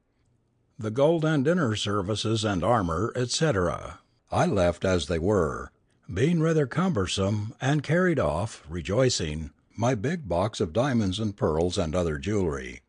The 0.80 0.92
gold 0.92 1.24
and 1.24 1.44
dinner 1.44 1.74
services 1.74 2.44
and 2.44 2.62
armour, 2.62 3.12
etc., 3.16 3.98
I 4.30 4.46
left 4.46 4.84
as 4.84 5.08
they 5.08 5.18
were, 5.18 5.72
being 6.12 6.40
rather 6.40 6.68
cumbersome, 6.68 7.52
and 7.60 7.82
carried 7.82 8.20
off, 8.20 8.64
rejoicing, 8.68 9.50
my 9.76 9.96
big 9.96 10.28
box 10.28 10.60
of 10.60 10.72
diamonds 10.72 11.18
and 11.18 11.36
pearls 11.36 11.78
and 11.78 11.96
other 11.96 12.16
jewellery. 12.16 12.82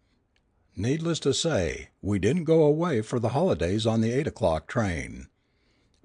Needless 0.75 1.19
to 1.21 1.33
say, 1.33 1.89
we 1.99 2.19
didn't 2.19 2.43
go 2.43 2.61
away 2.61 3.01
for 3.01 3.19
the 3.19 3.29
holidays 3.29 3.87
on 3.87 4.01
the 4.01 4.11
eight 4.11 4.27
o'clock 4.27 4.67
train. 4.67 5.27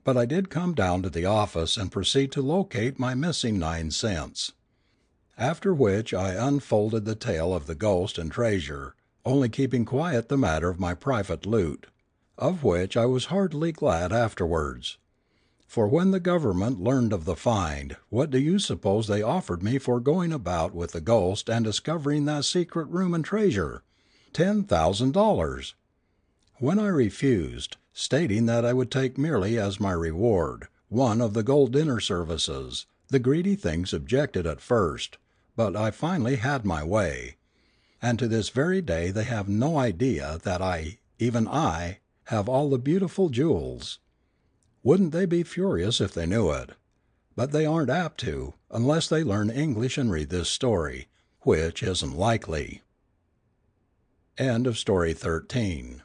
But 0.04 0.16
I 0.16 0.24
did 0.24 0.48
come 0.48 0.72
down 0.72 1.02
to 1.02 1.10
the 1.10 1.26
office 1.26 1.76
and 1.76 1.92
proceed 1.92 2.32
to 2.32 2.40
locate 2.40 2.98
my 2.98 3.14
missing 3.14 3.58
nine 3.58 3.90
cents. 3.90 4.52
After 5.36 5.74
which 5.74 6.14
I 6.14 6.32
unfolded 6.32 7.04
the 7.04 7.14
tale 7.14 7.52
of 7.52 7.66
the 7.66 7.74
ghost 7.74 8.16
and 8.16 8.32
treasure, 8.32 8.94
only 9.24 9.48
keeping 9.48 9.84
quiet 9.84 10.28
the 10.28 10.36
matter 10.36 10.68
of 10.68 10.78
my 10.78 10.94
private 10.94 11.46
loot, 11.46 11.86
of 12.36 12.62
which 12.62 12.96
I 12.96 13.06
was 13.06 13.26
heartily 13.26 13.72
glad 13.72 14.12
afterwards. 14.12 14.98
For 15.66 15.88
when 15.88 16.10
the 16.10 16.20
government 16.20 16.80
learned 16.80 17.12
of 17.12 17.24
the 17.24 17.34
find, 17.34 17.96
what 18.10 18.30
do 18.30 18.38
you 18.38 18.58
suppose 18.58 19.06
they 19.06 19.22
offered 19.22 19.62
me 19.62 19.78
for 19.78 19.98
going 19.98 20.32
about 20.32 20.74
with 20.74 20.92
the 20.92 21.00
ghost 21.00 21.48
and 21.48 21.64
discovering 21.64 22.26
that 22.26 22.44
secret 22.44 22.86
room 22.86 23.14
and 23.14 23.24
treasure? 23.24 23.82
ten 24.32 24.64
thousand 24.64 25.12
dollars! 25.12 25.74
When 26.58 26.78
I 26.78 26.86
refused, 26.86 27.76
stating 27.92 28.46
that 28.46 28.64
I 28.64 28.72
would 28.72 28.90
take 28.90 29.18
merely 29.18 29.58
as 29.58 29.80
my 29.80 29.92
reward 29.92 30.68
one 30.88 31.20
of 31.20 31.34
the 31.34 31.42
gold 31.42 31.72
dinner 31.72 31.98
services, 31.98 32.86
the 33.08 33.18
greedy 33.18 33.56
things 33.56 33.92
objected 33.92 34.46
at 34.46 34.60
first, 34.60 35.18
but 35.56 35.74
I 35.74 35.90
finally 35.90 36.36
had 36.36 36.64
my 36.64 36.84
way. 36.84 37.36
And 38.04 38.18
to 38.18 38.28
this 38.28 38.50
very 38.50 38.82
day 38.82 39.10
they 39.10 39.24
have 39.24 39.48
no 39.48 39.78
idea 39.78 40.38
that 40.42 40.60
I, 40.60 40.98
even 41.18 41.48
I, 41.48 42.00
have 42.24 42.50
all 42.50 42.68
the 42.68 42.76
beautiful 42.76 43.30
jewels. 43.30 43.98
Wouldn't 44.82 45.12
they 45.12 45.24
be 45.24 45.42
furious 45.42 46.02
if 46.02 46.12
they 46.12 46.26
knew 46.26 46.50
it? 46.50 46.72
But 47.34 47.52
they 47.52 47.64
aren't 47.64 47.88
apt 47.88 48.20
to, 48.20 48.52
unless 48.70 49.08
they 49.08 49.24
learn 49.24 49.48
English 49.48 49.96
and 49.96 50.12
read 50.12 50.28
this 50.28 50.50
story, 50.50 51.08
which 51.44 51.82
isn't 51.82 52.14
likely. 52.14 52.82
Story 54.74 55.14
13 55.14 56.02